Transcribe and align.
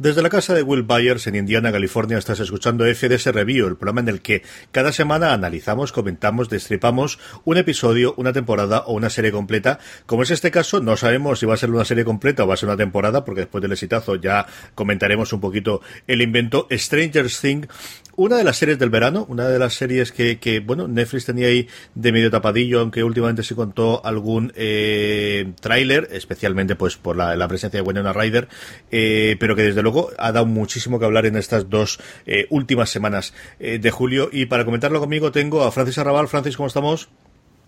Desde 0.00 0.22
la 0.22 0.30
casa 0.30 0.54
de 0.54 0.62
Will 0.62 0.82
Byers 0.82 1.26
en 1.26 1.34
Indiana, 1.34 1.70
California, 1.70 2.16
estás 2.16 2.40
escuchando 2.40 2.86
FDS 2.86 3.34
Review, 3.34 3.66
el 3.66 3.76
programa 3.76 4.00
en 4.00 4.08
el 4.08 4.22
que 4.22 4.42
cada 4.72 4.92
semana 4.92 5.34
analizamos, 5.34 5.92
comentamos, 5.92 6.48
destripamos 6.48 7.18
un 7.44 7.58
episodio, 7.58 8.14
una 8.16 8.32
temporada 8.32 8.84
o 8.86 8.94
una 8.94 9.10
serie 9.10 9.30
completa. 9.30 9.78
Como 10.06 10.22
es 10.22 10.30
este 10.30 10.50
caso, 10.50 10.80
no 10.80 10.96
sabemos 10.96 11.38
si 11.38 11.44
va 11.44 11.52
a 11.52 11.58
ser 11.58 11.70
una 11.70 11.84
serie 11.84 12.06
completa 12.06 12.44
o 12.44 12.46
va 12.46 12.54
a 12.54 12.56
ser 12.56 12.70
una 12.70 12.78
temporada, 12.78 13.26
porque 13.26 13.42
después 13.42 13.60
del 13.60 13.72
exitazo 13.72 14.16
ya 14.16 14.46
comentaremos 14.74 15.34
un 15.34 15.42
poquito 15.42 15.82
el 16.06 16.22
invento. 16.22 16.66
Stranger 16.70 17.26
Things, 17.28 17.68
una 18.16 18.38
de 18.38 18.44
las 18.44 18.56
series 18.56 18.78
del 18.78 18.88
verano, 18.88 19.26
una 19.28 19.48
de 19.48 19.58
las 19.58 19.74
series 19.74 20.12
que, 20.12 20.62
bueno, 20.64 20.88
Netflix 20.88 21.26
tenía 21.26 21.48
ahí 21.48 21.68
de 21.94 22.12
medio 22.12 22.30
tapadillo, 22.30 22.80
aunque 22.80 23.04
últimamente 23.04 23.42
se 23.42 23.54
contó 23.54 24.02
algún 24.02 24.50
eh, 24.56 25.52
tráiler, 25.60 26.08
especialmente 26.10 26.74
pues 26.74 26.96
por 26.96 27.16
la, 27.16 27.36
la 27.36 27.48
presencia 27.48 27.82
de 27.82 27.86
Winona 27.86 28.14
Ryder, 28.14 28.48
eh, 28.90 29.36
pero 29.38 29.54
que 29.54 29.62
desde 29.62 29.82
luego 29.82 29.89
ha 30.18 30.32
dado 30.32 30.46
muchísimo 30.46 30.98
que 30.98 31.04
hablar 31.04 31.26
en 31.26 31.36
estas 31.36 31.70
dos 31.70 32.00
eh, 32.26 32.46
últimas 32.50 32.90
semanas 32.90 33.34
eh, 33.58 33.78
de 33.78 33.90
julio. 33.90 34.28
Y 34.32 34.46
para 34.46 34.64
comentarlo 34.64 35.00
conmigo 35.00 35.32
tengo 35.32 35.62
a 35.62 35.72
Francis 35.72 35.98
Arrabal. 35.98 36.28
Francis, 36.28 36.56
¿cómo 36.56 36.66
estamos? 36.66 37.08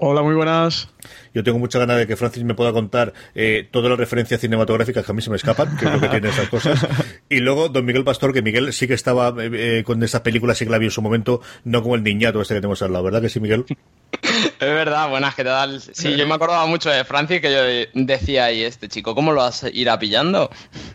Hola, 0.05 0.23
muy 0.23 0.35
buenas. 0.35 0.89
Yo 1.33 1.45
tengo 1.45 1.61
mucha 1.61 1.79
ganas 1.79 1.97
de 1.97 2.09
que 2.09 2.17
Francis 2.17 2.43
me 2.43 2.55
pueda 2.55 2.73
contar 2.73 3.13
eh, 3.37 3.69
todas 3.71 3.89
las 3.89 3.97
referencias 3.97 4.41
cinematográficas 4.41 5.05
que 5.05 5.13
a 5.13 5.15
mí 5.15 5.23
se 5.23 5.31
me 5.31 5.37
escapan, 5.37 5.77
que 5.77 5.85
es 5.85 5.93
lo 5.93 6.01
que 6.01 6.09
tiene 6.09 6.29
esas 6.29 6.49
cosas. 6.49 6.85
Y 7.29 7.39
luego 7.39 7.69
don 7.69 7.85
Miguel 7.85 8.03
Pastor, 8.03 8.33
que 8.33 8.43
Miguel 8.43 8.73
sí 8.73 8.89
que 8.89 8.95
estaba 8.95 9.29
eh, 9.41 9.79
eh, 9.79 9.85
con 9.85 10.03
estas 10.03 10.23
películas, 10.23 10.59
sí 10.59 10.65
que 10.65 10.73
la 10.73 10.79
vio 10.79 10.89
en 10.89 10.93
su 10.93 11.03
momento, 11.03 11.41
no 11.63 11.83
como 11.83 11.95
el 11.95 12.03
niñato 12.03 12.43
este 12.43 12.55
que 12.55 12.61
tenemos 12.61 12.83
al 12.83 12.93
lado, 12.93 13.05
¿verdad 13.05 13.23
que 13.23 13.29
sí, 13.29 13.39
Miguel? 13.39 13.65
Es 14.23 14.59
verdad, 14.61 15.09
buenas, 15.09 15.35
¿qué 15.35 15.43
tal? 15.45 15.81
Sí, 15.81 16.17
yo 16.17 16.27
me 16.27 16.35
acordaba 16.35 16.65
mucho 16.67 16.89
de 16.91 17.05
Francis 17.05 17.41
que 17.41 17.53
yo 17.53 17.91
decía, 18.05 18.53
¿y 18.53 18.63
este 18.63 18.89
chico 18.89 19.15
cómo 19.15 19.33
lo 19.33 19.41
vas 19.41 19.65
a 19.65 19.71
ir 19.71 19.91
a 19.91 19.99
pillando? 19.99 20.51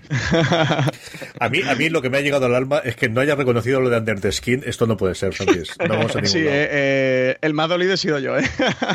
A 1.39 1.50
mí, 1.50 1.61
a 1.61 1.75
mí 1.75 1.89
lo 1.89 2.01
que 2.01 2.09
me 2.09 2.17
ha 2.17 2.22
llegado 2.22 2.47
al 2.47 2.55
alma 2.55 2.79
es 2.83 2.95
que 2.95 3.09
no 3.09 3.22
haya 3.22 3.35
reconocido 3.35 3.79
lo 3.79 3.89
de 3.91 3.97
Under 3.97 4.19
the 4.19 4.31
Skin. 4.31 4.63
Esto 4.66 4.88
no 4.88 4.97
puede 4.97 5.13
ser, 5.13 5.33
Francis. 5.33 5.69
No 5.79 5.89
vamos 5.89 6.16
a 6.16 6.16
ningún 6.22 6.28
Sí, 6.31 6.39
lado. 6.44 6.51
eh, 6.55 6.69
eh, 6.72 7.38
el 7.41 7.53
más 7.53 7.69
dolido 7.69 7.94
he 7.94 7.97
sido 7.97 8.17
yo, 8.19 8.35
¿eh? 8.38 8.44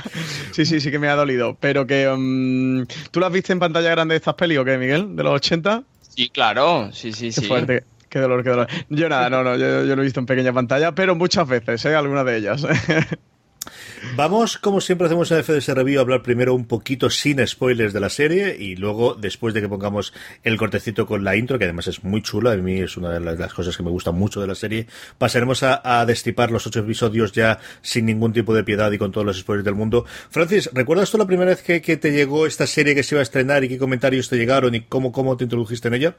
sí, 0.52 0.64
sí, 0.66 0.80
sí 0.80 0.90
que 0.90 0.98
me 0.98 1.08
ha 1.08 1.14
dolido. 1.14 1.56
Pero 1.60 1.86
que. 1.86 2.08
mm, 2.16 2.82
¿Tú 3.12 3.20
las 3.20 3.30
viste 3.30 3.52
en 3.52 3.60
pantalla 3.60 3.90
grande 3.90 4.14
de 4.14 4.16
estas 4.16 4.34
pelis 4.34 4.58
o 4.58 4.64
qué, 4.64 4.76
Miguel? 4.78 5.14
¿De 5.14 5.22
los 5.22 5.34
80? 5.34 5.82
Sí, 6.00 6.30
claro, 6.30 6.90
sí, 6.92 7.12
sí, 7.12 7.26
Qué 7.26 7.32
sí. 7.32 7.46
fuerte. 7.46 7.84
Qué 8.08 8.18
dolor, 8.18 8.42
qué 8.42 8.50
dolor. 8.50 8.66
Yo 8.90 9.08
nada, 9.08 9.30
no, 9.30 9.44
no, 9.44 9.56
yo, 9.56 9.84
yo 9.84 9.94
lo 9.96 10.02
he 10.02 10.04
visto 10.04 10.18
en 10.20 10.26
pequeña 10.26 10.52
pantalla, 10.52 10.92
pero 10.92 11.14
muchas 11.14 11.46
veces, 11.48 11.84
¿eh? 11.84 11.94
Algunas 11.94 12.26
de 12.26 12.36
ellas. 12.38 12.66
Vamos, 14.16 14.58
como 14.58 14.80
siempre 14.80 15.06
hacemos 15.06 15.30
en 15.30 15.42
FDS 15.42 15.68
Review, 15.68 15.98
a 15.98 16.02
hablar 16.02 16.22
primero 16.22 16.54
un 16.54 16.66
poquito 16.66 17.08
sin 17.10 17.46
spoilers 17.46 17.92
de 17.92 18.00
la 18.00 18.10
serie 18.10 18.56
y 18.58 18.76
luego, 18.76 19.14
después 19.14 19.54
de 19.54 19.60
que 19.60 19.68
pongamos 19.68 20.12
el 20.42 20.56
cortecito 20.56 21.06
con 21.06 21.24
la 21.24 21.36
intro, 21.36 21.58
que 21.58 21.64
además 21.64 21.86
es 21.86 22.04
muy 22.04 22.22
chula, 22.22 22.52
a 22.52 22.56
mí 22.56 22.80
es 22.80 22.96
una 22.96 23.10
de 23.10 23.20
las, 23.20 23.54
cosas 23.54 23.76
que 23.76 23.82
me 23.82 23.90
gusta 23.90 24.12
mucho 24.12 24.40
de 24.40 24.46
la 24.46 24.54
serie, 24.54 24.86
pasaremos 25.18 25.62
a, 25.62 26.04
destripar 26.06 26.50
los 26.50 26.66
ocho 26.66 26.80
episodios 26.80 27.32
ya 27.32 27.58
sin 27.80 28.06
ningún 28.06 28.32
tipo 28.32 28.54
de 28.54 28.64
piedad 28.64 28.90
y 28.92 28.98
con 28.98 29.12
todos 29.12 29.26
los 29.26 29.38
spoilers 29.38 29.64
del 29.64 29.74
mundo. 29.74 30.04
Francis, 30.30 30.70
¿recuerdas 30.72 31.10
tú 31.10 31.18
la 31.18 31.26
primera 31.26 31.50
vez 31.50 31.62
que, 31.62 31.80
que 31.80 31.96
te 31.96 32.12
llegó 32.12 32.46
esta 32.46 32.66
serie 32.66 32.94
que 32.94 33.02
se 33.02 33.14
iba 33.14 33.20
a 33.20 33.22
estrenar 33.22 33.64
y 33.64 33.68
qué 33.68 33.78
comentarios 33.78 34.28
te 34.28 34.36
llegaron 34.36 34.74
y 34.74 34.82
cómo, 34.82 35.12
cómo 35.12 35.36
te 35.36 35.44
introdujiste 35.44 35.88
en 35.88 35.94
ella? 35.94 36.16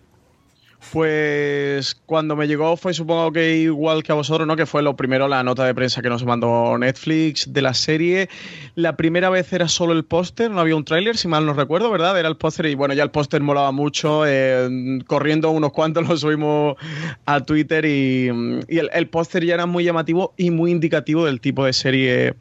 Pues 0.91 1.95
cuando 2.05 2.35
me 2.35 2.47
llegó 2.47 2.77
fue 2.77 2.93
supongo 2.93 3.31
que 3.31 3.57
igual 3.57 4.03
que 4.03 4.11
a 4.11 4.15
vosotros, 4.15 4.47
¿no? 4.47 4.55
Que 4.55 4.65
fue 4.65 4.83
lo 4.83 4.95
primero 4.95 5.27
la 5.27 5.43
nota 5.43 5.65
de 5.65 5.73
prensa 5.73 6.01
que 6.01 6.09
nos 6.09 6.25
mandó 6.25 6.77
Netflix 6.77 7.51
de 7.51 7.61
la 7.61 7.73
serie. 7.73 8.29
La 8.75 8.95
primera 8.95 9.29
vez 9.29 9.51
era 9.53 9.67
solo 9.67 9.93
el 9.93 10.03
póster, 10.03 10.51
no 10.51 10.59
había 10.59 10.75
un 10.75 10.85
tráiler, 10.85 11.17
si 11.17 11.27
mal 11.27 11.45
no 11.45 11.53
recuerdo, 11.53 11.89
¿verdad? 11.89 12.19
Era 12.19 12.29
el 12.29 12.37
póster 12.37 12.67
y 12.67 12.75
bueno, 12.75 12.93
ya 12.93 13.03
el 13.03 13.11
póster 13.11 13.41
molaba 13.41 13.71
mucho. 13.71 14.23
eh, 14.25 14.99
corriendo 15.07 15.49
unos 15.51 15.71
cuantos 15.71 16.07
lo 16.07 16.17
subimos 16.17 16.75
a 17.25 17.41
Twitter 17.41 17.85
y, 17.85 18.27
el, 18.27 18.89
el 18.93 19.07
póster 19.07 19.45
ya 19.45 19.55
era 19.55 19.65
muy 19.65 19.83
llamativo 19.83 20.33
y 20.37 20.51
muy 20.51 20.71
indicativo 20.71 21.25
del 21.25 21.39
tipo 21.39 21.65
de 21.65 21.73
serie 21.73 22.33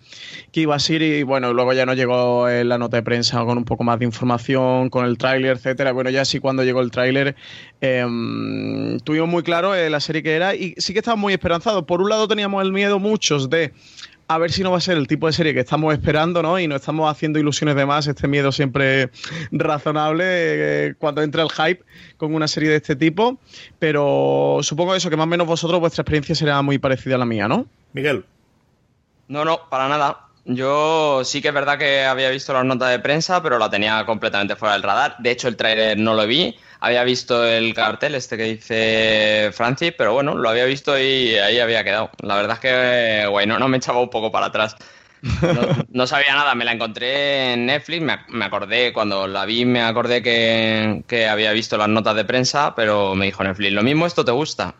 que 0.53 0.61
iba 0.61 0.75
a 0.75 0.79
ser 0.79 1.03
y 1.03 1.23
bueno, 1.23 1.53
luego 1.53 1.73
ya 1.73 1.87
nos 1.87 1.97
llegó 1.97 2.49
eh, 2.49 2.65
la 2.65 2.79
nota 2.79 2.99
de 2.99 3.03
prensa 3.03 3.45
con 3.45 3.57
un 3.57 3.65
poco 3.65 3.85
más 3.85 3.99
de 3.99 4.05
información, 4.05 4.91
con 4.91 5.07
el 5.07 5.17
tráiler, 5.17 5.57
etcétera. 5.57 5.93
Bueno, 5.93 6.11
ya 6.11 6.25
sí 6.25 6.39
cuando 6.39 6.65
llegó 6.65 6.81
el 6.81 6.91
tráiler 6.91 7.35
eh, 7.81 8.05
tuvimos 9.05 9.29
muy 9.29 9.43
claro 9.43 9.75
eh, 9.75 9.91
la 9.91 10.01
serie 10.01 10.23
que 10.23 10.35
era 10.35 10.55
y 10.55 10.75
sí 10.79 10.93
que 10.93 11.01
estábamos 11.01 11.23
muy 11.23 11.33
esperanzados. 11.33 11.85
Por 11.85 12.01
un 12.01 12.09
lado 12.09 12.29
teníamos 12.29 12.63
el 12.63 12.73
miedo 12.73 12.99
muchos 12.99 13.51
de 13.51 13.73
a 14.29 14.39
ver 14.39 14.51
si 14.51 14.63
no 14.63 14.71
va 14.71 14.79
a 14.79 14.81
ser 14.81 14.97
el 14.97 15.07
tipo 15.07 15.27
de 15.27 15.33
serie 15.33 15.53
que 15.53 15.61
estamos 15.61 15.93
esperando, 15.93 16.43
¿no? 16.43 16.59
Y 16.59 16.67
no 16.67 16.77
estamos 16.77 17.11
haciendo 17.11 17.39
ilusiones 17.39 17.77
de 17.77 17.85
más, 17.85 18.07
este 18.07 18.29
miedo 18.29 18.51
siempre 18.53 19.11
razonable 19.53 20.25
eh, 20.27 20.95
cuando 20.99 21.23
entra 21.23 21.43
el 21.43 21.51
hype 21.51 21.85
con 22.17 22.35
una 22.35 22.49
serie 22.49 22.71
de 22.71 22.77
este 22.77 22.97
tipo. 22.97 23.39
Pero 23.79 24.61
supongo 24.63 24.95
eso, 24.95 25.11
que 25.11 25.17
más 25.17 25.25
o 25.25 25.29
menos 25.29 25.47
vosotros 25.47 25.81
vuestra 25.81 26.03
experiencia 26.03 26.35
será 26.35 26.63
muy 26.63 26.79
parecida 26.79 27.17
a 27.17 27.19
la 27.19 27.27
mía, 27.27 27.49
¿no? 27.49 27.67
Miguel. 27.93 28.25
No, 29.29 29.45
no, 29.45 29.69
para 29.69 29.89
nada. 29.89 30.29
Yo 30.45 31.23
sí 31.25 31.41
que 31.41 31.49
es 31.49 31.55
verdad 31.55 31.79
que 31.79 32.05
había 32.05 32.29
visto 32.31 32.53
las 32.53 32.65
notas 32.65 32.91
de 32.91 32.99
prensa, 32.99 33.43
pero 33.43 33.59
la 33.59 33.71
tenía 33.71 34.05
completamente 34.05 34.57
fuera 34.57 34.75
del 34.75 34.83
radar. 34.83 35.17
De 35.21 35.31
hecho, 35.31 35.47
el 35.47 35.57
tráiler 35.57 35.99
no 35.99 36.15
lo 36.15 36.27
vi. 36.27 36.57
Había 36.85 37.05
visto 37.05 37.47
el 37.47 37.75
cartel 37.75 38.17
este 38.17 38.37
que 38.37 38.43
dice 38.43 39.51
Francis, 39.53 39.95
pero 39.97 40.15
bueno, 40.15 40.35
lo 40.35 40.49
había 40.49 40.65
visto 40.65 40.99
y 40.99 41.37
ahí 41.37 41.61
había 41.61 41.85
quedado. 41.85 42.11
La 42.23 42.35
verdad 42.35 42.55
es 42.55 42.59
que, 42.59 43.27
bueno, 43.29 43.57
no 43.61 43.69
me 43.69 43.77
echaba 43.77 44.01
un 44.01 44.11
poco 44.11 44.33
para 44.33 44.47
atrás. 44.47 44.75
No, 45.23 45.85
no 45.91 46.07
sabía 46.09 46.35
nada, 46.35 46.57
me 46.57 46.65
la 46.65 46.73
encontré 46.73 47.53
en 47.53 47.67
Netflix, 47.67 48.03
me, 48.03 48.19
me 48.31 48.45
acordé, 48.47 48.93
cuando 48.93 49.29
la 49.29 49.45
vi 49.45 49.65
me 49.65 49.81
acordé 49.81 50.25
que, 50.25 51.05
que 51.07 51.29
había 51.29 51.53
visto 51.53 51.77
las 51.77 51.89
notas 51.89 52.17
de 52.17 52.25
prensa, 52.25 52.75
pero 52.75 53.15
me 53.15 53.27
dijo 53.27 53.45
Netflix, 53.45 53.73
lo 53.73 53.85
mismo, 53.85 54.05
esto 54.05 54.25
te 54.25 54.33
gusta. 54.33 54.75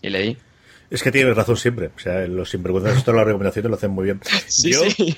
Y 0.00 0.10
leí. 0.10 0.38
Es 0.90 1.02
que 1.02 1.10
tienes 1.10 1.34
razón 1.34 1.56
siempre. 1.56 1.90
O 1.96 1.98
sea, 1.98 2.20
los 2.28 2.50
sinvergüenzas, 2.50 2.98
esto 2.98 3.12
las 3.12 3.24
recomendaciones 3.24 3.68
lo 3.68 3.76
hacen 3.76 3.90
muy 3.90 4.04
bien. 4.04 4.20
Sí, 4.46 4.72
yo, 4.72 4.88
sí. 4.90 5.16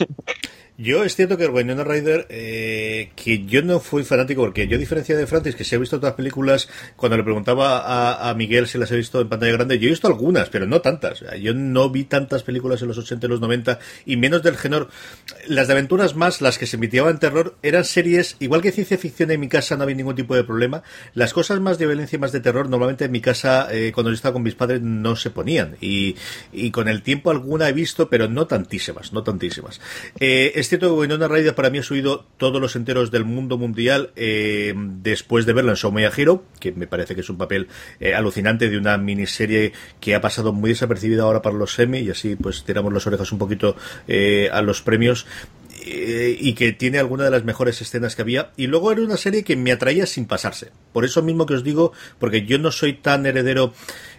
Yo 0.77 1.05
es 1.05 1.15
cierto 1.15 1.37
que 1.37 1.47
Winona 1.47 1.85
Ryder, 1.85 2.27
eh, 2.31 3.11
que 3.15 3.45
yo 3.45 3.63
no 3.63 3.79
fui 3.79 4.03
fanático, 4.03 4.43
porque 4.43 4.67
yo, 4.67 4.77
a 4.77 4.81
diferencia 4.81 5.17
de 5.17 5.27
Francis, 5.27 5.55
que 5.55 5.63
se 5.63 5.77
ha 5.77 5.79
visto 5.79 6.01
las 6.03 6.15
películas, 6.15 6.69
cuando 6.97 7.17
le 7.17 7.23
preguntaba 7.23 8.29
a, 8.29 8.35
Miguel 8.35 8.67
si 8.67 8.79
las 8.79 8.91
he 8.91 8.97
visto 8.97 9.21
en 9.21 9.29
pantalla 9.29 9.53
grande, 9.53 9.79
yo 9.79 9.87
he 9.87 9.91
visto 9.91 10.09
algunas, 10.09 10.51
pero 10.51 10.67
no 10.67 10.81
tantas. 10.81 11.23
Yo 11.41 11.55
no 11.55 11.91
vi 11.91 12.05
tantas 12.05 12.43
películas 12.43 12.83
en 12.83 12.89
los 12.89 12.99
80 12.99 13.27
y 13.27 13.29
los 13.29 13.41
90, 13.41 13.79
y 14.07 14.17
menos 14.17 14.43
del 14.43 14.57
género. 14.57 14.89
Las 15.47 15.69
de 15.69 15.75
aventuras 15.75 16.17
más, 16.17 16.41
las 16.41 16.59
que 16.59 16.67
se 16.67 16.77
emitían 16.77 17.09
en 17.09 17.19
terror, 17.19 17.57
eran 17.63 17.85
series, 17.85 18.37
igual 18.41 18.61
que 18.61 18.73
ciencia 18.73 18.99
ficción 18.99 19.31
en 19.31 19.39
mi 19.39 19.49
casa 19.49 19.77
no 19.77 19.85
había 19.85 19.95
ningún 19.95 20.17
tipo 20.17 20.35
de 20.35 20.43
problema. 20.43 20.83
Las 21.15 21.33
cosas 21.33 21.61
más 21.61 21.79
de 21.79 21.87
violencia 21.87 22.17
y 22.17 22.21
más 22.21 22.33
de 22.33 22.41
terror, 22.41 22.69
normalmente 22.69 23.05
en 23.05 23.13
mi 23.13 23.21
casa, 23.21 23.69
eh, 23.71 23.93
cuando 23.95 24.11
yo 24.11 24.17
estaba 24.17 24.33
con 24.33 24.43
mis 24.43 24.57
padres, 24.57 24.81
no 24.83 25.15
se 25.15 25.31
ponían. 25.31 25.77
Y, 25.81 26.17
y 26.53 26.73
con 26.73 26.89
el 26.89 27.03
tiempo 27.03 27.31
alguna 27.31 27.69
he 27.69 27.73
visto, 27.73 28.09
pero 28.09 28.29
no 28.29 28.49
tantísimas, 28.49 29.13
no 29.13 29.23
tantísimas. 29.23 29.81
Eh, 30.19 30.64
es 30.65 30.71
cierto 30.71 30.89
que 30.89 30.95
Winona 30.95 31.29
Ryder 31.29 31.55
para 31.55 31.69
mí 31.69 31.77
ha 31.77 31.83
subido 31.83 32.27
todos 32.39 32.59
los 32.59 32.75
enteros 32.75 33.11
del 33.11 33.27
mundo 33.27 33.59
mundial 33.59 34.13
eh, 34.17 34.73
después 34.75 35.45
de 35.45 35.53
verla 35.53 35.73
en 35.73 35.77
Somaya 35.77 36.11
Hero, 36.17 36.43
que 36.59 36.73
me 36.73 36.87
parece 36.87 37.15
que 37.15 37.21
es 37.21 37.29
un 37.29 37.37
papel 37.37 37.69
eh, 38.01 38.15
alucinante 38.15 38.71
de 38.71 38.79
una 38.79 38.97
miniserie 38.97 39.75
que 40.01 40.15
ha 40.15 40.23
pasado 40.23 40.55
muy 40.55 40.71
desapercibida 40.71 41.25
ahora 41.25 41.43
para 41.43 41.57
los 41.57 41.75
semi 41.75 41.99
y 41.99 42.11
así 42.11 42.35
pues 42.35 42.65
tiramos 42.65 42.95
las 42.95 43.07
orejas 43.07 43.31
un 43.31 43.39
poquito 43.39 43.77
eh, 44.09 44.49
a 44.51 44.63
los 44.63 44.81
premios 44.81 45.27
eh, 45.87 46.39
y 46.41 46.55
que 46.55 46.73
tiene 46.73 46.99
alguna 46.99 47.25
de 47.25 47.31
las 47.31 47.45
mejores 47.45 47.81
escenas 47.83 48.17
que 48.17 48.23
había. 48.23 48.53
Y 48.57 48.69
luego 48.69 48.91
era 48.91 49.03
una 49.03 49.19
serie 49.19 49.45
que 49.45 49.55
me 49.55 49.71
atraía 49.71 50.07
sin 50.07 50.25
pasarse. 50.25 50.71
Por 50.95 51.05
eso 51.05 51.23
mismo 51.23 51.45
que 51.45 51.55
os 51.55 51.63
digo, 51.63 51.93
porque 52.19 52.47
yo 52.47 52.59
no 52.59 52.71
soy 52.71 52.95
tan 52.95 53.27
heredero. 53.27 53.75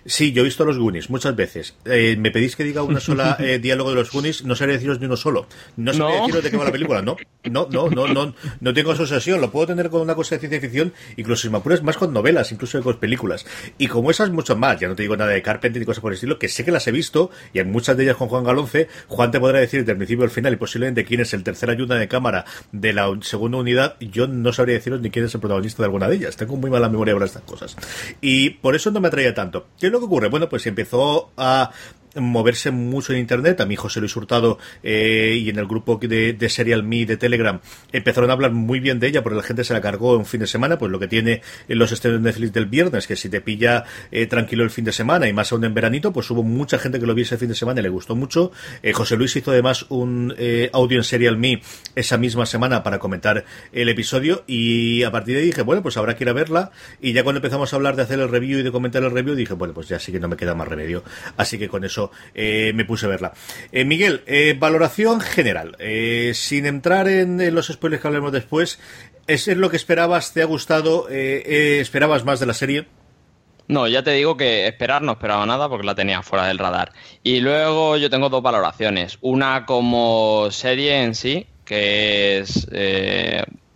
Sí, 0.08 0.32
yo 0.34 0.42
he 0.42 0.46
visto 0.46 0.64
los 0.66 0.78
Goonies 0.78 1.10
muchas 1.10 1.36
veces. 1.36 1.76
Eh, 1.86 2.16
me 2.20 2.30
pedís 2.30 2.56
que 2.56 2.64
diga 2.64 2.84
una 2.84 3.00
sola 3.00 3.38
eh, 3.40 3.58
diálogo 3.60 3.90
de 3.90 3.96
los 3.96 4.12
Goonies, 4.12 4.44
no 4.46 4.56
sabría 4.56 4.76
deciros 4.76 5.00
ni 5.00 5.08
uno 5.08 5.18
solo. 5.18 5.48
No 5.78 5.94
sabría 5.94 6.18
¿No? 6.18 6.22
deciros 6.28 6.44
de 6.44 6.52
qué 6.52 6.58
va 6.58 6.66
la 6.66 6.72
película, 6.72 7.02
no. 7.02 7.18
No, 7.46 7.68
no, 7.72 7.90
no, 7.90 8.08
no, 8.08 8.36
no 8.60 8.74
tengo 8.74 8.92
asociación. 8.92 9.42
Lo 9.42 9.52
puedo 9.52 9.68
tener 9.68 9.90
con 9.90 10.02
una 10.02 10.14
cosa 10.16 10.36
de 10.36 10.40
ciencia 10.40 10.62
ficción, 10.62 10.94
incluso 11.18 11.44
si 11.44 11.50
me 11.50 11.58
apuras 11.58 11.82
más 11.84 11.98
con 11.98 12.14
novelas, 12.14 12.52
incluso 12.52 12.82
con 12.84 12.98
películas. 12.98 13.46
Y 13.78 13.88
como 13.88 14.12
esas, 14.12 14.30
mucho 14.30 14.56
más. 14.56 14.80
Ya 14.80 14.88
no 14.88 14.96
te 14.96 15.02
digo 15.04 15.18
nada 15.18 15.32
de 15.32 15.42
Carpenter 15.42 15.80
ni 15.80 15.86
cosas 15.86 16.02
por 16.02 16.12
el 16.12 16.16
estilo, 16.16 16.38
que 16.38 16.50
sé 16.50 16.64
que 16.64 16.72
las 16.72 16.88
he 16.88 16.92
visto, 16.92 17.32
y 17.54 17.60
en 17.60 17.72
muchas 17.72 17.98
de 17.98 18.04
ellas 18.04 18.16
con 18.18 18.28
Juan 18.28 18.44
Galonce. 18.44 18.88
Juan 19.08 19.32
te 19.32 19.40
podrá 19.40 19.60
decir 19.60 19.80
desde 19.82 19.94
el 19.94 19.98
principio 19.98 20.24
al 20.24 20.30
final 20.32 20.54
y 20.54 20.58
posiblemente 20.58 21.04
quién 21.04 21.22
es 21.22 21.34
el 21.34 21.44
tercer 21.44 21.70
ayuda 21.72 21.96
de 21.96 22.08
cámara 22.08 22.46
de 22.72 22.94
la 22.94 23.10
un- 23.10 23.24
segunda 23.24 23.58
unidad. 23.58 23.96
Yo 24.00 24.28
no 24.28 24.54
sabría 24.54 24.76
deciros 24.76 25.02
ni 25.02 25.10
quién 25.10 25.26
es 25.26 25.34
el 25.34 25.40
protagonista 25.42 25.82
de 25.82 25.86
alguna 25.86 26.08
de 26.08 26.16
ellas. 26.16 26.36
Tengo 26.38 26.56
muy 26.58 26.70
mala 26.70 26.90
memoria 26.90 27.14
para 27.16 27.26
estas 27.26 27.42
cosas. 27.44 27.76
Y 28.22 28.52
por 28.52 28.76
eso 28.76 28.92
no 28.92 29.00
me 29.02 29.08
atraía 29.08 29.34
tanto. 29.34 29.68
¿Qué 29.80 29.90
lo 29.96 30.00
que 30.00 30.06
ocurre? 30.06 30.30
Bueno, 30.30 30.48
pues 30.50 30.66
empezó 30.68 31.32
a 31.38 31.72
moverse 32.16 32.72
mucho 32.72 33.14
en 33.14 33.20
internet. 33.20 33.62
A 33.62 33.66
mí 33.66 33.76
José 33.76 34.00
Luis 34.00 34.16
Hurtado 34.16 34.58
eh, 34.84 35.38
y 35.40 35.50
en 35.50 35.60
el 35.60 35.68
grupo 35.68 36.00
de, 36.02 36.34
de 36.34 36.50
Serial 36.50 36.84
Me 36.84 37.06
de 37.06 37.18
Telegram 37.18 37.60
empezaron 37.92 38.30
a 38.30 38.34
hablar 38.34 38.52
muy 38.52 38.80
bien 38.80 39.00
de 39.00 39.08
ella 39.08 39.24
porque 39.24 39.38
la 39.38 39.44
gente 39.44 39.64
se 39.64 39.74
la 39.74 39.82
cargó 39.82 40.18
un 40.18 40.26
fin 40.26 40.40
de 40.40 40.48
semana, 40.48 40.78
pues 40.78 40.92
lo 40.92 41.00
que 41.00 41.08
tiene 41.08 41.42
en 41.68 41.80
los 41.80 41.92
estrenos 41.92 42.22
de 42.22 42.30
Netflix 42.30 42.54
del 42.54 42.66
viernes, 42.66 43.08
que 43.08 43.16
si 43.16 43.30
te 43.30 43.42
pilla 43.42 43.86
eh, 44.12 44.26
tranquilo 44.28 44.64
el 44.64 44.70
fin 44.70 44.86
de 44.86 44.92
semana 44.92 45.28
y 45.28 45.34
más 45.34 45.52
aún 45.52 45.64
en 45.64 45.74
veranito, 45.74 46.12
pues 46.12 46.30
hubo 46.32 46.44
mucha 46.44 46.78
gente 46.78 47.00
que 47.00 47.06
lo 47.06 47.14
vio 47.14 47.24
ese 47.24 47.38
fin 47.38 47.50
de 47.50 47.56
semana 47.56 47.80
y 47.80 47.84
le 47.84 47.90
gustó 47.90 48.16
mucho. 48.16 48.52
Eh, 48.82 48.94
José 48.94 49.18
Luis 49.18 49.36
hizo 49.36 49.52
además 49.52 49.86
un 49.90 50.34
eh, 50.38 50.70
audio 50.74 50.98
en 50.98 51.04
Serial 51.04 51.38
Me 51.38 51.62
esa 51.96 52.18
misma 52.18 52.46
semana 52.46 52.84
para 52.84 53.00
comentar 53.00 53.46
el 53.72 53.90
episodio 53.90 54.44
y 54.48 55.04
a 55.04 55.12
partir 55.12 55.36
de 55.36 55.42
ahí 55.42 55.48
dije, 55.48 55.62
bueno, 55.62 55.82
pues 55.82 55.98
habrá 55.98 56.16
que 56.16 56.24
ir 56.24 56.30
a 56.30 56.34
verla 56.34 56.72
y 57.02 57.14
ya 57.14 57.24
cuando 57.24 57.40
empezamos 57.40 57.72
a 57.74 57.76
hablar 57.76 57.96
de 57.96 58.04
hacer 58.04 58.20
el 58.20 58.30
review 58.30 58.60
y 58.60 58.64
de 58.64 58.72
comentar 58.72 59.04
el 59.04 59.12
review 59.12 59.36
dije, 59.36 59.54
bueno, 59.54 59.74
pues 59.74 59.88
ya 59.88 60.00
sí 60.00 60.12
que 60.12 60.20
no 60.20 60.28
me 60.28 60.38
queda 60.38 60.56
más 60.56 60.68
remedio. 60.68 61.04
Así 61.38 61.58
que 61.58 61.68
con 61.68 61.84
eso 61.84 62.05
eh, 62.34 62.72
me 62.76 62.86
puse 62.86 63.06
a 63.06 63.10
verla. 63.10 63.34
Eh, 63.72 63.86
Miguel, 63.86 64.24
eh, 64.26 64.56
valoración 64.58 65.22
general. 65.22 65.78
Sin 66.34 66.66
entrar 66.66 67.08
en, 67.08 67.54
los 67.54 67.68
spoilers 67.68 68.02
que 68.02 68.08
hablaremos 68.08 68.32
después, 68.32 68.80
¿es 69.28 69.48
lo 69.48 69.70
que 69.70 69.78
esperabas? 69.78 70.34
¿Te 70.34 70.42
ha 70.42 70.46
gustado? 70.46 71.08
¿Esperabas 71.10 72.26
más 72.26 72.40
de 72.40 72.46
la 72.46 72.54
serie? 72.54 72.88
No, 73.68 73.88
ya 73.88 74.04
te 74.04 74.12
digo 74.12 74.38
que 74.38 74.68
esperar 74.68 75.02
no 75.02 75.14
esperaba 75.14 75.46
nada 75.46 75.68
porque 75.68 75.88
la 75.88 75.96
tenía 75.96 76.22
fuera 76.22 76.46
del 76.48 76.60
radar. 76.60 76.94
Y 77.24 77.40
luego 77.40 77.98
yo 77.98 78.10
tengo 78.10 78.30
dos 78.30 78.44
valoraciones. 78.44 79.18
Una 79.22 79.66
como 79.66 80.50
serie 80.52 81.04
en 81.04 81.16
sí, 81.16 81.48
que 81.66 82.40
es 82.40 82.68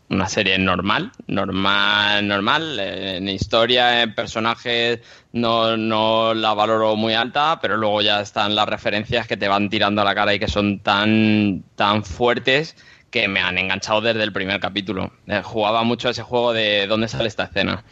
una 0.09 0.27
serie 0.27 0.57
normal, 0.57 1.11
normal, 1.27 2.27
normal. 2.27 2.79
En 2.79 3.27
historia, 3.27 4.01
en 4.01 4.15
personajes, 4.15 4.99
no, 5.33 5.77
no 5.77 6.33
la 6.33 6.53
valoro 6.53 6.95
muy 6.95 7.13
alta, 7.13 7.59
pero 7.61 7.77
luego 7.77 8.01
ya 8.01 8.21
están 8.21 8.55
las 8.55 8.67
referencias 8.67 9.27
que 9.27 9.37
te 9.37 9.47
van 9.47 9.69
tirando 9.69 10.01
a 10.01 10.05
la 10.05 10.15
cara 10.15 10.33
y 10.33 10.39
que 10.39 10.47
son 10.47 10.79
tan, 10.79 11.63
tan 11.75 12.03
fuertes 12.03 12.75
que 13.11 13.27
me 13.27 13.39
han 13.39 13.57
enganchado 13.57 14.01
desde 14.01 14.23
el 14.23 14.33
primer 14.33 14.59
capítulo. 14.59 15.11
Eh, 15.27 15.41
jugaba 15.43 15.83
mucho 15.83 16.09
ese 16.09 16.23
juego 16.23 16.53
de 16.53 16.87
dónde 16.87 17.07
sale 17.07 17.27
esta 17.27 17.45
escena. 17.45 17.83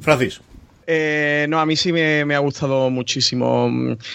Francis. 0.00 0.40
Eh, 0.90 1.44
no, 1.50 1.60
a 1.60 1.66
mí 1.66 1.76
sí 1.76 1.92
me, 1.92 2.34
ha 2.34 2.38
gustado 2.38 2.88
muchísimo. 2.88 3.70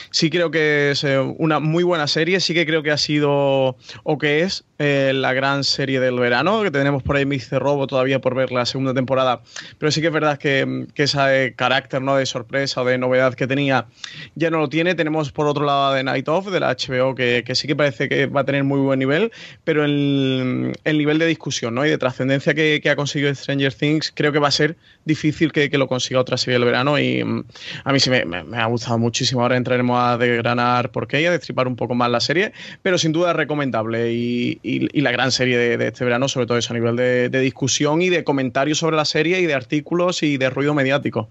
Sí 0.09 0.31
creo 0.31 0.49
que 0.49 0.89
es 0.89 1.03
eh, 1.03 1.19
una 1.19 1.59
muy 1.59 1.83
buena 1.83 2.07
serie. 2.07 2.39
Sí 2.39 2.55
que 2.55 2.65
creo 2.65 2.81
que 2.81 2.89
ha 2.89 2.97
sido 2.97 3.77
o 4.03 4.17
que 4.17 4.41
es 4.41 4.65
eh, 4.79 5.11
la 5.13 5.33
gran 5.33 5.63
serie 5.63 5.99
del 5.99 6.17
verano. 6.17 6.63
Que 6.63 6.71
tenemos 6.71 7.03
por 7.03 7.15
ahí 7.15 7.27
Mr. 7.27 7.59
Robo 7.59 7.85
todavía 7.85 8.19
por 8.21 8.33
ver 8.33 8.51
la 8.51 8.65
segunda 8.65 8.91
temporada. 8.95 9.43
Pero 9.77 9.91
sí 9.91 10.01
que 10.01 10.07
es 10.07 10.13
verdad 10.13 10.39
que, 10.39 10.87
que 10.95 11.03
ese 11.03 11.53
carácter 11.55 12.01
¿no? 12.01 12.15
de 12.15 12.25
sorpresa 12.25 12.81
o 12.81 12.85
de 12.85 12.97
novedad 12.97 13.35
que 13.35 13.45
tenía 13.45 13.85
ya 14.33 14.49
no 14.49 14.57
lo 14.57 14.67
tiene. 14.67 14.95
Tenemos 14.95 15.31
por 15.31 15.45
otro 15.45 15.65
lado 15.65 15.93
The 15.93 16.03
Night 16.03 16.27
Of 16.27 16.47
de 16.47 16.59
la 16.59 16.75
HBO 16.75 17.13
que, 17.13 17.43
sí 17.53 17.67
que 17.67 17.75
parece 17.75 18.09
que 18.09 18.25
va 18.25 18.41
a 18.41 18.45
tener 18.45 18.63
muy 18.63 18.79
buen 18.79 18.97
nivel. 18.97 19.31
Pero 19.63 19.85
el, 19.85 20.73
el 20.83 20.97
nivel 20.97 21.19
de 21.19 21.27
discusión 21.27 21.75
¿no? 21.75 21.85
y 21.85 21.91
de 21.91 21.99
trascendencia 21.99 22.55
que, 22.55 22.79
que 22.81 22.89
ha 22.89 22.95
conseguido 22.95 23.33
Stranger 23.35 23.75
Things 23.75 24.11
creo 24.11 24.31
que 24.31 24.39
va 24.39 24.47
a 24.47 24.51
ser 24.51 24.75
difícil 25.05 25.51
que, 25.51 25.69
que 25.69 25.77
lo 25.77 25.87
consiga 25.87 26.19
otra 26.19 26.35
serie 26.35 26.62
del 26.63 26.71
verano 26.71 26.97
y 26.99 27.23
mm, 27.23 27.43
a 27.83 27.93
mí 27.93 27.99
sí 27.99 28.09
me, 28.09 28.23
ha 28.57 28.65
gustado 28.65 28.97
muchísimo. 28.97 29.41
Ahora 29.41 29.57
entraremos 29.57 29.99
a 30.01 30.17
desgranar 30.17 30.91
por 30.91 31.07
qué 31.07 31.21
y 31.21 31.25
a 31.25 31.31
destripar 31.31 31.67
un 31.67 31.75
poco 31.75 31.95
más 31.95 32.09
la 32.09 32.19
serie, 32.19 32.53
pero 32.81 32.97
sin 32.97 33.11
duda 33.11 33.33
recomendable 33.33 34.11
y, 34.13 34.59
y- 34.63 34.87
y 34.97 35.01
la 35.01 35.11
gran 35.11 35.31
serie 35.31 35.57
de, 35.57 35.87
este 35.87 36.03
verano, 36.05 36.27
sobre 36.27 36.45
todo 36.47 36.57
eso 36.57 36.73
a 36.73 36.77
nivel 36.77 36.95
de 36.95 37.39
discusión 37.39 38.01
y 38.01 38.09
de 38.09 38.23
comentarios 38.23 38.77
sobre 38.77 38.95
la 38.95 39.05
serie 39.05 39.39
y 39.39 39.45
de 39.45 39.53
artículos 39.53 40.23
y 40.23 40.37
de 40.37 40.49
ruido 40.49 40.73
mediático. 40.73 41.29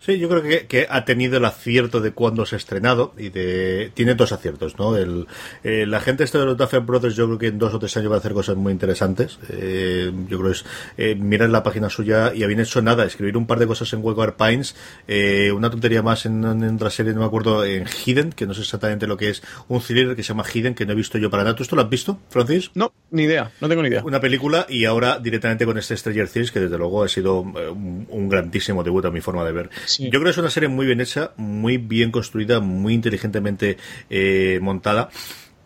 Sí, 0.00 0.18
yo 0.18 0.28
creo 0.28 0.42
que, 0.42 0.66
que 0.66 0.86
ha 0.88 1.04
tenido 1.04 1.38
el 1.38 1.44
acierto 1.44 2.00
de 2.00 2.12
cuándo 2.12 2.46
se 2.46 2.54
ha 2.54 2.58
estrenado 2.58 3.14
y 3.18 3.30
de 3.30 3.90
tiene 3.94 4.14
dos 4.14 4.32
aciertos, 4.32 4.78
¿no? 4.78 4.96
El, 4.96 5.26
eh, 5.64 5.86
la 5.86 6.00
gente 6.00 6.24
este 6.24 6.38
de 6.38 6.46
los 6.46 6.56
Duffer 6.56 6.80
Brothers 6.80 7.16
yo 7.16 7.26
creo 7.26 7.38
que 7.38 7.46
en 7.48 7.58
dos 7.58 7.74
o 7.74 7.78
tres 7.78 7.96
años 7.96 8.12
va 8.12 8.16
a 8.16 8.18
hacer 8.18 8.32
cosas 8.32 8.56
muy 8.56 8.72
interesantes. 8.72 9.38
Eh, 9.48 10.12
yo 10.28 10.38
creo 10.38 10.52
que 10.52 10.56
es 10.58 10.64
eh, 10.96 11.14
mirar 11.16 11.50
la 11.50 11.62
página 11.64 11.90
suya 11.90 12.32
y 12.32 12.44
habían 12.44 12.60
hecho 12.60 12.80
nada, 12.80 13.04
escribir 13.04 13.36
un 13.36 13.46
par 13.46 13.58
de 13.58 13.66
cosas 13.66 13.92
en 13.92 14.00
Wildfire 14.02 14.34
Pines, 14.38 14.76
eh, 15.08 15.50
una 15.52 15.68
tontería 15.68 16.02
más 16.02 16.26
en, 16.26 16.44
en 16.44 16.76
otra 16.76 16.90
serie, 16.90 17.12
no 17.12 17.20
me 17.20 17.26
acuerdo, 17.26 17.64
en 17.64 17.86
Hidden, 17.86 18.32
que 18.32 18.46
no 18.46 18.54
sé 18.54 18.60
exactamente 18.62 19.06
lo 19.08 19.16
que 19.16 19.30
es, 19.30 19.42
un 19.66 19.80
thriller 19.80 20.14
que 20.14 20.22
se 20.22 20.28
llama 20.28 20.44
Hidden, 20.44 20.74
que 20.74 20.86
no 20.86 20.92
he 20.92 20.96
visto 20.96 21.18
yo 21.18 21.28
para 21.28 21.42
nada. 21.42 21.56
¿Tú 21.56 21.64
esto 21.64 21.74
lo 21.74 21.82
has 21.82 21.90
visto, 21.90 22.20
Francis? 22.30 22.70
No, 22.74 22.92
ni 23.10 23.24
idea, 23.24 23.50
no 23.60 23.68
tengo 23.68 23.82
ni 23.82 23.88
idea. 23.88 24.04
una 24.04 24.20
película 24.20 24.64
y 24.68 24.84
ahora 24.84 25.18
directamente 25.18 25.66
con 25.66 25.76
este 25.76 25.96
Stranger 25.96 26.28
Things 26.28 26.52
que 26.52 26.60
desde 26.60 26.78
luego 26.78 27.02
ha 27.02 27.08
sido 27.08 27.40
un, 27.40 28.06
un 28.08 28.28
grandísimo 28.28 28.84
debut 28.84 29.04
a 29.04 29.10
mi 29.10 29.20
forma 29.20 29.44
de 29.44 29.52
ver. 29.52 29.70
Yo 29.98 30.10
creo 30.10 30.24
que 30.24 30.30
es 30.30 30.38
una 30.38 30.50
serie 30.50 30.68
muy 30.68 30.86
bien 30.86 31.00
hecha, 31.00 31.32
muy 31.36 31.78
bien 31.78 32.10
construida, 32.10 32.60
muy 32.60 32.94
inteligentemente 32.94 33.76
eh, 34.10 34.58
montada 34.62 35.08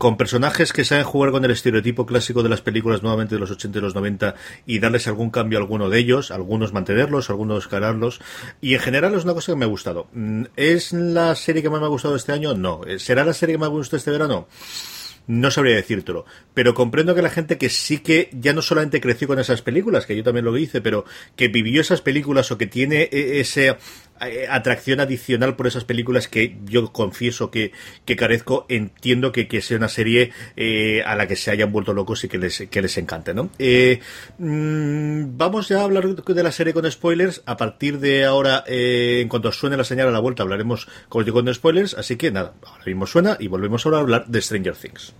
con 0.02 0.16
personajes 0.16 0.72
que 0.72 0.84
saben 0.84 1.04
jugar 1.04 1.30
con 1.30 1.44
el 1.44 1.52
estereotipo 1.52 2.06
clásico 2.06 2.42
de 2.42 2.48
las 2.48 2.60
películas 2.60 3.04
nuevamente 3.04 3.36
de 3.36 3.38
los 3.38 3.52
80 3.52 3.78
y 3.78 3.82
los 3.82 3.94
90 3.94 4.34
y 4.66 4.80
darles 4.80 5.06
algún 5.06 5.30
cambio 5.30 5.60
a 5.60 5.62
alguno 5.62 5.88
de 5.88 6.00
ellos, 6.00 6.32
algunos 6.32 6.72
mantenerlos, 6.72 7.30
algunos 7.30 7.62
escalarlos 7.62 8.20
y 8.60 8.74
en 8.74 8.80
general 8.80 9.14
es 9.14 9.22
una 9.22 9.32
cosa 9.32 9.52
que 9.52 9.58
me 9.58 9.64
ha 9.64 9.68
gustado. 9.68 10.08
Mm, 10.12 10.46
¿Es 10.56 10.92
la 10.92 11.36
serie 11.36 11.62
que 11.62 11.70
más 11.70 11.78
me 11.78 11.86
ha 11.86 11.88
gustado 11.88 12.16
este 12.16 12.32
año? 12.32 12.52
No. 12.54 12.80
¿Será 12.98 13.24
la 13.24 13.32
serie 13.32 13.54
que 13.54 13.58
más 13.58 13.70
me 13.70 13.76
gustó 13.76 13.94
este 13.94 14.10
verano? 14.10 14.48
No 15.28 15.52
sabría 15.52 15.76
decírtelo, 15.76 16.24
pero 16.52 16.74
comprendo 16.74 17.14
que 17.14 17.22
la 17.22 17.30
gente 17.30 17.56
que 17.56 17.68
sí 17.68 17.98
que 17.98 18.28
ya 18.32 18.52
no 18.52 18.60
solamente 18.60 19.00
creció 19.00 19.28
con 19.28 19.38
esas 19.38 19.62
películas, 19.62 20.04
que 20.04 20.16
yo 20.16 20.24
también 20.24 20.44
lo 20.44 20.56
hice, 20.56 20.80
pero 20.80 21.04
que 21.36 21.46
vivió 21.46 21.80
esas 21.80 22.00
películas 22.00 22.50
o 22.50 22.58
que 22.58 22.66
tiene 22.66 23.02
eh, 23.02 23.38
esa 23.38 23.60
eh, 23.60 23.76
atracción 24.48 25.00
adicional 25.00 25.56
por 25.56 25.66
esas 25.66 25.84
películas 25.84 26.28
que 26.28 26.56
yo 26.64 26.92
confieso 26.92 27.50
que, 27.50 27.72
que 28.04 28.16
carezco, 28.16 28.66
entiendo 28.68 29.32
que, 29.32 29.48
que 29.48 29.62
sea 29.62 29.76
una 29.76 29.88
serie 29.88 30.32
eh, 30.56 31.02
a 31.04 31.16
la 31.16 31.26
que 31.26 31.36
se 31.36 31.50
hayan 31.50 31.72
vuelto 31.72 31.92
locos 31.94 32.24
y 32.24 32.28
que 32.28 32.38
les, 32.38 32.66
que 32.70 32.82
les 32.82 32.96
encante, 32.98 33.34
¿no? 33.34 33.50
Eh, 33.58 34.00
mm, 34.38 35.36
vamos 35.36 35.68
ya 35.68 35.80
a 35.80 35.84
hablar 35.84 36.06
de 36.06 36.42
la 36.42 36.52
serie 36.52 36.72
con 36.72 36.90
spoilers. 36.90 37.42
A 37.46 37.56
partir 37.56 37.98
de 37.98 38.24
ahora, 38.24 38.64
eh, 38.66 39.20
en 39.22 39.28
cuanto 39.28 39.52
suene 39.52 39.76
la 39.76 39.84
señal 39.84 40.08
a 40.08 40.12
la 40.12 40.20
vuelta, 40.20 40.42
hablaremos 40.42 40.88
digo 41.24 41.42
con 41.42 41.52
spoilers. 41.52 41.94
Así 41.94 42.16
que 42.16 42.30
nada, 42.30 42.54
ahora 42.64 42.84
mismo 42.86 43.06
suena 43.06 43.36
y 43.38 43.48
volvemos 43.48 43.84
ahora 43.86 43.98
a 43.98 44.00
hablar 44.00 44.26
de 44.26 44.42
Stranger 44.42 44.74
Things. 44.74 45.14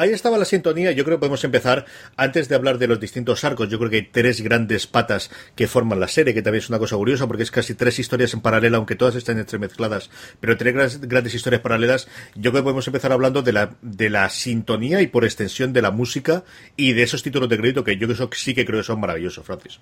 Ahí 0.00 0.14
estaba 0.14 0.38
la 0.38 0.46
sintonía. 0.46 0.92
Yo 0.92 1.04
creo 1.04 1.18
que 1.18 1.20
podemos 1.20 1.44
empezar 1.44 1.84
antes 2.16 2.48
de 2.48 2.54
hablar 2.54 2.78
de 2.78 2.86
los 2.86 2.98
distintos 2.98 3.44
arcos. 3.44 3.68
Yo 3.68 3.76
creo 3.76 3.90
que 3.90 3.96
hay 3.96 4.08
tres 4.10 4.40
grandes 4.40 4.86
patas 4.86 5.30
que 5.54 5.66
forman 5.66 6.00
la 6.00 6.08
serie, 6.08 6.32
que 6.32 6.40
también 6.40 6.62
es 6.62 6.70
una 6.70 6.78
cosa 6.78 6.96
curiosa 6.96 7.26
porque 7.26 7.42
es 7.42 7.50
casi 7.50 7.74
tres 7.74 7.98
historias 7.98 8.32
en 8.32 8.40
paralelo, 8.40 8.78
aunque 8.78 8.94
todas 8.94 9.14
están 9.14 9.38
entremezcladas, 9.38 10.08
pero 10.40 10.56
tres 10.56 11.00
grandes, 11.02 11.34
historias 11.34 11.60
paralelas. 11.60 12.08
Yo 12.34 12.50
creo 12.50 12.62
que 12.62 12.64
podemos 12.64 12.86
empezar 12.86 13.12
hablando 13.12 13.42
de 13.42 13.52
la, 13.52 13.76
de 13.82 14.08
la 14.08 14.30
sintonía 14.30 15.02
y 15.02 15.06
por 15.06 15.26
extensión 15.26 15.74
de 15.74 15.82
la 15.82 15.90
música 15.90 16.44
y 16.76 16.94
de 16.94 17.02
esos 17.02 17.22
títulos 17.22 17.50
de 17.50 17.58
crédito 17.58 17.84
que 17.84 17.98
yo 17.98 18.10
eso 18.10 18.30
sí 18.32 18.54
que 18.54 18.64
creo 18.64 18.80
que 18.80 18.84
son 18.84 19.00
maravillosos, 19.00 19.44
Francis. 19.44 19.80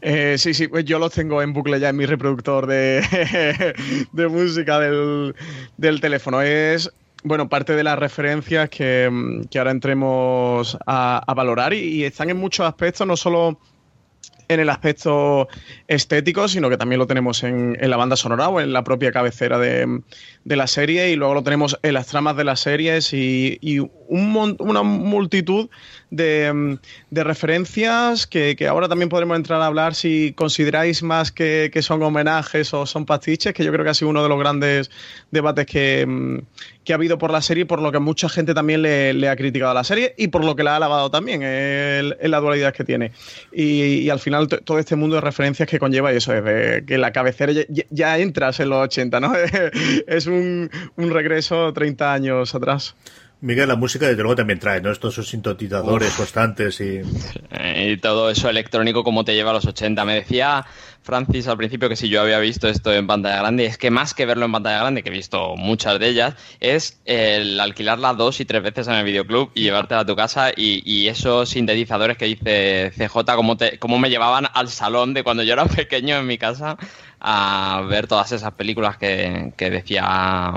Eh, 0.00 0.36
sí, 0.38 0.54
sí, 0.54 0.66
pues 0.68 0.86
yo 0.86 0.98
lo 0.98 1.10
tengo 1.10 1.42
en 1.42 1.52
bucle 1.52 1.78
ya 1.78 1.90
en 1.90 1.96
mi 1.96 2.06
reproductor 2.06 2.66
de, 2.66 3.74
de 4.12 4.28
música 4.28 4.80
del, 4.80 5.34
del 5.76 6.00
teléfono. 6.00 6.40
Es 6.40 6.90
bueno, 7.26 7.48
parte 7.48 7.74
de 7.74 7.82
las 7.82 7.98
referencias 7.98 8.70
que, 8.70 9.42
que 9.50 9.58
ahora 9.58 9.72
entremos 9.72 10.78
a, 10.86 11.20
a 11.26 11.34
valorar 11.34 11.74
y, 11.74 12.04
están 12.04 12.30
en 12.30 12.36
muchos 12.36 12.64
aspectos, 12.66 13.04
no 13.04 13.16
solo 13.16 13.58
en 14.48 14.60
el 14.60 14.70
aspecto 14.70 15.48
estético, 15.88 16.46
sino 16.46 16.70
que 16.70 16.76
también 16.76 17.00
lo 17.00 17.08
tenemos 17.08 17.42
en, 17.42 17.76
en 17.80 17.90
la 17.90 17.96
banda 17.96 18.14
sonora 18.14 18.48
o 18.48 18.60
en 18.60 18.72
la 18.72 18.84
propia 18.84 19.10
cabecera 19.10 19.58
de, 19.58 20.02
de, 20.44 20.56
la 20.56 20.68
serie 20.68 21.10
y 21.10 21.16
luego 21.16 21.34
lo 21.34 21.42
tenemos 21.42 21.76
en 21.82 21.94
las 21.94 22.06
tramas 22.06 22.36
de 22.36 22.44
las 22.44 22.60
series 22.60 23.12
y, 23.12 23.58
y 23.60 23.80
un, 23.80 24.56
una 24.60 24.82
multitud 24.84 25.68
de, 26.10 26.78
de 27.10 27.24
referencias 27.24 28.28
que, 28.28 28.54
que, 28.56 28.68
ahora 28.68 28.88
también 28.88 29.08
podremos 29.08 29.36
entrar 29.36 29.60
a 29.60 29.66
hablar 29.66 29.96
si 29.96 30.32
consideráis 30.36 31.02
más 31.02 31.32
que, 31.32 31.70
que, 31.72 31.82
son 31.82 32.00
homenajes 32.04 32.72
o 32.72 32.86
son 32.86 33.04
pastiches, 33.04 33.52
que 33.52 33.64
yo 33.64 33.72
creo 33.72 33.84
que 33.84 33.90
ha 33.90 33.94
sido 33.94 34.10
uno 34.10 34.22
de 34.22 34.28
los 34.28 34.38
grandes 34.38 34.92
debates 35.32 35.66
que, 35.66 36.06
que 36.86 36.92
ha 36.92 36.96
habido 36.96 37.18
por 37.18 37.32
la 37.32 37.42
serie, 37.42 37.66
por 37.66 37.82
lo 37.82 37.90
que 37.90 37.98
mucha 37.98 38.28
gente 38.28 38.54
también 38.54 38.80
le, 38.80 39.12
le, 39.12 39.28
ha 39.28 39.34
criticado 39.34 39.72
a 39.72 39.74
la 39.74 39.82
serie 39.82 40.14
y 40.16 40.28
por 40.28 40.44
lo 40.44 40.54
que 40.54 40.62
la 40.62 40.74
ha 40.74 40.76
alabado 40.76 41.10
también 41.10 41.42
en 41.42 42.30
la 42.30 42.40
dualidad 42.40 42.72
que 42.72 42.84
tiene. 42.84 43.10
Y, 43.52 43.82
y 43.82 44.10
al 44.10 44.20
final 44.20 44.46
todo 44.46 44.78
este 44.78 44.94
mundo 44.94 45.16
de 45.16 45.20
referencias 45.20 45.68
que 45.68 45.80
conlleva 45.80 46.12
y 46.12 46.16
eso, 46.16 46.32
desde 46.32 46.84
que 46.86 46.96
la 46.96 47.10
cabecera 47.10 47.52
ya, 47.52 47.64
ya 47.90 48.18
entras 48.18 48.60
en 48.60 48.70
los 48.70 48.84
80, 48.84 49.20
¿no? 49.20 49.32
es 50.06 50.26
un, 50.26 50.70
un 50.94 51.10
regreso 51.10 51.72
30 51.72 52.12
años 52.12 52.54
atrás. 52.54 52.94
Miguel, 53.42 53.68
la 53.68 53.76
música 53.76 54.06
desde 54.06 54.22
luego 54.22 54.36
también 54.36 54.58
trae, 54.58 54.80
¿no? 54.80 54.90
Estos 54.90 55.14
sintetizadores 55.28 56.14
constantes 56.14 56.80
y... 56.80 57.02
y... 57.76 57.96
todo 57.98 58.30
eso 58.30 58.48
electrónico 58.48 59.04
como 59.04 59.24
te 59.24 59.34
lleva 59.34 59.50
a 59.50 59.54
los 59.54 59.66
80. 59.66 60.04
Me 60.06 60.14
decía 60.14 60.64
Francis 61.02 61.46
al 61.46 61.58
principio 61.58 61.90
que 61.90 61.96
si 61.96 62.08
yo 62.08 62.22
había 62.22 62.38
visto 62.38 62.66
esto 62.66 62.94
en 62.94 63.06
pantalla 63.06 63.36
grande, 63.36 63.66
es 63.66 63.76
que 63.76 63.90
más 63.90 64.14
que 64.14 64.24
verlo 64.24 64.46
en 64.46 64.52
pantalla 64.52 64.78
grande, 64.78 65.02
que 65.02 65.10
he 65.10 65.12
visto 65.12 65.54
muchas 65.54 65.98
de 65.98 66.08
ellas, 66.08 66.34
es 66.60 66.98
el 67.04 67.60
alquilarla 67.60 68.14
dos 68.14 68.40
y 68.40 68.46
tres 68.46 68.62
veces 68.62 68.88
en 68.88 68.94
el 68.94 69.04
videoclub 69.04 69.50
y 69.54 69.64
llevártela 69.64 70.00
a 70.00 70.06
tu 70.06 70.16
casa 70.16 70.50
y, 70.56 70.82
y 70.90 71.08
esos 71.08 71.50
sintetizadores 71.50 72.16
que 72.16 72.24
dice 72.24 72.90
CJ, 72.96 73.36
como, 73.36 73.58
te, 73.58 73.78
como 73.78 73.98
me 73.98 74.08
llevaban 74.08 74.46
al 74.54 74.68
salón 74.70 75.12
de 75.12 75.22
cuando 75.22 75.42
yo 75.42 75.52
era 75.52 75.64
pequeño 75.66 76.16
en 76.16 76.26
mi 76.26 76.38
casa 76.38 76.78
a 77.20 77.82
ver 77.86 78.06
todas 78.06 78.32
esas 78.32 78.52
películas 78.52 78.96
que, 78.96 79.52
que 79.56 79.70
decía 79.70 80.52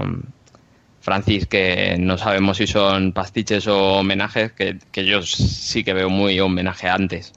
Francis, 1.09 1.47
que 1.47 1.97
no 1.97 2.19
sabemos 2.19 2.57
si 2.57 2.67
son 2.67 3.13
pastiches 3.13 3.65
o 3.65 3.97
homenajes, 3.97 4.51
que, 4.51 4.77
yo 4.93 5.23
sí 5.23 5.83
que 5.83 5.93
veo 5.95 6.07
muy 6.07 6.39
homenajeantes. 6.39 7.33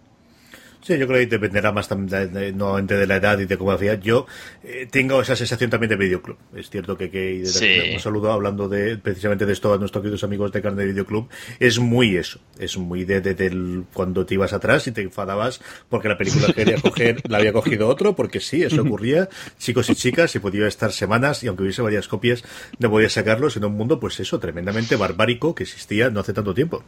Sí, 0.82 0.98
yo 0.98 1.06
creo 1.06 1.20
que 1.20 1.26
dependerá 1.26 1.70
más 1.70 1.88
de, 1.88 2.26
de, 2.26 2.52
nuevamente 2.52 2.96
de 2.96 3.06
la 3.06 3.16
edad 3.16 3.38
y 3.38 3.44
de 3.44 3.56
cómo 3.56 3.70
hacía. 3.70 3.94
Yo 3.94 4.26
eh, 4.64 4.88
tengo 4.90 5.22
esa 5.22 5.36
sensación 5.36 5.70
también 5.70 5.90
de 5.90 5.96
videoclub. 5.96 6.36
Es 6.56 6.70
cierto 6.70 6.96
que, 6.96 7.08
que 7.08 7.46
sí. 7.46 7.94
un 7.94 8.00
saludo 8.00 8.32
hablando 8.32 8.68
de 8.68 8.96
precisamente 8.96 9.46
de 9.46 9.52
esto 9.52 9.72
a 9.72 9.78
nuestros 9.78 10.02
queridos 10.02 10.24
amigos 10.24 10.50
de 10.50 10.60
carne 10.60 10.82
de 10.82 10.88
videoclub. 10.88 11.28
Es 11.60 11.78
muy 11.78 12.16
eso. 12.16 12.40
Es 12.58 12.76
muy 12.76 13.04
de, 13.04 13.20
de, 13.20 13.34
de, 13.34 13.82
cuando 13.92 14.26
te 14.26 14.34
ibas 14.34 14.52
atrás 14.52 14.88
y 14.88 14.90
te 14.90 15.02
enfadabas 15.02 15.60
porque 15.88 16.08
la 16.08 16.18
película 16.18 16.48
que 16.48 16.54
quería 16.64 16.80
coger 16.80 17.22
la 17.28 17.38
había 17.38 17.52
cogido 17.52 17.86
otro, 17.86 18.16
porque 18.16 18.40
sí, 18.40 18.64
eso 18.64 18.82
ocurría. 18.82 19.28
Chicos 19.58 19.88
y 19.88 19.94
chicas, 19.94 20.34
y 20.34 20.40
podía 20.40 20.66
estar 20.66 20.90
semanas 20.90 21.44
y 21.44 21.46
aunque 21.46 21.62
hubiese 21.62 21.82
varias 21.82 22.08
copias, 22.08 22.42
no 22.80 22.90
podía 22.90 23.08
sacarlos 23.08 23.56
en 23.56 23.64
un 23.64 23.74
mundo, 23.74 24.00
pues 24.00 24.18
eso, 24.18 24.40
tremendamente 24.40 24.96
barbárico 24.96 25.54
que 25.54 25.62
existía 25.62 26.10
no 26.10 26.18
hace 26.18 26.32
tanto 26.32 26.54
tiempo. 26.54 26.82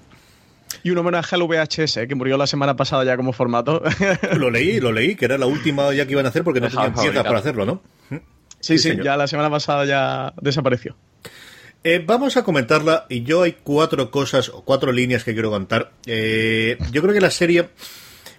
Y 0.82 0.90
un 0.90 0.98
homenaje 0.98 1.34
al 1.36 1.42
VHS, 1.42 1.98
¿eh? 1.98 2.08
que 2.08 2.14
murió 2.14 2.36
la 2.36 2.46
semana 2.46 2.76
pasada 2.76 3.04
ya 3.04 3.16
como 3.16 3.32
formato. 3.32 3.82
lo 4.36 4.50
leí, 4.50 4.80
lo 4.80 4.92
leí, 4.92 5.14
que 5.14 5.24
era 5.24 5.38
la 5.38 5.46
última 5.46 5.92
ya 5.94 6.06
que 6.06 6.12
iban 6.12 6.26
a 6.26 6.28
hacer 6.28 6.44
porque 6.44 6.60
no 6.60 6.68
tenían 6.68 6.94
piezas 6.94 7.24
para 7.24 7.38
hacerlo, 7.38 7.64
¿no? 7.66 7.82
Sí, 8.60 8.78
sí, 8.78 8.92
sí 8.92 8.98
ya 9.02 9.16
la 9.16 9.26
semana 9.26 9.50
pasada 9.50 9.84
ya 9.84 10.32
desapareció. 10.40 10.96
Eh, 11.86 12.02
vamos 12.04 12.38
a 12.38 12.44
comentarla 12.44 13.04
y 13.10 13.24
yo 13.24 13.42
hay 13.42 13.56
cuatro 13.62 14.10
cosas 14.10 14.48
o 14.48 14.64
cuatro 14.64 14.90
líneas 14.90 15.22
que 15.22 15.34
quiero 15.34 15.50
contar. 15.50 15.92
Eh, 16.06 16.78
yo 16.90 17.02
creo 17.02 17.12
que 17.12 17.20
la 17.20 17.30
serie 17.30 17.68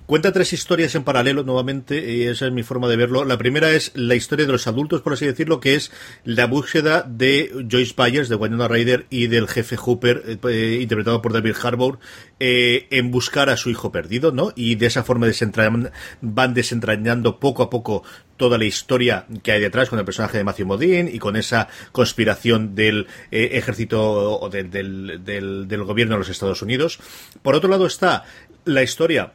Cuenta 0.05 0.31
tres 0.31 0.53
historias 0.53 0.93
en 0.93 1.03
paralelo 1.03 1.41
nuevamente 1.41 2.13
y 2.13 2.23
esa 2.27 2.45
es 2.45 2.51
mi 2.51 2.61
forma 2.61 2.87
de 2.87 2.95
verlo. 2.95 3.25
La 3.25 3.39
primera 3.39 3.71
es 3.71 3.91
la 3.95 4.13
historia 4.13 4.45
de 4.45 4.51
los 4.51 4.67
adultos, 4.67 5.01
por 5.01 5.13
así 5.13 5.25
decirlo, 5.25 5.59
que 5.59 5.73
es 5.73 5.91
la 6.23 6.45
búsqueda 6.45 7.01
de 7.01 7.65
Joyce 7.67 7.95
Byers, 7.97 8.29
de 8.29 8.35
Winona 8.35 8.67
Ryder 8.67 9.07
y 9.09 9.25
del 9.25 9.47
jefe 9.47 9.77
Hooper, 9.77 10.37
eh, 10.47 10.77
interpretado 10.79 11.23
por 11.23 11.33
David 11.33 11.55
Harbour, 11.59 11.97
eh, 12.39 12.85
en 12.91 13.09
buscar 13.09 13.49
a 13.49 13.57
su 13.57 13.71
hijo 13.71 13.91
perdido, 13.91 14.31
¿no? 14.31 14.53
Y 14.55 14.75
de 14.75 14.85
esa 14.85 15.03
forma 15.03 15.25
desentrañan, 15.25 15.89
van 16.21 16.53
desentrañando 16.53 17.39
poco 17.39 17.63
a 17.63 17.71
poco 17.71 18.03
toda 18.37 18.59
la 18.59 18.65
historia 18.65 19.25
que 19.41 19.53
hay 19.53 19.61
detrás 19.61 19.89
con 19.89 19.97
el 19.97 20.05
personaje 20.05 20.37
de 20.37 20.43
Matthew 20.43 20.67
Modine 20.67 21.09
y 21.11 21.17
con 21.17 21.35
esa 21.35 21.67
conspiración 21.91 22.75
del 22.75 23.07
eh, 23.31 23.49
ejército 23.53 24.39
o 24.39 24.49
de, 24.51 24.65
del, 24.65 25.23
del, 25.25 25.67
del 25.67 25.83
gobierno 25.83 26.13
de 26.13 26.19
los 26.19 26.29
Estados 26.29 26.61
Unidos. 26.61 26.99
Por 27.41 27.55
otro 27.55 27.71
lado 27.71 27.87
está 27.87 28.23
la 28.65 28.83
historia 28.83 29.33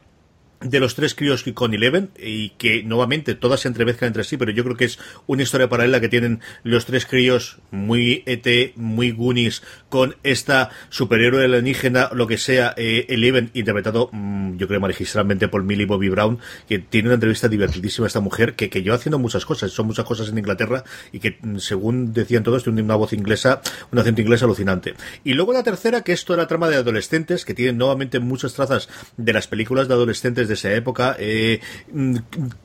de 0.61 0.79
los 0.79 0.95
tres 0.95 1.15
críos 1.15 1.43
con 1.53 1.73
Eleven 1.73 2.11
y 2.17 2.49
que 2.51 2.83
nuevamente 2.83 3.35
todas 3.35 3.61
se 3.61 3.67
entremezclan 3.67 4.09
entre 4.09 4.23
sí, 4.23 4.37
pero 4.37 4.51
yo 4.51 4.63
creo 4.63 4.77
que 4.77 4.85
es 4.85 4.99
una 5.27 5.43
historia 5.43 5.69
paralela 5.69 5.99
que 5.99 6.09
tienen 6.09 6.39
los 6.63 6.85
tres 6.85 7.05
críos 7.05 7.59
muy 7.71 8.23
ET, 8.25 8.75
muy 8.75 9.11
Goonies, 9.11 9.63
con 9.89 10.15
esta 10.23 10.69
superhéroe 10.89 11.45
alienígena, 11.45 12.09
lo 12.13 12.27
que 12.27 12.37
sea, 12.37 12.73
eh, 12.77 13.05
Eleven, 13.09 13.49
interpretado 13.53 14.09
mmm, 14.11 14.57
yo 14.57 14.67
creo 14.67 14.79
magistralmente 14.79 15.47
por 15.47 15.63
Millie 15.63 15.85
Bobby 15.85 16.09
Brown, 16.09 16.39
que 16.67 16.79
tiene 16.79 17.09
una 17.09 17.15
entrevista 17.15 17.47
divertidísima 17.47 18.07
esta 18.07 18.19
mujer, 18.19 18.53
que, 18.55 18.69
que 18.69 18.83
lleva 18.83 18.95
haciendo 18.95 19.19
muchas 19.19 19.45
cosas, 19.45 19.71
son 19.71 19.87
muchas 19.87 20.05
cosas 20.05 20.29
en 20.29 20.37
Inglaterra 20.37 20.83
y 21.11 21.19
que 21.19 21.39
según 21.57 22.13
decían 22.13 22.43
todos 22.43 22.63
tiene 22.63 22.81
una 22.81 22.95
voz 22.95 23.13
inglesa, 23.13 23.61
un 23.91 23.99
acento 23.99 24.21
inglés 24.21 24.43
alucinante. 24.43 24.93
Y 25.23 25.33
luego 25.33 25.53
la 25.53 25.63
tercera, 25.63 26.01
que 26.01 26.13
es 26.13 26.25
toda 26.25 26.37
la 26.37 26.47
trama 26.47 26.69
de 26.69 26.75
adolescentes, 26.77 27.45
que 27.45 27.53
tienen 27.53 27.77
nuevamente 27.77 28.19
muchas 28.19 28.53
trazas 28.53 28.89
de 29.17 29.33
las 29.33 29.47
películas 29.47 29.87
de 29.87 29.93
adolescentes 29.93 30.47
de 30.51 30.55
esa 30.55 30.73
época, 30.73 31.15
eh, 31.19 31.59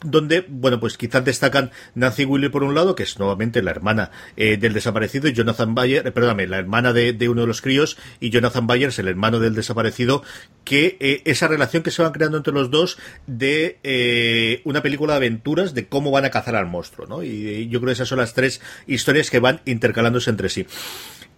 donde, 0.02 0.44
bueno, 0.48 0.80
pues 0.80 0.98
quizás 0.98 1.24
destacan 1.24 1.70
Nancy 1.94 2.24
Wheeler 2.24 2.50
por 2.50 2.64
un 2.64 2.74
lado, 2.74 2.94
que 2.94 3.04
es 3.04 3.18
nuevamente 3.18 3.62
la 3.62 3.70
hermana 3.70 4.10
eh, 4.36 4.56
del 4.56 4.72
desaparecido, 4.72 5.28
y 5.28 5.32
Jonathan 5.32 5.74
Bayer, 5.74 6.06
eh, 6.06 6.12
perdóname, 6.12 6.46
la 6.46 6.58
hermana 6.58 6.92
de, 6.92 7.12
de, 7.12 7.28
uno 7.28 7.42
de 7.42 7.46
los 7.46 7.62
críos, 7.62 7.96
y 8.20 8.30
Jonathan 8.30 8.66
Byers, 8.66 8.98
el 8.98 9.08
hermano 9.08 9.38
del 9.38 9.54
desaparecido, 9.54 10.22
que 10.64 10.96
eh, 11.00 11.22
esa 11.24 11.46
relación 11.48 11.82
que 11.82 11.90
se 11.92 12.02
van 12.02 12.12
creando 12.12 12.36
entre 12.36 12.52
los 12.52 12.70
dos 12.70 12.98
de 13.26 13.78
eh, 13.84 14.62
una 14.64 14.82
película 14.82 15.12
de 15.12 15.18
aventuras 15.18 15.74
de 15.74 15.86
cómo 15.86 16.10
van 16.10 16.24
a 16.24 16.30
cazar 16.30 16.56
al 16.56 16.66
monstruo, 16.66 17.06
¿no? 17.06 17.22
Y 17.22 17.68
yo 17.68 17.80
creo 17.80 17.88
que 17.88 17.92
esas 17.92 18.08
son 18.08 18.18
las 18.18 18.34
tres 18.34 18.60
historias 18.86 19.30
que 19.30 19.38
van 19.38 19.60
intercalándose 19.64 20.28
entre 20.28 20.48
sí. 20.48 20.66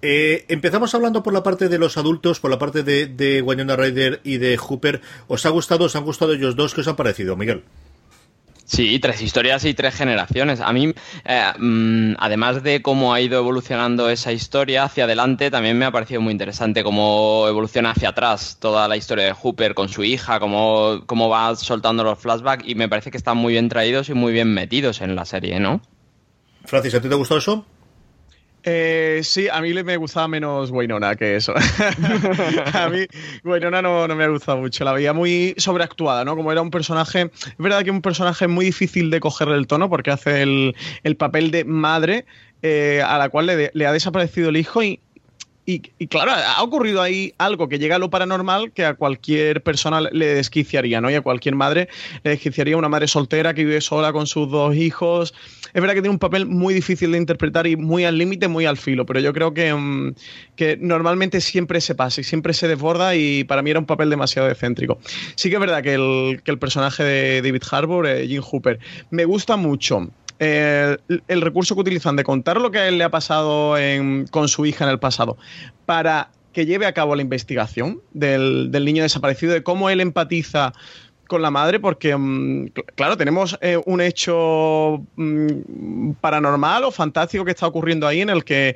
Eh, 0.00 0.44
empezamos 0.48 0.94
hablando 0.94 1.22
por 1.22 1.32
la 1.32 1.42
parte 1.42 1.68
de 1.68 1.78
los 1.78 1.96
adultos, 1.96 2.38
por 2.40 2.50
la 2.50 2.58
parte 2.58 2.82
de, 2.82 3.06
de 3.06 3.42
Winona 3.42 3.76
Ryder 3.76 4.20
y 4.22 4.38
de 4.38 4.56
Hooper. 4.56 5.00
¿Os 5.26 5.44
ha 5.44 5.50
gustado, 5.50 5.86
os 5.86 5.96
han 5.96 6.04
gustado 6.04 6.32
ellos 6.32 6.54
dos? 6.54 6.74
¿Qué 6.74 6.82
os 6.82 6.88
ha 6.88 6.96
parecido, 6.96 7.36
Miguel? 7.36 7.64
Sí, 8.64 8.98
tres 8.98 9.22
historias 9.22 9.64
y 9.64 9.72
tres 9.72 9.94
generaciones. 9.94 10.60
A 10.60 10.74
mí, 10.74 10.92
eh, 11.24 11.52
mmm, 11.58 12.12
además 12.18 12.62
de 12.62 12.82
cómo 12.82 13.14
ha 13.14 13.20
ido 13.22 13.38
evolucionando 13.38 14.10
esa 14.10 14.30
historia 14.30 14.84
hacia 14.84 15.04
adelante, 15.04 15.50
también 15.50 15.78
me 15.78 15.86
ha 15.86 15.90
parecido 15.90 16.20
muy 16.20 16.32
interesante 16.32 16.84
cómo 16.84 17.46
evoluciona 17.48 17.92
hacia 17.92 18.10
atrás 18.10 18.58
toda 18.60 18.86
la 18.86 18.98
historia 18.98 19.24
de 19.24 19.32
Hooper 19.32 19.72
con 19.72 19.88
su 19.88 20.04
hija, 20.04 20.38
cómo, 20.38 21.02
cómo 21.06 21.30
va 21.30 21.56
soltando 21.56 22.04
los 22.04 22.18
flashbacks 22.18 22.68
y 22.68 22.74
me 22.74 22.90
parece 22.90 23.10
que 23.10 23.16
están 23.16 23.38
muy 23.38 23.54
bien 23.54 23.70
traídos 23.70 24.10
y 24.10 24.14
muy 24.14 24.34
bien 24.34 24.52
metidos 24.52 25.00
en 25.00 25.16
la 25.16 25.24
serie, 25.24 25.58
¿no? 25.58 25.80
Francis, 26.66 26.94
¿a 26.94 27.00
ti 27.00 27.08
te 27.08 27.14
gustó 27.14 27.38
eso? 27.38 27.64
Eh, 28.64 29.20
sí, 29.22 29.48
a 29.48 29.60
mí 29.60 29.72
me 29.72 29.96
gustaba 29.96 30.28
menos 30.28 30.70
Waynona 30.70 31.14
que 31.16 31.36
eso. 31.36 31.54
a 32.74 32.88
mí 32.88 33.06
Waynona 33.44 33.80
no, 33.80 34.08
no, 34.08 34.16
me 34.16 34.24
ha 34.24 34.28
gustado 34.28 34.58
mucho. 34.58 34.84
La 34.84 34.92
veía 34.92 35.12
muy 35.12 35.54
sobreactuada, 35.58 36.24
¿no? 36.24 36.36
Como 36.36 36.50
era 36.52 36.60
un 36.60 36.70
personaje. 36.70 37.30
Es 37.34 37.58
verdad 37.58 37.82
que 37.84 37.90
un 37.90 38.02
personaje 38.02 38.48
muy 38.48 38.66
difícil 38.66 39.10
de 39.10 39.20
cogerle 39.20 39.56
el 39.56 39.66
tono 39.66 39.88
porque 39.88 40.10
hace 40.10 40.42
el, 40.42 40.76
el 41.02 41.16
papel 41.16 41.50
de 41.50 41.64
madre 41.64 42.26
eh, 42.62 43.02
a 43.06 43.18
la 43.18 43.28
cual 43.28 43.46
le, 43.46 43.70
le, 43.72 43.86
ha 43.86 43.92
desaparecido 43.92 44.48
el 44.48 44.56
hijo 44.56 44.82
y. 44.82 45.00
y, 45.70 46.06
claro, 46.06 46.32
ha 46.32 46.62
ocurrido 46.62 47.02
ahí 47.02 47.34
algo 47.37 47.68
que 47.68 47.78
llega 47.78 47.96
a 47.96 47.98
lo 47.98 48.08
paranormal 48.08 48.72
que 48.72 48.87
a 48.87 48.94
cualquier 48.94 49.62
persona 49.62 50.00
le 50.00 50.26
desquiciaría, 50.28 51.02
¿no? 51.02 51.10
Y 51.10 51.14
a 51.14 51.20
cualquier 51.20 51.56
madre 51.56 51.90
le 52.25 52.30
desquiciaría 52.30 52.75
una 52.75 52.88
madre 52.88 53.06
soltera 53.06 53.52
que 53.52 53.66
vive 53.66 53.82
sola 53.82 54.10
con 54.14 54.26
sus 54.26 54.50
dos 54.50 54.75
hijos. 54.75 55.34
Es 55.75 55.82
verdad 55.82 55.92
que 55.92 56.00
tiene 56.00 56.14
un 56.14 56.18
papel 56.18 56.46
muy 56.46 56.72
difícil 56.72 57.12
de 57.12 57.18
interpretar 57.18 57.66
y 57.66 57.76
muy 57.76 58.06
al 58.06 58.16
límite, 58.16 58.48
muy 58.48 58.64
al 58.64 58.78
filo, 58.78 59.04
pero 59.04 59.20
yo 59.20 59.34
creo 59.34 59.52
que, 59.52 59.75
mm, 59.75 60.14
que 60.56 60.78
normalmente 60.80 61.42
siempre 61.42 61.82
se 61.82 61.94
pasa 61.94 62.22
y 62.22 62.25
siempre 62.25 62.54
se 62.54 62.66
desborda 62.66 63.14
y 63.14 63.44
para 63.44 63.60
mí 63.60 63.68
era 63.68 63.78
un 63.78 63.84
papel 63.84 64.08
demasiado 64.08 64.48
excéntrico. 64.48 64.98
Sí 65.34 65.50
que 65.50 65.56
es 65.56 65.60
verdad 65.60 65.82
que 65.82 65.92
el, 65.92 66.40
que 66.44 66.50
el 66.50 66.58
personaje 66.58 67.04
de 67.04 67.42
David 67.42 67.62
Harbour, 67.70 68.06
eh, 68.06 68.26
Jim 68.26 68.40
Hooper, 68.42 68.78
me 69.10 69.26
gusta 69.26 69.58
mucho 69.58 70.08
el, 70.38 71.40
recurso 71.40 71.75
que 71.75 71.80
utilizan 71.80 72.16
de 72.16 72.25
contar 72.25 72.61
lo 72.61 72.71
que 72.71 72.88
él 72.88 72.99
le 72.99 73.04
ha 73.04 73.11
pasado 73.11 73.76
con 74.30 74.49
su 74.49 74.66
hija 74.66 74.85
en 74.85 74.90
el 74.90 74.99
pasado 74.99 75.37
para 75.87 76.30
que 76.52 76.66
lleve 76.66 76.87
a 76.87 76.92
cabo 76.92 77.14
la 77.14 77.23
investigación 77.23 78.00
del, 78.12 78.73
niño 78.73 79.04
desaparecido, 79.04 79.52
de 79.52 79.62
cómo 79.62 79.90
él 79.90 80.00
empatiza 80.00 80.73
con 81.28 81.40
la 81.40 81.52
madre 81.52 81.78
porque, 81.78 82.16
mm, 82.16 82.71
claro, 82.97 83.16
tenemos 83.16 83.57
eh, 83.61 83.78
un 83.85 84.00
hecho 84.00 85.04
mm, 85.14 86.12
paranormal 86.21 86.85
o 86.85 86.90
fantástico 86.90 87.45
que 87.45 87.52
está 87.52 87.66
ocurriendo 87.66 88.09
ahí 88.09 88.23
en 88.23 88.30
el 88.30 88.45
que, 88.45 88.75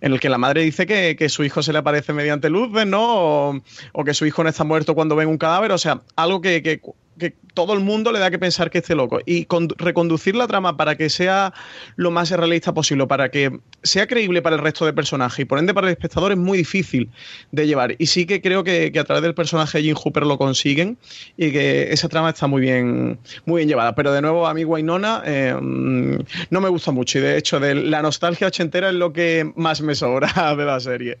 en 0.00 0.12
el 0.12 0.20
que 0.20 0.28
la 0.28 0.38
madre 0.38 0.62
dice 0.62 0.86
que, 0.86 1.28
su 1.28 1.42
hijo 1.42 1.60
se 1.62 1.72
le 1.72 1.78
aparece 1.78 2.12
mediante 2.12 2.50
luces, 2.50 2.86
¿no? 2.86 3.60
O, 3.92 4.04
que 4.04 4.14
su 4.14 4.26
hijo 4.26 4.44
no 4.44 4.50
está 4.50 4.62
muerto 4.62 4.94
cuando 4.94 5.16
ven 5.16 5.28
un 5.28 5.38
cadáver, 5.38 5.72
o 5.72 5.78
sea, 5.78 6.02
algo 6.14 6.40
que, 6.40 6.62
que 6.62 6.80
que 7.18 7.34
todo 7.54 7.72
el 7.72 7.80
mundo 7.80 8.12
le 8.12 8.18
da 8.18 8.30
que 8.30 8.38
pensar 8.38 8.70
que 8.70 8.78
esté 8.78 8.94
loco. 8.94 9.20
Y 9.24 9.46
reconducir 9.78 10.34
la 10.34 10.46
trama 10.46 10.76
para 10.76 10.96
que 10.96 11.08
sea 11.08 11.54
lo 11.96 12.10
más 12.10 12.30
realista 12.30 12.74
posible, 12.74 13.06
para 13.06 13.30
que 13.30 13.60
sea 13.82 14.06
creíble 14.06 14.42
para 14.42 14.56
el 14.56 14.62
resto 14.62 14.84
de 14.84 14.92
personajes 14.92 15.40
y 15.40 15.44
por 15.44 15.58
ende 15.58 15.72
para 15.72 15.86
el 15.86 15.92
espectador 15.92 16.32
es 16.32 16.38
muy 16.38 16.58
difícil 16.58 17.10
de 17.52 17.66
llevar. 17.66 17.94
Y 17.98 18.06
sí 18.06 18.26
que 18.26 18.40
creo 18.40 18.64
que, 18.64 18.92
a 18.98 19.04
través 19.04 19.22
del 19.22 19.34
personaje 19.34 19.78
de 19.78 19.84
Jim 19.84 19.94
Hooper 19.94 20.24
lo 20.24 20.38
consiguen 20.38 20.98
y 21.36 21.52
que 21.52 21.92
esa 21.92 22.08
trama 22.08 22.30
está 22.30 22.46
muy 22.46 22.60
bien, 22.60 23.18
muy 23.46 23.60
bien 23.60 23.68
llevada. 23.68 23.94
Pero 23.94 24.12
de 24.12 24.20
nuevo, 24.22 24.46
a 24.46 24.54
mí 24.54 24.64
Wainona 24.64 25.22
eh, 25.24 25.54
no 25.60 26.60
me 26.60 26.68
gusta 26.68 26.90
mucho 26.90 27.18
y 27.18 27.22
de 27.22 27.38
hecho 27.38 27.60
la 27.60 28.02
nostalgia 28.02 28.48
ochentera 28.48 28.88
es 28.88 28.94
lo 28.94 29.12
que 29.12 29.52
más 29.56 29.80
me 29.80 29.94
sobra 29.94 30.54
de 30.56 30.64
la 30.64 30.80
serie. 30.80 31.18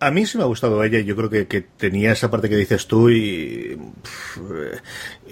A 0.00 0.10
mí 0.10 0.26
sí 0.26 0.38
me 0.38 0.44
ha 0.44 0.46
gustado 0.46 0.82
ella, 0.82 1.00
yo 1.00 1.14
creo 1.14 1.30
que, 1.30 1.46
que 1.46 1.60
tenía 1.60 2.12
esa 2.12 2.30
parte 2.30 2.48
que 2.48 2.56
dices 2.56 2.86
tú 2.86 3.10
y 3.10 3.78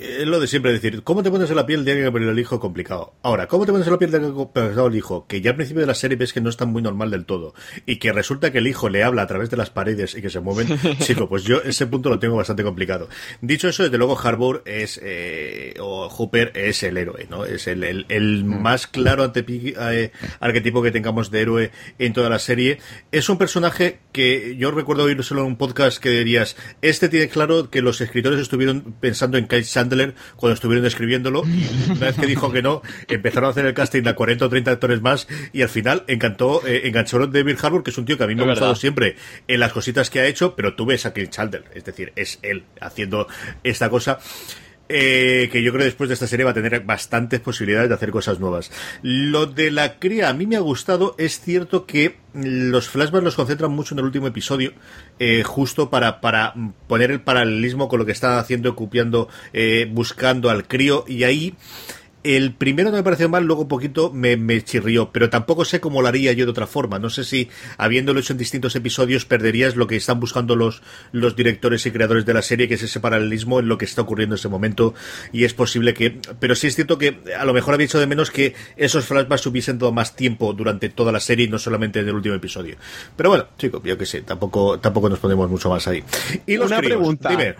es 0.00 0.26
lo 0.26 0.38
de 0.38 0.46
siempre 0.46 0.72
decir, 0.72 1.02
¿cómo 1.02 1.22
te 1.22 1.30
pones 1.30 1.50
en 1.50 1.56
la 1.56 1.66
piel 1.66 1.84
de 1.84 1.92
alguien 1.92 2.08
que 2.08 2.12
perdió 2.12 2.30
el 2.30 2.38
hijo? 2.38 2.60
Complicado. 2.60 3.14
Ahora, 3.22 3.48
¿cómo 3.48 3.66
te 3.66 3.72
pones 3.72 3.86
en 3.86 3.92
la 3.92 3.98
piel 3.98 4.10
de 4.10 4.18
alguien 4.18 4.36
que 4.36 4.46
perdió 4.52 4.86
el 4.86 4.94
hijo? 4.94 5.26
Que 5.26 5.40
ya 5.40 5.50
al 5.50 5.56
principio 5.56 5.80
de 5.80 5.86
la 5.86 5.94
serie 5.94 6.16
ves 6.16 6.32
que 6.32 6.40
no 6.40 6.50
es 6.50 6.56
tan 6.56 6.70
muy 6.70 6.82
normal 6.82 7.10
del 7.10 7.24
todo 7.24 7.54
y 7.84 7.96
que 7.96 8.12
resulta 8.12 8.52
que 8.52 8.58
el 8.58 8.66
hijo 8.66 8.88
le 8.88 9.02
habla 9.02 9.22
a 9.22 9.26
través 9.26 9.50
de 9.50 9.56
las 9.56 9.70
paredes 9.70 10.14
y 10.14 10.22
que 10.22 10.30
se 10.30 10.40
mueven. 10.40 10.78
Chico, 11.00 11.28
pues 11.28 11.42
yo 11.44 11.60
ese 11.62 11.86
punto 11.86 12.10
lo 12.10 12.18
tengo 12.18 12.36
bastante 12.36 12.62
complicado. 12.62 13.08
Dicho 13.40 13.68
eso, 13.68 13.82
desde 13.82 13.98
luego 13.98 14.18
Harbour 14.18 14.62
es, 14.66 15.00
eh, 15.02 15.74
o 15.80 16.08
Hooper 16.08 16.52
es 16.54 16.82
el 16.82 16.96
héroe, 16.96 17.26
¿no? 17.28 17.44
Es 17.44 17.66
el, 17.66 17.82
el, 17.82 18.06
el 18.08 18.44
mm. 18.44 18.62
más 18.62 18.86
claro 18.86 19.32
eh, 19.34 20.12
arquetipo 20.40 20.82
que 20.82 20.90
tengamos 20.90 21.30
de 21.30 21.40
héroe 21.40 21.70
en 21.98 22.12
toda 22.12 22.28
la 22.28 22.38
serie. 22.38 22.78
Es 23.10 23.28
un 23.28 23.38
personaje 23.38 23.98
que 24.12 24.56
yo 24.58 24.72
recuerdo 24.72 25.04
oírselo 25.04 25.42
en 25.42 25.46
un 25.46 25.56
podcast 25.56 25.98
que 25.98 26.10
dirías, 26.10 26.56
este 26.82 27.08
tiene 27.08 27.28
claro 27.28 27.70
que 27.70 27.80
los 27.80 28.00
escritores 28.00 28.40
estuvieron 28.40 28.96
pensando 29.00 29.38
en 29.38 29.46
Kyle 29.46 29.64
Chandler 29.64 30.16
cuando 30.34 30.54
estuvieron 30.54 30.84
escribiéndolo. 30.84 31.42
Una 31.42 32.06
vez 32.06 32.16
que 32.16 32.26
dijo 32.26 32.50
que 32.50 32.60
no, 32.60 32.82
empezaron 33.06 33.46
a 33.46 33.50
hacer 33.50 33.66
el 33.66 33.74
casting 33.74 34.06
a 34.08 34.14
40 34.14 34.46
o 34.46 34.48
30 34.48 34.72
actores 34.72 35.00
más 35.00 35.28
y 35.52 35.62
al 35.62 35.68
final 35.68 36.02
encantó, 36.08 36.66
eh, 36.66 36.88
enganchó 36.88 37.22
a 37.22 37.28
David 37.28 37.56
Harbour, 37.62 37.84
que 37.84 37.90
es 37.90 37.98
un 37.98 38.04
tío 38.04 38.18
que 38.18 38.24
a 38.24 38.26
mí 38.26 38.34
me 38.34 38.42
ha 38.42 38.46
gustado 38.46 38.74
siempre 38.74 39.14
en 39.46 39.60
las 39.60 39.72
cositas 39.72 40.10
que 40.10 40.18
ha 40.18 40.26
hecho, 40.26 40.56
pero 40.56 40.74
tú 40.74 40.86
ves 40.86 41.06
a 41.06 41.14
Kyle 41.14 41.30
Chandler, 41.30 41.64
es 41.74 41.84
decir, 41.84 42.12
es 42.16 42.40
él 42.42 42.64
haciendo 42.80 43.28
esta 43.62 43.88
cosa. 43.88 44.18
Eh, 44.90 45.50
que 45.52 45.62
yo 45.62 45.70
creo 45.70 45.80
que 45.80 45.86
después 45.86 46.08
de 46.08 46.14
esta 46.14 46.26
serie 46.26 46.44
va 46.44 46.52
a 46.52 46.54
tener 46.54 46.80
bastantes 46.80 47.40
posibilidades 47.40 47.90
de 47.90 47.94
hacer 47.94 48.10
cosas 48.10 48.40
nuevas. 48.40 48.70
Lo 49.02 49.46
de 49.46 49.70
la 49.70 49.98
cría 49.98 50.30
a 50.30 50.32
mí 50.32 50.46
me 50.46 50.56
ha 50.56 50.60
gustado. 50.60 51.14
Es 51.18 51.40
cierto 51.40 51.84
que 51.84 52.16
los 52.34 52.88
flashbacks 52.88 53.24
los 53.24 53.34
concentran 53.34 53.70
mucho 53.70 53.94
en 53.94 53.98
el 53.98 54.06
último 54.06 54.26
episodio, 54.26 54.72
eh, 55.18 55.42
justo 55.44 55.90
para, 55.90 56.20
para 56.20 56.54
poner 56.86 57.10
el 57.10 57.20
paralelismo 57.20 57.88
con 57.88 57.98
lo 57.98 58.06
que 58.06 58.12
está 58.12 58.38
haciendo, 58.38 58.74
copiando, 58.76 59.28
eh, 59.52 59.88
buscando 59.90 60.48
al 60.48 60.66
crío. 60.66 61.04
Y 61.06 61.24
ahí 61.24 61.54
el 62.36 62.54
primero 62.54 62.90
no 62.90 62.96
me 62.96 63.02
pareció 63.02 63.28
mal, 63.28 63.44
luego 63.44 63.62
un 63.62 63.68
poquito 63.68 64.12
me, 64.12 64.36
me, 64.36 64.62
chirrió, 64.62 65.10
pero 65.12 65.30
tampoco 65.30 65.64
sé 65.64 65.80
cómo 65.80 66.02
lo 66.02 66.08
haría 66.08 66.32
yo 66.32 66.44
de 66.44 66.50
otra 66.50 66.66
forma. 66.66 66.98
No 66.98 67.10
sé 67.10 67.24
si, 67.24 67.48
habiéndolo 67.76 68.20
hecho 68.20 68.32
en 68.32 68.38
distintos 68.38 68.74
episodios, 68.76 69.24
perderías 69.24 69.76
lo 69.76 69.86
que 69.86 69.96
están 69.96 70.20
buscando 70.20 70.56
los, 70.56 70.82
los 71.12 71.36
directores 71.36 71.86
y 71.86 71.90
creadores 71.90 72.26
de 72.26 72.34
la 72.34 72.42
serie, 72.42 72.68
que 72.68 72.74
es 72.74 72.82
ese 72.82 73.00
paralelismo 73.00 73.60
en 73.60 73.68
lo 73.68 73.78
que 73.78 73.84
está 73.84 74.02
ocurriendo 74.02 74.34
en 74.34 74.38
ese 74.38 74.48
momento. 74.48 74.94
Y 75.32 75.44
es 75.44 75.54
posible 75.54 75.94
que. 75.94 76.18
Pero 76.40 76.54
sí 76.54 76.66
es 76.66 76.74
cierto 76.74 76.98
que 76.98 77.18
a 77.38 77.44
lo 77.44 77.52
mejor 77.52 77.74
había 77.74 77.86
hecho 77.86 78.00
de 78.00 78.06
menos 78.06 78.30
que 78.30 78.54
esos 78.76 79.04
flashbacks 79.04 79.46
hubiesen 79.46 79.78
dado 79.78 79.92
más 79.92 80.16
tiempo 80.16 80.52
durante 80.52 80.88
toda 80.88 81.12
la 81.12 81.20
serie 81.20 81.46
y 81.46 81.48
no 81.48 81.58
solamente 81.58 82.00
en 82.00 82.08
el 82.08 82.14
último 82.14 82.34
episodio. 82.34 82.76
Pero 83.16 83.30
bueno, 83.30 83.46
chicos, 83.56 83.80
yo 83.84 83.96
que 83.96 84.06
sé, 84.06 84.22
tampoco, 84.22 84.78
tampoco 84.80 85.08
nos 85.08 85.18
ponemos 85.18 85.48
mucho 85.48 85.68
más 85.70 85.86
ahí. 85.88 86.02
Y 86.46 86.56
Una 86.56 86.78
pregunta, 86.78 87.30
Dime, 87.30 87.54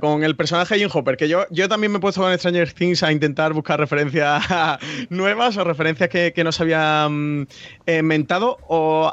con 0.00 0.24
el 0.24 0.36
personaje 0.36 0.74
de 0.74 0.80
Jim 0.80 0.90
Hopper, 0.92 1.16
que 1.16 1.28
yo, 1.28 1.46
yo 1.50 1.68
también 1.68 1.92
me 1.92 1.98
he 1.98 2.00
puesto 2.00 2.20
con 2.20 2.36
Stranger 2.36 2.72
Things 2.72 3.02
a 3.02 3.12
intentar 3.12 3.52
buscar 3.52 3.78
referencias 3.90 4.44
nuevas 5.10 5.56
o 5.56 5.64
referencias 5.64 6.08
que, 6.08 6.32
que 6.32 6.44
no 6.44 6.52
se 6.52 6.62
habían 6.62 7.48
eh, 7.86 7.98
inventado. 7.98 8.58
O, 8.68 9.12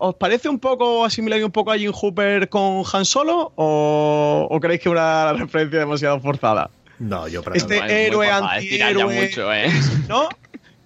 ¿Os 0.00 0.14
parece 0.14 0.48
un 0.48 0.60
poco 0.60 1.04
asimilar 1.04 1.42
un 1.42 1.50
poco 1.50 1.72
a 1.72 1.78
Jim 1.78 1.92
Hooper 1.92 2.48
con 2.48 2.84
Han 2.92 3.04
Solo? 3.04 3.52
¿O, 3.56 4.58
creéis 4.60 4.80
que 4.82 4.88
una 4.88 5.32
referencia 5.32 5.80
demasiado 5.80 6.20
forzada? 6.20 6.70
No, 7.00 7.26
yo 7.28 7.42
para 7.42 7.56
Este 7.56 8.06
héroe 8.06 8.30
antihéroe. 8.30 9.28
Mucho, 9.28 9.52
¿eh? 9.52 9.70
¿No? 10.08 10.28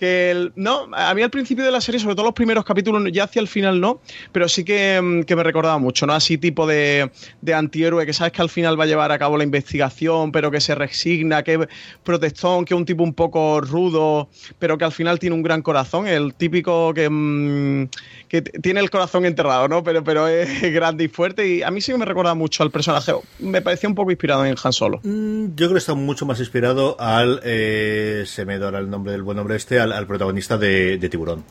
Que 0.02 0.50
no, 0.56 0.88
a 0.94 1.14
mí 1.14 1.22
al 1.22 1.30
principio 1.30 1.64
de 1.64 1.70
la 1.70 1.80
serie, 1.80 2.00
sobre 2.00 2.16
todo 2.16 2.24
los 2.24 2.34
primeros 2.34 2.64
capítulos, 2.64 3.04
ya 3.12 3.22
hacia 3.22 3.38
el 3.38 3.46
final 3.46 3.80
no, 3.80 4.00
pero 4.32 4.48
sí 4.48 4.64
que, 4.64 5.00
mm, 5.00 5.32
me 5.32 5.42
recordaba 5.44 5.78
mucho, 5.78 6.08
¿no? 6.08 6.12
Así 6.12 6.38
tipo 6.38 6.66
de, 6.66 7.08
antihéroe 7.54 8.04
que 8.04 8.12
sabes 8.12 8.32
que 8.32 8.42
al 8.42 8.48
final 8.48 8.76
va 8.76 8.82
a 8.82 8.88
llevar 8.88 9.12
a 9.12 9.18
cabo 9.20 9.38
la 9.38 9.44
investigación, 9.44 10.32
pero 10.32 10.50
que 10.50 10.60
se 10.60 10.74
resigna, 10.74 11.44
que 11.44 11.54
es 11.54 11.68
protestón, 12.02 12.64
que 12.64 12.74
un 12.74 12.84
tipo 12.84 13.04
un 13.04 13.14
poco 13.14 13.60
rudo, 13.60 14.28
pero 14.58 14.76
que 14.76 14.84
al 14.84 14.90
final 14.90 15.20
tiene 15.20 15.36
un 15.36 15.42
gran 15.44 15.62
corazón, 15.62 16.08
el 16.08 16.34
típico 16.34 16.92
que, 16.92 17.08
mm, 17.08 17.88
que 18.26 18.42
tiene 18.42 18.80
el 18.80 18.90
corazón 18.90 19.24
enterrado, 19.24 19.68
¿no? 19.68 19.84
Pero, 19.84 20.02
pero 20.02 20.26
es 20.26 20.48
grande 20.74 21.04
y 21.04 21.08
fuerte 21.08 21.46
y 21.46 21.62
a 21.62 21.70
mí 21.70 21.80
sí 21.80 21.94
me 21.94 22.04
recuerda 22.04 22.34
mucho 22.34 22.64
al 22.64 22.72
personaje, 22.72 23.12
me 23.38 23.62
parecía 23.62 23.88
un 23.88 23.94
poco 23.94 24.10
inspirado 24.10 24.44
en 24.44 24.56
Han 24.64 24.72
Solo. 24.72 24.98
Mm, 25.04 25.54
yo 25.54 25.66
creo 25.66 25.72
que 25.74 25.78
está 25.78 25.94
mucho 25.94 26.26
más 26.26 26.40
inspirado 26.40 26.96
al, 26.98 27.40
eh, 27.44 28.24
se 28.26 28.44
me 28.44 28.58
da 28.58 28.76
el 28.76 28.90
nombre 28.90 29.12
del 29.12 29.22
buen 29.22 29.38
hombre 29.38 29.54
este, 29.54 29.78
al 29.78 29.91
al, 29.92 30.06
protagonista 30.06 30.58
de, 30.58 30.98
de 30.98 31.08
Tiburón. 31.08 31.44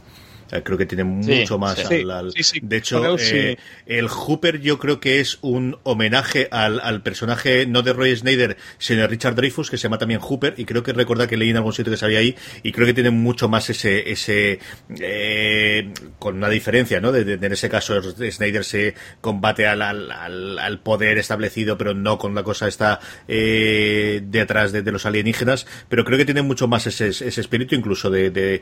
Eh, 0.52 0.62
creo 0.64 0.78
que 0.78 0.86
tiene 0.86 1.04
mucho 1.04 1.58
más. 1.58 1.78
de 1.88 2.78
hecho, 2.78 3.18
eh, 3.18 3.58
el 3.86 4.08
Hooper 4.08 4.60
yo 4.60 4.78
creo 4.78 5.00
que 5.00 5.20
es 5.20 5.40
un 5.42 5.78
homenaje 5.84 6.48
al, 6.52 7.02
personaje 7.04 7.66
no 7.66 7.82
de 7.82 7.94
Roy 7.94 8.16
Snyder, 8.16 8.58
sino 8.78 9.02
de 9.02 9.08
Richard 9.08 9.36
Dreyfus, 9.36 9.70
que 9.70 9.78
se 9.78 9.84
llama 9.84 9.98
también 9.98 10.20
Hooper, 10.20 10.56
y 10.58 10.66
creo 10.66 10.84
que 10.84 10.94
recordar 10.94 11.28
que 11.28 11.38
leí 11.38 11.50
en 11.50 11.58
algún 11.58 11.74
sitio 11.74 11.92
que 11.92 11.98
sabía 11.98 12.20
ahí, 12.20 12.36
y 12.64 12.72
creo 12.72 12.86
que 12.86 12.94
tiene 12.94 13.12
mucho 13.12 13.48
más 13.48 13.70
ese, 13.70 14.12
ese 14.12 14.60
eh, 15.00 15.94
con 16.20 16.36
una 16.38 16.50
diferencia, 16.50 17.00
¿no? 17.00 17.12
De, 17.12 17.34
en 17.34 17.52
ese 17.52 17.70
caso 17.70 18.02
Snyder 18.02 18.66
se 18.66 18.94
combate 19.22 19.68
al, 19.68 19.82
al, 19.82 20.80
poder 20.82 21.18
establecido, 21.18 21.78
pero 21.78 21.94
no 21.94 22.18
con 22.18 22.36
la 22.36 22.44
cosa 22.44 22.68
esta 22.68 23.00
detrás 23.28 24.72
de, 24.72 24.92
los 24.92 25.06
alienígenas, 25.06 25.66
pero 25.88 26.04
creo 26.04 26.18
que 26.18 26.26
tiene 26.26 26.42
mucho 26.42 26.68
más 26.68 26.88
ese, 26.88 27.10
ese 27.10 27.42
espíritu, 27.42 27.76
incluso 27.76 28.10
de 28.10 28.62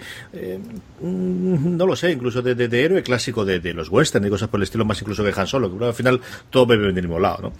no 1.80 1.86
lo 1.86 1.96
sé, 1.96 2.12
incluso 2.12 2.42
de, 2.42 2.56
de, 2.56 2.84
héroe 2.84 3.02
clásico 3.02 3.46
de, 3.46 3.62
de, 3.62 3.74
los 3.74 3.88
western 3.90 4.28
y 4.28 4.30
cosas 4.30 4.50
por 4.50 4.60
el 4.60 4.64
estilo, 4.64 4.84
más 4.84 5.02
incluso 5.02 5.24
que 5.24 5.32
Han 5.40 5.48
Solo, 5.48 5.76
que 5.76 5.86
al 5.86 5.94
final 5.94 6.20
todo 6.50 6.66
bebe 6.66 6.88
del 6.88 6.94
mismo 6.94 7.20
lado, 7.20 7.38
¿no? 7.42 7.54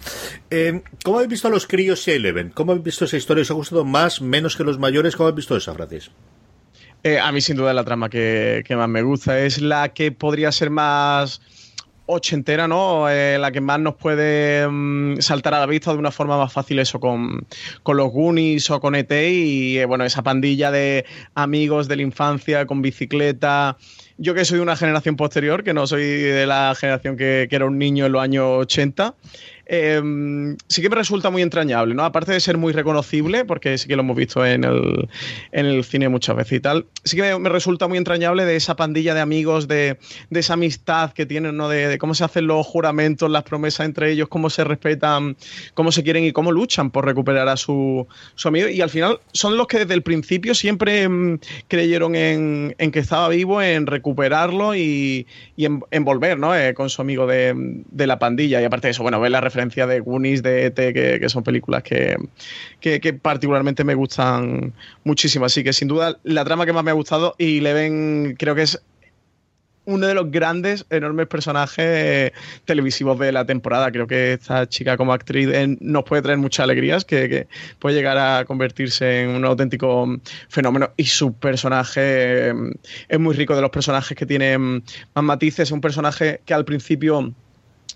Eh, 0.50 0.82
¿Cómo 1.02 1.16
habéis 1.16 1.30
visto 1.30 1.48
a 1.48 1.50
los 1.50 1.66
críos 1.66 2.06
y 2.06 2.10
Eleven? 2.10 2.50
¿Cómo 2.50 2.72
habéis 2.72 2.84
visto 2.84 3.06
esa 3.06 3.16
historia? 3.16 3.40
¿Os 3.40 3.50
ha 3.50 3.54
gustado 3.54 3.86
más, 3.86 4.20
menos 4.20 4.56
que 4.56 4.62
los 4.62 4.78
mayores? 4.78 5.16
¿Cómo 5.16 5.28
habéis 5.28 5.36
visto 5.36 5.56
esa, 5.56 5.72
Francis? 5.72 6.10
Eh, 7.02 7.18
a 7.18 7.32
mí 7.32 7.40
sin 7.40 7.56
duda 7.56 7.72
la 7.72 7.82
trama 7.82 8.10
que, 8.10 8.62
más 8.68 8.88
me 8.90 9.00
gusta 9.00 9.40
es 9.40 9.62
la 9.62 9.88
que 9.94 10.12
podría 10.12 10.52
ser 10.52 10.68
más 10.68 11.40
ochentera, 12.10 12.68
¿no? 12.68 13.08
Eh, 13.08 13.38
la 13.38 13.50
que 13.52 13.60
más 13.60 13.80
nos 13.80 13.94
puede 13.94 14.66
mm, 14.68 15.20
saltar 15.20 15.54
a 15.54 15.60
la 15.60 15.66
vista 15.66 15.92
de 15.92 15.98
una 15.98 16.10
forma 16.10 16.36
más 16.36 16.52
fácil 16.52 16.78
eso 16.78 17.00
con, 17.00 17.46
con 17.82 17.96
los 17.96 18.10
Goonies 18.10 18.70
o 18.70 18.80
con 18.80 18.94
ET 18.94 19.12
y 19.12 19.84
bueno, 19.84 20.04
esa 20.04 20.22
pandilla 20.22 20.70
de 20.70 21.04
amigos 21.34 21.88
de 21.88 21.96
la 21.96 22.02
infancia 22.02 22.66
con 22.66 22.82
bicicleta 22.82 23.76
yo 24.20 24.34
que 24.34 24.44
soy 24.44 24.58
de 24.58 24.62
una 24.62 24.76
generación 24.76 25.16
posterior, 25.16 25.64
que 25.64 25.72
no 25.72 25.86
soy 25.86 26.04
de 26.04 26.46
la 26.46 26.74
generación 26.78 27.16
que, 27.16 27.46
que 27.48 27.56
era 27.56 27.64
un 27.64 27.78
niño 27.78 28.04
en 28.04 28.12
los 28.12 28.22
años 28.22 28.44
80, 28.60 29.14
eh, 29.72 30.56
sí 30.66 30.82
que 30.82 30.90
me 30.90 30.96
resulta 30.96 31.30
muy 31.30 31.42
entrañable, 31.42 31.94
¿no? 31.94 32.04
Aparte 32.04 32.32
de 32.32 32.40
ser 32.40 32.58
muy 32.58 32.72
reconocible, 32.72 33.44
porque 33.44 33.78
sí 33.78 33.86
que 33.86 33.94
lo 33.94 34.02
hemos 34.02 34.16
visto 34.16 34.44
en 34.44 34.64
el, 34.64 35.08
en 35.52 35.66
el 35.66 35.84
cine 35.84 36.08
muchas 36.08 36.34
veces 36.34 36.54
y 36.54 36.60
tal, 36.60 36.86
sí 37.04 37.16
que 37.16 37.38
me, 37.38 37.48
resulta 37.48 37.86
muy 37.86 37.96
entrañable 37.96 38.44
de 38.44 38.56
esa 38.56 38.74
pandilla 38.74 39.14
de 39.14 39.20
amigos, 39.20 39.68
de, 39.68 39.98
de 40.28 40.40
esa 40.40 40.54
amistad 40.54 41.12
que 41.12 41.24
tienen, 41.24 41.56
¿no? 41.56 41.68
De, 41.68 41.98
cómo 41.98 42.14
se 42.14 42.24
hacen 42.24 42.48
los 42.48 42.66
juramentos, 42.66 43.30
las 43.30 43.44
promesas 43.44 43.86
entre 43.86 44.10
ellos, 44.10 44.26
cómo 44.28 44.50
se 44.50 44.64
respetan, 44.64 45.36
cómo 45.74 45.92
se 45.92 46.02
quieren 46.02 46.24
y 46.24 46.32
cómo 46.32 46.50
luchan 46.50 46.90
por 46.90 47.04
recuperar 47.04 47.46
a 47.48 47.56
su, 47.56 48.08
su 48.34 48.48
amigo. 48.48 48.68
Y 48.68 48.80
al 48.80 48.90
final 48.90 49.20
son 49.32 49.56
los 49.56 49.68
que 49.68 49.78
desde 49.78 49.94
el 49.94 50.02
principio 50.02 50.56
siempre 50.56 51.08
mmm, 51.08 51.38
creyeron 51.68 52.16
en, 52.16 52.74
que 52.76 52.98
estaba 52.98 53.28
vivo, 53.28 53.62
en 53.62 53.86
recuperarlo 53.86 54.74
y, 54.74 55.28
y 55.54 55.66
en, 55.66 55.84
en, 55.92 56.04
volver, 56.04 56.40
¿no? 56.40 56.56
Eh, 56.56 56.74
con 56.74 56.90
su 56.90 57.02
amigo 57.02 57.28
de, 57.28 57.54
de, 57.54 58.06
la 58.08 58.18
pandilla. 58.18 58.60
Y 58.60 58.64
aparte 58.64 58.88
de 58.88 58.90
eso, 58.90 59.04
bueno, 59.04 59.20
ver 59.20 59.30
la 59.30 59.40
referencia 59.40 59.59
de 59.68 60.00
Goonies, 60.00 60.42
de 60.42 60.66
ET, 60.66 60.74
que, 60.74 61.28
son 61.28 61.42
películas 61.42 61.82
que, 61.82 62.16
que, 62.80 63.12
particularmente 63.12 63.84
me 63.84 63.94
gustan 63.94 64.72
muchísimo. 65.04 65.44
Así 65.44 65.62
que 65.62 65.72
sin 65.72 65.88
duda 65.88 66.18
la 66.24 66.44
trama 66.44 66.66
que 66.66 66.72
más 66.72 66.84
me 66.84 66.90
ha 66.90 66.94
gustado 66.94 67.34
y 67.38 67.60
le 67.60 67.74
ven, 67.74 68.36
creo 68.38 68.54
que 68.54 68.62
es 68.62 68.80
uno 69.90 70.06
de 70.06 70.14
los 70.14 70.30
grandes, 70.30 70.86
enormes 70.90 71.26
personajes 71.26 72.32
televisivos 72.64 73.18
de 73.18 73.32
la 73.32 73.44
temporada. 73.44 73.90
Creo 73.90 74.06
que 74.06 74.34
esta 74.34 74.68
chica 74.68 74.96
como 74.96 75.12
actriz 75.12 75.48
eh, 75.52 75.76
nos 75.80 76.04
puede 76.04 76.22
traer 76.22 76.38
muchas 76.38 76.64
alegrías, 76.64 77.04
que, 77.04 77.28
que, 77.28 77.48
puede 77.78 77.96
llegar 77.96 78.18
a 78.18 78.44
convertirse 78.44 79.22
en 79.22 79.30
un 79.30 79.44
auténtico 79.44 80.06
fenómeno. 80.48 80.90
Y 80.96 81.04
su 81.04 81.32
personaje 81.34 82.00
eh, 82.50 82.54
es 83.08 83.18
muy 83.18 83.34
rico 83.34 83.54
de 83.56 83.62
los 83.62 83.70
personajes 83.70 84.16
que 84.16 84.26
tiene 84.26 84.58
más 84.58 84.82
matices. 85.14 85.70
Un 85.70 85.80
personaje 85.80 86.40
que 86.44 86.54
al 86.54 86.64
principio 86.64 87.32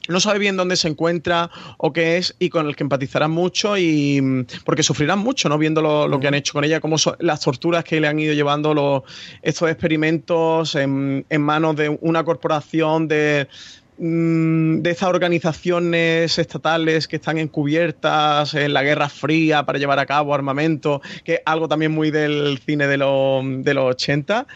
no 0.08 0.20
sabe 0.20 0.38
bien 0.38 0.56
dónde 0.56 0.76
se 0.76 0.88
encuentra 0.88 1.50
o 1.78 1.92
qué 1.92 2.18
es 2.18 2.34
y 2.38 2.50
con 2.50 2.66
el 2.66 2.76
que 2.76 2.82
empatizarán 2.82 3.30
mucho 3.30 3.78
y 3.78 4.46
porque 4.64 4.82
sufrirán 4.82 5.18
mucho 5.18 5.48
no 5.48 5.58
viendo 5.58 5.80
lo, 5.80 6.08
lo 6.08 6.20
que 6.20 6.28
han 6.28 6.34
hecho 6.34 6.52
con 6.52 6.64
ella 6.64 6.80
como 6.80 6.98
so, 6.98 7.16
las 7.20 7.40
torturas 7.40 7.84
que 7.84 8.00
le 8.00 8.08
han 8.08 8.18
ido 8.18 8.34
llevando 8.34 8.74
los, 8.74 9.02
estos 9.42 9.70
experimentos 9.70 10.74
en, 10.74 11.24
en 11.28 11.42
manos 11.42 11.76
de 11.76 11.88
una 12.00 12.24
corporación 12.24 13.08
de 13.08 13.48
de 13.96 14.90
estas 14.90 15.08
organizaciones 15.08 16.38
estatales 16.38 17.06
que 17.06 17.16
están 17.16 17.38
encubiertas 17.38 18.54
en 18.54 18.72
la 18.72 18.82
Guerra 18.82 19.08
Fría 19.08 19.64
para 19.64 19.78
llevar 19.78 20.00
a 20.00 20.06
cabo 20.06 20.34
armamento, 20.34 21.00
que 21.22 21.34
es 21.34 21.40
algo 21.44 21.68
también 21.68 21.92
muy 21.92 22.10
del 22.10 22.58
cine 22.64 22.88
de, 22.88 22.96
de 22.96 23.74
los 23.74 23.84
80. 23.94 24.46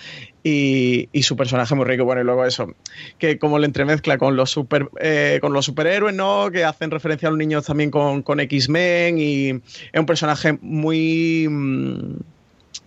Y, 0.44 1.10
y, 1.12 1.24
su 1.24 1.36
personaje 1.36 1.74
muy 1.74 1.84
rico. 1.84 2.04
Bueno, 2.04 2.22
y 2.22 2.24
luego 2.24 2.46
eso, 2.46 2.72
que 3.18 3.38
como 3.38 3.58
le 3.58 3.66
entremezcla 3.66 4.16
con 4.16 4.34
los, 4.34 4.50
super, 4.50 4.88
eh, 4.98 5.38
con 5.42 5.52
los 5.52 5.66
superhéroes, 5.66 6.14
¿no? 6.14 6.50
Que 6.50 6.64
hacen 6.64 6.90
referencia 6.90 7.28
a 7.28 7.32
los 7.32 7.38
niños 7.38 7.66
también 7.66 7.90
con, 7.90 8.22
con 8.22 8.40
X-Men 8.40 9.18
y 9.18 9.50
es 9.50 10.00
un 10.00 10.06
personaje 10.06 10.56
muy... 10.62 11.48
Mmm, 11.50 12.16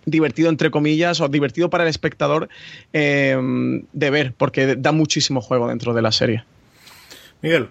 divertido 0.04 0.48
entre 0.48 0.70
comillas 0.70 1.20
o 1.20 1.28
divertido 1.28 1.70
para 1.70 1.84
el 1.84 1.90
espectador 1.90 2.48
eh, 2.92 3.36
de 3.92 4.10
ver 4.10 4.34
porque 4.34 4.76
da 4.76 4.92
muchísimo 4.92 5.40
juego 5.40 5.68
dentro 5.68 5.94
de 5.94 6.02
la 6.02 6.12
serie. 6.12 6.44
Miguel. 7.40 7.68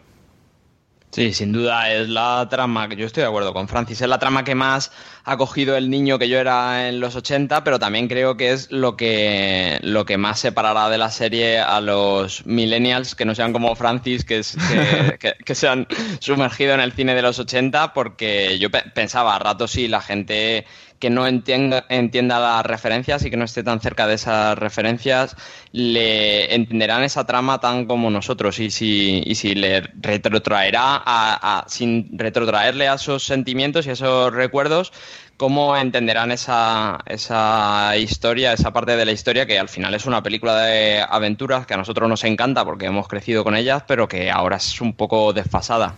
Sí, 1.12 1.34
sin 1.34 1.52
duda 1.52 1.92
es 1.92 2.08
la 2.08 2.48
trama, 2.50 2.88
yo 2.88 3.06
estoy 3.06 3.24
de 3.24 3.28
acuerdo 3.28 3.54
con 3.54 3.68
Francis, 3.68 4.00
es 4.00 4.08
la 4.08 4.18
trama 4.18 4.46
que 4.46 4.56
más 4.56 4.94
ha 5.26 5.36
cogido 5.36 5.76
el 5.76 5.90
niño 5.90 6.18
que 6.18 6.30
yo 6.30 6.40
era 6.40 6.88
en 6.88 7.02
los 7.02 7.18
80, 7.18 7.66
pero 7.66 7.80
también 7.80 8.08
creo 8.08 8.38
que 8.38 8.54
es 8.54 8.72
lo 8.72 8.96
que, 8.96 9.78
lo 9.82 10.06
que 10.06 10.18
más 10.18 10.40
separará 10.40 10.88
de 10.90 10.98
la 10.98 11.12
serie 11.12 11.60
a 11.60 11.82
los 11.82 12.46
millennials 12.46 13.14
que 13.14 13.26
no 13.26 13.36
sean 13.36 13.52
como 13.52 13.76
Francis, 13.76 14.24
que, 14.24 14.40
es, 14.40 14.56
que, 14.56 15.18
que, 15.20 15.34
que 15.44 15.54
se 15.54 15.68
han 15.68 15.86
sumergido 16.20 16.76
en 16.76 16.80
el 16.80 16.94
cine 16.94 17.14
de 17.14 17.24
los 17.24 17.40
80, 17.40 17.94
porque 17.94 18.58
yo 18.58 18.72
pe 18.72 18.84
pensaba 18.96 19.36
a 19.36 19.40
rato 19.40 19.68
sí, 19.68 19.90
la 19.90 20.00
gente 20.00 20.66
que 21.02 21.10
no 21.10 21.26
entienda, 21.28 21.86
entienda 21.90 22.40
las 22.40 22.66
referencias 22.66 23.26
y 23.26 23.32
que 23.32 23.36
no 23.36 23.44
esté 23.44 23.64
tan 23.64 23.82
cerca 23.82 24.06
de 24.06 24.14
esas 24.14 24.58
referencias, 24.58 25.36
le 25.74 26.54
entenderán 26.54 27.04
esa 27.04 27.26
trama 27.26 27.60
tan 27.60 27.86
como 27.88 28.12
nosotros 28.12 28.60
y 28.60 28.70
si, 28.70 29.24
y 29.26 29.36
si 29.36 29.56
le 29.56 29.82
retrotraerá 30.00 31.02
a, 31.04 31.60
a, 31.60 31.66
sin 31.68 32.18
retrotraerle 32.18 32.88
a 32.88 32.94
esos 32.94 33.24
sentimientos 33.24 33.88
y 33.88 33.90
a 33.90 33.94
esos 33.94 34.32
recuerdos, 34.32 34.94
cómo 35.38 35.76
entenderán 35.76 36.32
esa, 36.32 37.00
esa 37.08 37.98
historia, 37.98 38.54
esa 38.54 38.72
parte 38.72 38.96
de 38.96 39.04
la 39.04 39.12
historia 39.12 39.48
que 39.48 39.58
al 39.58 39.70
final 39.70 39.96
es 39.96 40.06
una 40.06 40.22
película 40.22 40.56
de 40.62 41.02
aventuras 41.02 41.66
que 41.66 41.74
a 41.74 41.78
nosotros 41.78 42.08
nos 42.08 42.24
encanta 42.26 42.64
porque 42.64 42.86
hemos 42.86 43.08
crecido 43.08 43.44
con 43.44 43.56
ellas, 43.56 43.84
pero 43.88 44.08
que 44.08 44.30
ahora 44.30 44.58
es 44.58 44.80
un 44.80 44.94
poco 44.94 45.34
desfasada. 45.34 45.98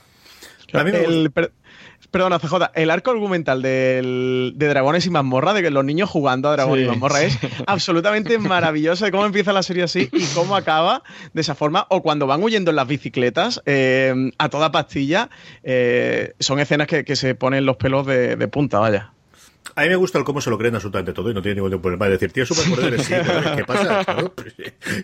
El, 0.71 1.29
perdona, 2.11 2.39
CJ, 2.39 2.71
el 2.75 2.89
arco 2.89 3.11
argumental 3.11 3.61
del, 3.61 4.53
de 4.55 4.67
Dragones 4.67 5.05
y 5.05 5.09
Mazmorra, 5.09 5.53
de 5.53 5.61
que 5.61 5.71
los 5.71 5.85
niños 5.85 6.09
jugando 6.09 6.49
a 6.49 6.53
Dragones 6.53 6.81
sí, 6.81 6.85
y 6.85 6.89
Mazmorra, 6.89 7.21
es 7.23 7.37
absolutamente 7.67 8.37
maravilloso 8.37 9.05
de 9.05 9.11
cómo 9.11 9.25
empieza 9.25 9.53
la 9.53 9.63
serie 9.63 9.83
así 9.83 10.09
y 10.11 10.25
cómo 10.33 10.55
acaba 10.55 11.03
de 11.33 11.41
esa 11.41 11.55
forma. 11.55 11.85
O 11.89 12.01
cuando 12.01 12.27
van 12.27 12.43
huyendo 12.43 12.71
en 12.71 12.75
las 12.75 12.87
bicicletas 12.87 13.61
eh, 13.65 14.31
a 14.37 14.49
toda 14.49 14.71
pastilla, 14.71 15.29
eh, 15.63 16.33
son 16.39 16.59
escenas 16.59 16.87
que, 16.87 17.03
que, 17.03 17.15
se 17.15 17.35
ponen 17.35 17.65
los 17.65 17.77
pelos 17.77 18.05
de, 18.05 18.35
de 18.35 18.47
punta, 18.47 18.79
vaya. 18.79 19.13
A 19.75 19.83
mí 19.83 19.89
me 19.89 19.95
gusta 19.95 20.19
el 20.19 20.23
cómo 20.23 20.41
se 20.41 20.49
lo 20.49 20.57
creen 20.57 20.75
absolutamente 20.75 21.13
todo 21.13 21.31
y 21.31 21.33
no 21.33 21.41
tiene 21.41 21.61
ningún 21.61 21.81
problema 21.81 22.05
de 22.05 22.11
decir, 22.11 22.31
tío, 22.31 22.45
superpoderes, 22.45 23.05
sí, 23.05 23.13
pero 23.25 23.55
¿qué 23.55 23.65
pasa? 23.67 24.31
Pues, 24.35 24.53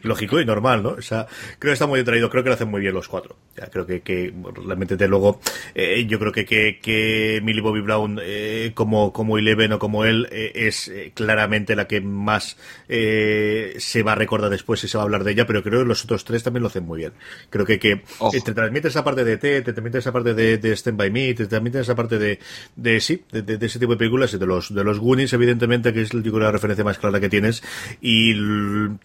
lógico 0.03 0.39
y 0.39 0.45
normal, 0.45 0.83
¿no? 0.83 0.89
O 0.89 1.01
sea, 1.01 1.25
creo 1.57 1.71
que 1.71 1.73
está 1.73 1.87
muy 1.87 1.97
bien 1.97 2.05
traído, 2.05 2.29
creo 2.29 2.43
que 2.43 2.49
lo 2.49 2.55
hacen 2.55 2.69
muy 2.69 2.81
bien 2.81 2.93
los 2.93 3.07
cuatro. 3.07 3.35
Ya, 3.55 3.67
creo 3.67 3.85
que, 3.85 4.01
que 4.01 4.33
realmente, 4.65 4.95
de 4.95 5.07
luego, 5.07 5.39
eh, 5.73 6.05
yo 6.07 6.19
creo 6.19 6.31
que, 6.31 6.45
que, 6.45 6.79
que 6.81 7.41
Millie 7.43 7.61
Bobby 7.61 7.81
Brown, 7.81 8.19
eh, 8.21 8.71
como, 8.75 9.11
como 9.11 9.37
Eleven 9.37 9.73
o 9.73 9.79
como 9.79 10.05
él, 10.05 10.27
eh, 10.31 10.51
es 10.53 10.91
claramente 11.13 11.75
la 11.75 11.87
que 11.87 12.01
más 12.01 12.57
eh, 12.87 13.75
se 13.77 14.03
va 14.03 14.11
a 14.11 14.15
recordar 14.15 14.49
después 14.49 14.83
y 14.83 14.87
se 14.87 14.97
va 14.97 15.03
a 15.03 15.05
hablar 15.05 15.23
de 15.23 15.31
ella, 15.31 15.47
pero 15.47 15.63
creo 15.63 15.79
que 15.79 15.85
los 15.85 16.03
otros 16.03 16.25
tres 16.25 16.43
también 16.43 16.63
lo 16.63 16.67
hacen 16.67 16.85
muy 16.85 16.99
bien. 16.99 17.13
Creo 17.49 17.65
que, 17.65 17.79
que 17.79 18.03
te 18.43 18.53
transmite 18.53 18.89
esa 18.89 19.03
parte 19.03 19.23
de 19.23 19.37
T, 19.37 19.61
te 19.61 19.73
transmite 19.73 19.97
esa 19.97 20.11
parte 20.11 20.33
de, 20.33 20.57
de 20.57 20.71
Stand 20.73 20.97
By 20.97 21.09
Me, 21.09 21.33
te 21.33 21.47
transmite 21.47 21.79
esa 21.79 21.95
parte 21.95 22.19
de, 22.19 22.39
de 22.75 23.01
sí, 23.01 23.23
de, 23.31 23.41
de, 23.41 23.57
de 23.57 23.65
ese 23.65 23.79
tipo 23.79 23.93
de 23.93 23.97
películas 23.97 24.33
y 24.33 24.37
de 24.37 24.45
los, 24.49 24.73
de 24.73 24.83
los 24.83 24.99
Goonies, 24.99 25.31
evidentemente, 25.31 25.93
que 25.93 26.01
es 26.01 26.09
yo 26.09 26.21
creo, 26.21 26.39
la 26.39 26.51
referencia 26.51 26.83
más 26.83 26.97
clara 26.97 27.19
que 27.21 27.29
tienes. 27.29 27.63
Y 28.01 28.33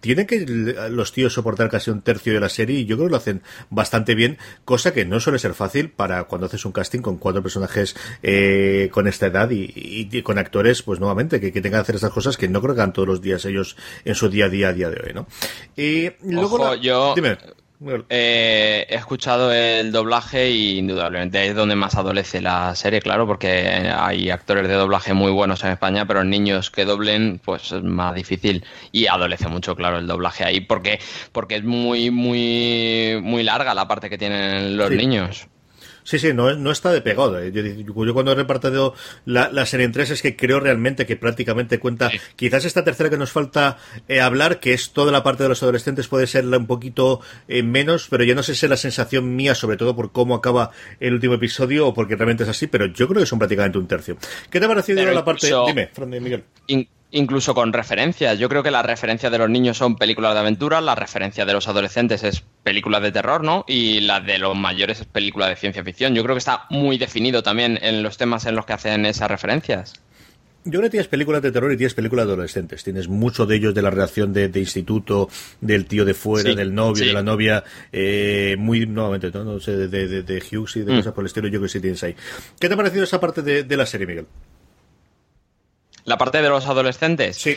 tiene 0.01 0.27
que 0.27 0.45
los 0.91 1.13
tíos 1.13 1.33
soportar 1.33 1.71
casi 1.71 1.91
un 1.91 2.03
tercio 2.03 2.33
de 2.33 2.41
la 2.41 2.49
serie 2.49 2.81
y 2.81 2.87
yo 2.87 2.97
creo 2.97 3.09
que 3.09 3.13
lo 3.13 3.17
hacen 3.17 3.43
bastante 3.71 4.15
bien, 4.15 4.39
cosa 4.65 4.93
que 4.93 5.05
no 5.05 5.21
suele 5.21 5.39
ser 5.39 5.55
fácil 5.55 5.91
para 5.91 6.25
cuando 6.25 6.47
haces 6.47 6.65
un 6.65 6.73
casting 6.73 7.01
con 7.01 7.19
cuatro 7.19 7.43
personajes 7.43 7.95
eh, 8.23 8.89
con 8.91 9.07
esta 9.07 9.27
edad 9.27 9.51
y, 9.51 9.73
y, 9.75 10.09
y, 10.11 10.23
con 10.23 10.39
actores, 10.39 10.83
pues 10.83 10.99
nuevamente, 10.99 11.41
que, 11.41 11.53
que 11.53 11.61
tengan 11.61 11.81
que 11.81 11.83
hacer 11.83 11.97
esas 11.97 12.13
cosas 12.13 12.37
que 12.37 12.49
no 12.49 12.61
creo 12.61 12.75
que 12.75 12.81
hagan 12.81 12.93
todos 12.93 13.09
los 13.09 13.21
días 13.21 13.45
ellos 13.45 13.77
en 14.05 14.15
su 14.15 14.29
día 14.29 14.47
a 14.47 14.49
día 14.49 14.69
a 14.69 14.73
día 14.73 14.91
de 14.91 15.03
hoy, 15.07 15.13
¿no? 15.15 15.27
Y 15.77 16.11
luego 16.23 16.57
Ojo, 16.57 16.65
la... 16.65 16.77
yo... 16.77 17.15
Dime. 17.15 17.37
Eh, 18.09 18.87
he 18.89 18.95
escuchado 18.95 19.53
el 19.53 19.93
doblaje 19.93 20.51
y 20.51 20.79
indudablemente 20.79 21.47
es 21.47 21.55
donde 21.55 21.75
más 21.77 21.97
adolece 21.97 22.41
la 22.41 22.75
serie, 22.75 23.01
claro, 23.01 23.27
porque 23.27 23.93
hay 23.95 24.31
actores 24.31 24.69
de 24.69 24.75
doblaje 24.75 25.13
muy 25.13 25.33
buenos 25.33 25.63
en 25.65 25.73
España, 25.73 26.07
pero 26.07 26.25
niños 26.25 26.71
que 26.71 26.85
doblen, 26.85 27.41
pues 27.45 27.73
es 27.73 27.83
más 27.83 28.15
difícil 28.15 28.65
y 28.93 29.07
adolece 29.07 29.49
mucho, 29.49 29.77
claro, 29.77 29.99
el 29.99 30.07
doblaje 30.07 30.45
ahí, 30.45 30.61
porque, 30.61 30.99
porque 31.33 31.57
es 31.57 31.65
muy, 31.65 32.11
muy, 32.11 33.21
muy 33.23 33.43
larga 33.43 33.75
la 33.75 33.89
parte 33.89 34.09
que 34.09 34.19
tienen 34.19 34.77
los 34.77 34.89
sí. 34.89 34.97
niños. 34.97 35.49
Sí, 36.05 36.19
sí, 36.19 36.35
no, 36.35 36.55
no 36.55 36.71
está 36.71 36.93
de 36.93 37.01
pegado. 37.01 37.43
Yo, 37.49 37.63
yo, 37.63 38.15
cuando 38.15 38.33
he 38.33 38.35
repartido 38.35 38.95
la, 39.25 39.51
la, 39.51 39.65
serie 39.65 39.87
en 39.87 39.93
tres 39.93 40.11
es 40.11 40.21
que 40.21 40.37
creo 40.37 40.61
realmente 40.61 41.07
que 41.07 41.17
prácticamente 41.17 41.79
cuenta, 41.79 42.11
sí. 42.11 42.19
quizás 42.37 42.67
esta 42.67 42.85
tercera 42.85 43.09
que 43.09 43.17
nos 43.17 43.33
falta 43.33 43.79
eh, 44.07 44.21
hablar, 44.21 44.61
que 44.61 44.75
es 44.75 44.93
toda 44.93 45.11
la 45.11 45.23
parte 45.23 45.43
de 45.43 45.49
los 45.49 45.63
adolescentes, 45.63 46.07
puede 46.07 46.27
ser 46.27 46.47
un 46.47 46.67
poquito 46.67 47.21
eh, 47.49 47.63
menos, 47.63 48.09
pero 48.11 48.23
yo 48.23 48.35
no 48.35 48.43
sé 48.43 48.55
si 48.55 48.67
es 48.67 48.71
la 48.71 48.77
sensación 48.77 49.35
mía, 49.35 49.55
sobre 49.55 49.79
todo 49.79 49.97
por 49.97 50.13
cómo 50.13 50.35
acaba 50.35 50.71
el 51.01 51.15
último 51.15 51.35
episodio 51.35 51.89
o 51.89 51.95
porque 51.95 52.17
realmente 52.17 52.45
es 52.45 52.51
así, 52.51 52.67
pero 52.67 52.87
yo 52.87 53.09
creo 53.09 53.21
que 53.21 53.27
son 53.27 53.39
prácticamente 53.39 53.79
un 53.79 53.89
tercio. 53.89 54.19
¿Qué 54.51 54.61
te 54.61 54.67
ha 54.67 54.69
parecido 54.69 55.03
la 55.11 55.25
parte? 55.25 55.51
Dime, 55.67 55.89
Fran, 55.93 56.11
Miguel. 56.11 56.45
In 56.67 56.87
incluso 57.15 57.55
con 57.55 57.73
referencias. 57.73 58.39
Yo 58.39 58.49
creo 58.49 58.63
que 58.63 58.73
las 58.73 58.85
referencias 58.85 59.31
de 59.31 59.39
los 59.39 59.49
niños 59.49 59.79
son 59.79 59.97
películas 59.97 60.35
de 60.35 60.41
aventura, 60.41 60.81
la 60.81 60.97
referencia 60.97 61.47
de 61.47 61.53
los 61.53 61.69
adolescentes 61.69 62.25
es 62.25 62.43
películas 62.63 63.03
de 63.03 63.13
terror, 63.13 63.43
¿no? 63.45 63.65
Y 63.69 64.01
la 64.01 64.21
de 64.21 64.39
los 64.39 64.57
mayores 64.57 65.01
es 65.01 65.07
película 65.07 65.49
de 65.49 65.57
ciencia 65.57 65.85
ficción. 65.85 66.15
Yo 66.15 66.25
creo 66.25 66.35
que 66.35 66.41
está 66.41 66.67
muy 66.71 66.99
definido 66.99 67.43
también 67.43 67.79
en 67.81 68.03
los 68.03 68.17
temas 68.17 68.47
en 68.47 68.57
los 68.57 68.67
que 68.67 68.73
hacen 68.73 69.07
esas 69.07 69.31
referencias. 69.31 69.95
Yo 70.65 70.81
creo 70.81 70.83
que 70.85 70.91
tienes 70.91 71.09
películas 71.09 71.43
de 71.43 71.53
terror 71.53 71.71
y 71.73 71.77
tienes 71.77 71.95
películas 71.95 72.27
de 72.27 72.33
adolescentes. 72.33 72.83
Tienes 72.83 73.07
mucho 73.07 73.47
de 73.47 73.57
ellos 73.57 73.75
de 73.75 73.83
la 73.83 73.91
relación 73.91 74.33
de, 74.33 74.49
de 74.49 74.61
instituto, 74.61 75.29
del 75.61 75.87
tío 75.87 76.05
de 76.05 76.15
fuera, 76.15 76.51
sí, 76.51 76.57
del 76.57 76.75
novio, 76.75 77.05
sí. 77.05 77.07
de 77.07 77.13
la 77.13 77.23
novia, 77.23 77.63
eh, 77.93 78.57
muy 78.59 78.87
nuevamente, 78.87 79.31
no, 79.31 79.45
no 79.45 79.61
sé, 79.61 79.77
de, 79.77 80.09
de, 80.09 80.23
de, 80.23 80.39
Hughes 80.39 80.77
y 80.77 80.81
de 80.81 80.93
mm. 80.93 80.97
cosas 80.97 81.13
por 81.13 81.23
el 81.23 81.27
estilo, 81.27 81.47
yo 81.47 81.61
creo 81.61 81.63
que 81.63 81.69
sí 81.69 81.81
tienes 81.81 82.03
ahí. 82.03 82.17
¿Qué 82.59 82.67
te 82.67 82.75
ha 82.75 82.77
parecido 82.77 83.05
esa 83.05 83.21
parte 83.21 83.43
de, 83.43 83.63
de 83.63 83.77
la 83.77 83.87
serie, 83.87 84.07
Miguel? 84.07 84.27
La 86.05 86.19
parte 86.19 86.43
de 86.43 86.49
los 86.49 86.67
adolescentes. 86.67 87.37
Sí. 87.37 87.57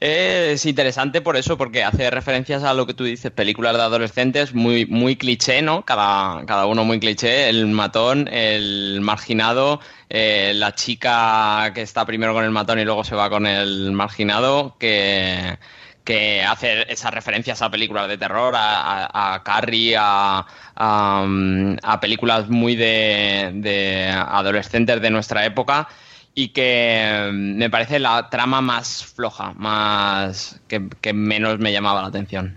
Es 0.00 0.66
interesante 0.66 1.20
por 1.20 1.36
eso, 1.36 1.56
porque 1.56 1.84
hace 1.84 2.10
referencias 2.10 2.64
a 2.64 2.74
lo 2.74 2.86
que 2.86 2.94
tú 2.94 3.04
dices, 3.04 3.30
películas 3.30 3.76
de 3.76 3.82
adolescentes 3.82 4.54
muy, 4.54 4.86
muy 4.86 5.16
cliché, 5.16 5.62
¿no? 5.62 5.84
Cada, 5.84 6.44
cada 6.46 6.66
uno 6.66 6.84
muy 6.84 6.98
cliché, 6.98 7.48
el 7.48 7.66
matón, 7.66 8.28
el 8.28 9.00
marginado, 9.02 9.80
eh, 10.08 10.52
la 10.56 10.74
chica 10.74 11.70
que 11.74 11.82
está 11.82 12.04
primero 12.04 12.34
con 12.34 12.44
el 12.44 12.50
matón 12.50 12.80
y 12.80 12.84
luego 12.84 13.04
se 13.04 13.14
va 13.14 13.30
con 13.30 13.46
el 13.46 13.92
marginado, 13.92 14.76
que, 14.78 15.58
que 16.02 16.42
hace 16.42 16.90
esas 16.92 17.14
referencias 17.14 17.62
a 17.62 17.70
películas 17.70 18.08
de 18.08 18.18
terror, 18.18 18.54
a, 18.56 19.34
a, 19.34 19.42
Carrie, 19.44 19.96
a, 19.96 20.44
a, 20.74 22.00
películas 22.00 22.48
muy 22.48 22.74
de, 22.74 23.50
de 23.54 24.08
adolescentes 24.10 25.00
de 25.00 25.10
nuestra 25.10 25.44
época 25.44 25.88
y 26.34 26.48
que 26.48 27.30
me 27.32 27.70
parece 27.70 27.98
la 27.98 28.30
trama 28.30 28.60
más 28.60 29.04
floja, 29.04 29.52
más 29.54 30.60
que, 30.68 30.88
que 31.00 31.12
menos 31.12 31.58
me 31.58 31.72
llamaba 31.72 32.02
la 32.02 32.08
atención. 32.08 32.56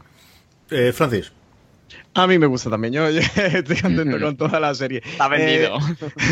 Eh, 0.69 0.91
Francis. 0.93 1.31
A 2.15 2.28
mí 2.28 2.38
me 2.38 2.45
gusta 2.45 2.69
también, 2.69 2.93
yo, 2.93 3.08
estoy 3.08 3.78
contento 3.78 4.19
con 4.19 4.38
toda 4.38 4.60
la 4.60 4.76
serie. 4.76 5.02
Está 5.04 5.28
vendido. 5.28 5.78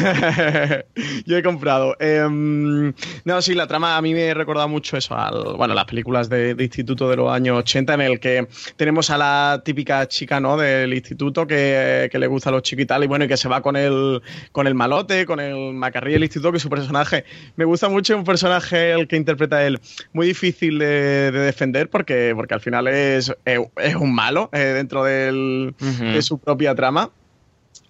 Eh, 0.04 0.86
yo 1.26 1.38
he 1.38 1.44
comprado. 1.44 1.96
Eh, 2.00 2.28
no, 2.30 3.41
sí, 3.41 3.56
la 3.56 3.65
trama 3.65 3.98
a 3.98 4.02
mí 4.02 4.13
me 4.13 4.34
recuerda 4.34 4.67
mucho 4.67 4.96
eso, 4.96 5.15
al, 5.15 5.56
bueno, 5.56 5.74
las 5.74 5.86
películas 5.86 6.30
de, 6.30 6.54
de, 6.54 6.63
instituto 6.63 7.10
de 7.10 7.15
los 7.15 7.32
años 7.32 7.58
80 7.58 7.96
en 7.96 8.02
el 8.02 8.20
que 8.20 8.48
tenemos 8.76 9.10
a 9.10 9.17
la 9.17 9.62
típica 9.65 10.08
chica, 10.08 10.39
¿no? 10.39 10.56
Del 10.56 10.94
instituto 10.94 11.48
que, 11.48 12.10
que 12.12 12.20
le 12.20 12.28
gusta 12.28 12.50
a 12.50 12.54
los 12.54 12.62
chicos 12.62 12.84
y 12.84 12.86
tal, 12.86 13.04
y 13.04 13.08
bueno, 13.08 13.26
y 13.26 13.28
que 13.28 13.38
se 13.38 13.50
va 13.50 13.62
con 13.62 13.76
el, 13.76 14.22
con 14.52 14.67
el 14.67 14.76
malote, 14.76 15.26
con 15.26 15.39
el 15.39 15.74
macarrí 15.74 16.13
del 16.13 16.24
instituto, 16.24 16.52
que 16.52 16.60
su 16.60 16.70
personaje 16.70 17.26
me 17.56 17.65
gusta 17.65 17.89
mucho, 17.89 18.15
un 18.15 18.24
personaje 18.24 18.91
el 18.91 19.08
que 19.08 19.15
interpreta 19.15 19.65
él 19.65 19.80
muy 20.13 20.28
difícil 20.28 20.78
de, 20.78 21.32
de 21.32 21.39
defender 21.39 21.89
porque, 21.89 22.34
porque 22.36 22.54
al 22.54 22.62
final 22.62 22.88
es, 22.88 23.34
es 23.46 23.96
un 23.96 24.13
malo 24.13 24.50
eh, 24.54 24.60
dentro 24.60 25.04
del 25.04 25.70
uh 25.79 25.86
-huh. 25.86 26.13
de 26.13 26.21
su 26.21 26.38
propia 26.38 26.75
trama 26.75 27.12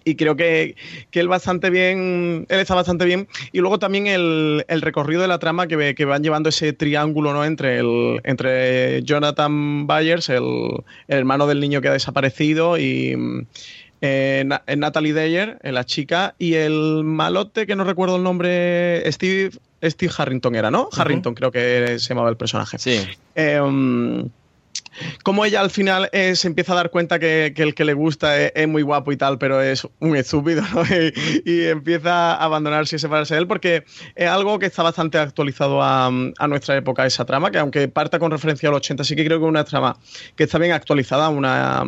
y 0.04 0.16
creo 0.16 0.36
que, 0.36 0.76
que, 1.10 1.20
él 1.20 1.28
bastante 1.28 1.70
bien, 1.70 2.46
él 2.48 2.60
está 2.60 2.74
bastante 2.74 3.04
bien. 3.04 3.28
Y 3.52 3.60
luego 3.60 3.78
también 3.78 4.06
el, 4.06 4.64
el 4.68 4.82
recorrido 4.82 5.22
de 5.22 5.28
la 5.28 5.38
trama 5.38 5.66
que, 5.66 5.94
que, 5.94 6.04
van 6.04 6.22
llevando 6.22 6.48
ese 6.48 6.72
triángulo 6.72 7.32
¿no? 7.32 7.44
entre, 7.44 7.78
el, 7.78 8.20
entre 8.24 9.02
Jonathan 9.02 9.86
Byers, 9.86 10.28
el, 10.28 10.82
el 11.08 11.18
hermano 11.18 11.46
del 11.46 11.60
niño 11.60 11.80
que 11.80 11.88
ha 11.88 11.92
desaparecido, 11.92 12.78
y 12.78 13.16
eh, 14.00 14.44
Natalie 14.76 15.14
Dyer, 15.14 15.58
la 15.62 15.84
chica, 15.84 16.34
y 16.38 16.54
el 16.54 17.04
malote, 17.04 17.66
que 17.66 17.76
no 17.76 17.84
recuerdo 17.84 18.16
el 18.16 18.22
nombre, 18.22 19.10
Steve, 19.12 19.50
Steve 19.82 20.12
Harrington 20.16 20.54
era, 20.54 20.70
¿no? 20.70 20.82
Uh 20.82 20.90
-huh. 20.90 21.00
Harrington 21.00 21.34
creo 21.34 21.52
que 21.52 21.98
se 21.98 22.08
llamaba 22.08 22.30
el 22.30 22.36
personaje. 22.36 22.78
Sí. 22.78 23.00
Eh, 23.34 23.60
um, 23.60 24.28
como 25.22 25.44
ella 25.44 25.60
al 25.60 25.70
final 25.70 26.08
eh, 26.12 26.36
se 26.36 26.48
empieza 26.48 26.72
a 26.72 26.76
dar 26.76 26.90
cuenta 26.90 27.18
que, 27.18 27.52
que 27.54 27.62
el 27.62 27.74
que 27.74 27.84
le 27.84 27.94
gusta 27.94 28.40
es, 28.40 28.52
es, 28.54 28.68
muy 28.68 28.82
guapo 28.82 29.12
y 29.12 29.16
tal, 29.16 29.38
pero 29.38 29.60
es 29.60 29.86
un 30.00 30.16
estúpido, 30.16 30.62
¿no? 30.74 30.82
y, 30.90 31.12
y, 31.44 31.64
empieza 31.66 32.34
a 32.34 32.44
abandonarse 32.44 32.96
y 32.96 32.98
separarse 32.98 33.34
de 33.34 33.40
él, 33.40 33.46
porque 33.46 33.84
es 34.14 34.28
algo 34.28 34.58
que 34.58 34.66
está 34.66 34.82
bastante 34.82 35.18
actualizado 35.18 35.82
a, 35.82 36.06
a, 36.06 36.48
nuestra 36.48 36.76
época, 36.76 37.06
esa 37.06 37.24
trama, 37.24 37.50
que 37.50 37.58
aunque 37.58 37.88
parta 37.88 38.18
con 38.18 38.30
referencia 38.30 38.68
al 38.68 38.74
80, 38.74 39.04
sí 39.04 39.16
que 39.16 39.24
creo 39.24 39.38
que 39.38 39.44
es 39.44 39.48
una 39.48 39.64
trama 39.64 39.96
que 40.36 40.44
está 40.44 40.58
bien 40.58 40.72
actualizada 40.72 41.28
una, 41.28 41.82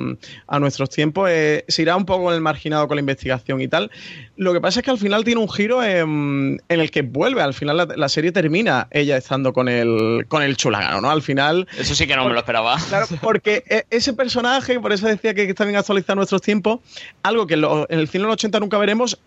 a 0.46 0.58
nuestros 0.58 0.90
tiempos. 0.90 1.28
Eh, 1.30 1.64
se 1.68 1.82
irá 1.82 1.96
un 1.96 2.04
poco 2.04 2.30
en 2.30 2.36
el 2.36 2.40
marginado 2.40 2.88
con 2.88 2.96
la 2.96 3.00
investigación 3.00 3.60
y 3.60 3.68
tal. 3.68 3.90
Lo 4.36 4.52
que 4.52 4.60
pasa 4.60 4.80
es 4.80 4.84
que 4.84 4.90
al 4.90 4.98
final 4.98 5.24
tiene 5.24 5.40
un 5.40 5.48
giro 5.48 5.82
en, 5.82 6.60
en 6.68 6.80
el 6.80 6.90
que 6.90 7.02
vuelve, 7.02 7.42
al 7.42 7.54
final 7.54 7.76
la, 7.76 7.86
la, 7.96 8.08
serie 8.08 8.32
termina 8.32 8.88
ella 8.90 9.16
estando 9.16 9.52
con 9.52 9.68
el, 9.68 10.26
con 10.28 10.42
el 10.42 10.56
chulagano, 10.56 11.00
¿no? 11.00 11.10
Al 11.10 11.22
final... 11.22 11.66
Eso 11.78 11.94
sí 11.94 12.06
que 12.06 12.16
no 12.16 12.24
me 12.24 12.32
lo 12.32 12.38
esperaba. 12.38 12.76
Claro, 12.94 13.06
porque 13.22 13.64
e, 13.68 13.84
ese 13.90 14.12
personaje, 14.12 14.78
por 14.80 14.92
eso 14.92 15.06
decía 15.06 15.34
que 15.34 15.44
está 15.44 15.64
bien 15.64 15.76
actualizado 15.76 16.16
nuestros 16.16 16.42
tiempos, 16.42 16.80
algo 17.22 17.46
que 17.46 17.54
en 17.54 17.98
el 17.98 18.08
cine 18.08 18.22
de 18.22 18.28
los 18.28 18.34
80 18.34 18.60
nunca 18.60 18.78
veremos, 18.78 19.18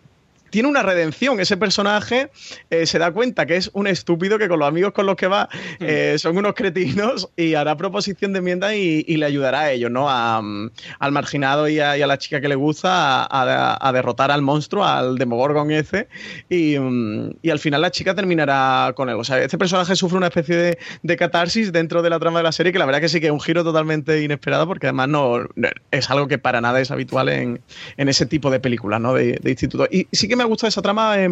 tiene 0.50 0.68
una 0.68 0.84
redención. 0.84 1.40
Ese 1.40 1.58
personaje 1.58 2.30
eh, 2.70 2.86
se 2.86 3.00
da 3.00 3.12
cuenta 3.12 3.46
que 3.46 3.56
es 3.56 3.70
un 3.74 3.88
estúpido 3.88 4.38
que 4.38 4.48
con 4.48 4.60
los 4.60 4.68
amigos 4.68 4.94
con 4.94 5.06
los 5.06 5.16
que 5.16 5.28
va 5.28 5.50
eh, 5.80 6.16
son 6.18 6.38
unos 6.38 6.54
cretinos 6.54 7.30
y 7.36 7.54
hará 7.56 7.76
proposición 7.76 8.34
de 8.34 8.40
enmienda 8.40 8.76
y, 8.76 9.04
y 9.08 9.18
le 9.18 9.26
ayudará 9.26 9.62
a 9.62 9.72
ellos, 9.72 9.92
¿no? 9.92 10.10
A, 10.10 10.40
um, 10.40 10.70
al 11.00 11.12
marginado 11.12 11.68
y 11.68 11.80
a, 11.80 11.98
y 11.98 12.02
a, 12.02 12.08
la 12.08 12.18
chica 12.18 12.42
que 12.42 12.48
le 12.48 12.56
gusta 12.56 13.24
a, 13.24 13.26
a, 13.26 13.88
a, 13.90 13.92
derrotar 13.92 14.32
al 14.32 14.42
monstruo, 14.42 14.84
al 14.84 15.18
Demogorgon 15.18 15.72
ese. 15.72 16.08
Y, 16.50 16.78
um, 16.78 17.32
y, 17.42 17.50
al 17.50 17.60
final 17.60 17.82
la 17.82 17.92
chica 17.92 18.16
terminará 18.16 18.94
con 18.96 19.10
él. 19.10 19.16
O 19.16 19.24
sea, 19.24 19.40
este 19.40 19.58
personaje 19.58 19.96
sufre 19.96 20.18
una 20.18 20.28
especie 20.28 20.56
de, 20.56 20.78
de, 21.04 21.18
catarsis 21.18 21.72
dentro 21.72 22.02
de 22.02 22.10
la 22.10 22.20
trama 22.20 22.40
de 22.40 22.44
la 22.44 22.52
serie 22.52 22.72
que 22.72 22.80
la 22.80 22.86
verdad 22.86 23.02
que 23.02 23.10
sí 23.10 23.20
que 23.20 23.28
es 23.28 23.32
un 23.32 23.42
giro 23.42 23.64
totalmente 23.64 24.22
inesperado 24.24 24.68
porque 24.68 24.88
además 24.88 25.10
no 25.10 25.48
es 25.92 26.10
algo 26.10 26.28
que 26.28 26.38
para 26.38 26.62
nada 26.62 26.80
es 26.80 26.92
habitual 26.92 27.30
en, 27.30 27.62
en 27.98 28.10
ese 28.10 28.26
tipo 28.26 28.52
de 28.52 28.60
películas, 28.60 29.02
¿no? 29.02 29.14
De, 29.14 29.40
de 29.42 29.50
instituto. 29.50 29.88
Y 29.92 30.08
sí 30.12 30.28
que 30.28 30.37
me 30.38 30.44
ha 30.44 30.48
gustado 30.48 30.70
esa 30.70 30.82
trama, 30.82 31.22
eh, 31.22 31.30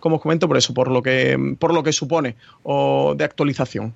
como 0.00 0.16
os 0.16 0.22
comento, 0.22 0.48
por 0.48 0.56
eso, 0.56 0.74
por 0.74 0.90
lo 0.90 1.02
que, 1.02 1.56
por 1.58 1.72
lo 1.72 1.82
que 1.82 1.92
supone 1.92 2.36
o 2.62 3.14
de 3.16 3.24
actualización. 3.24 3.94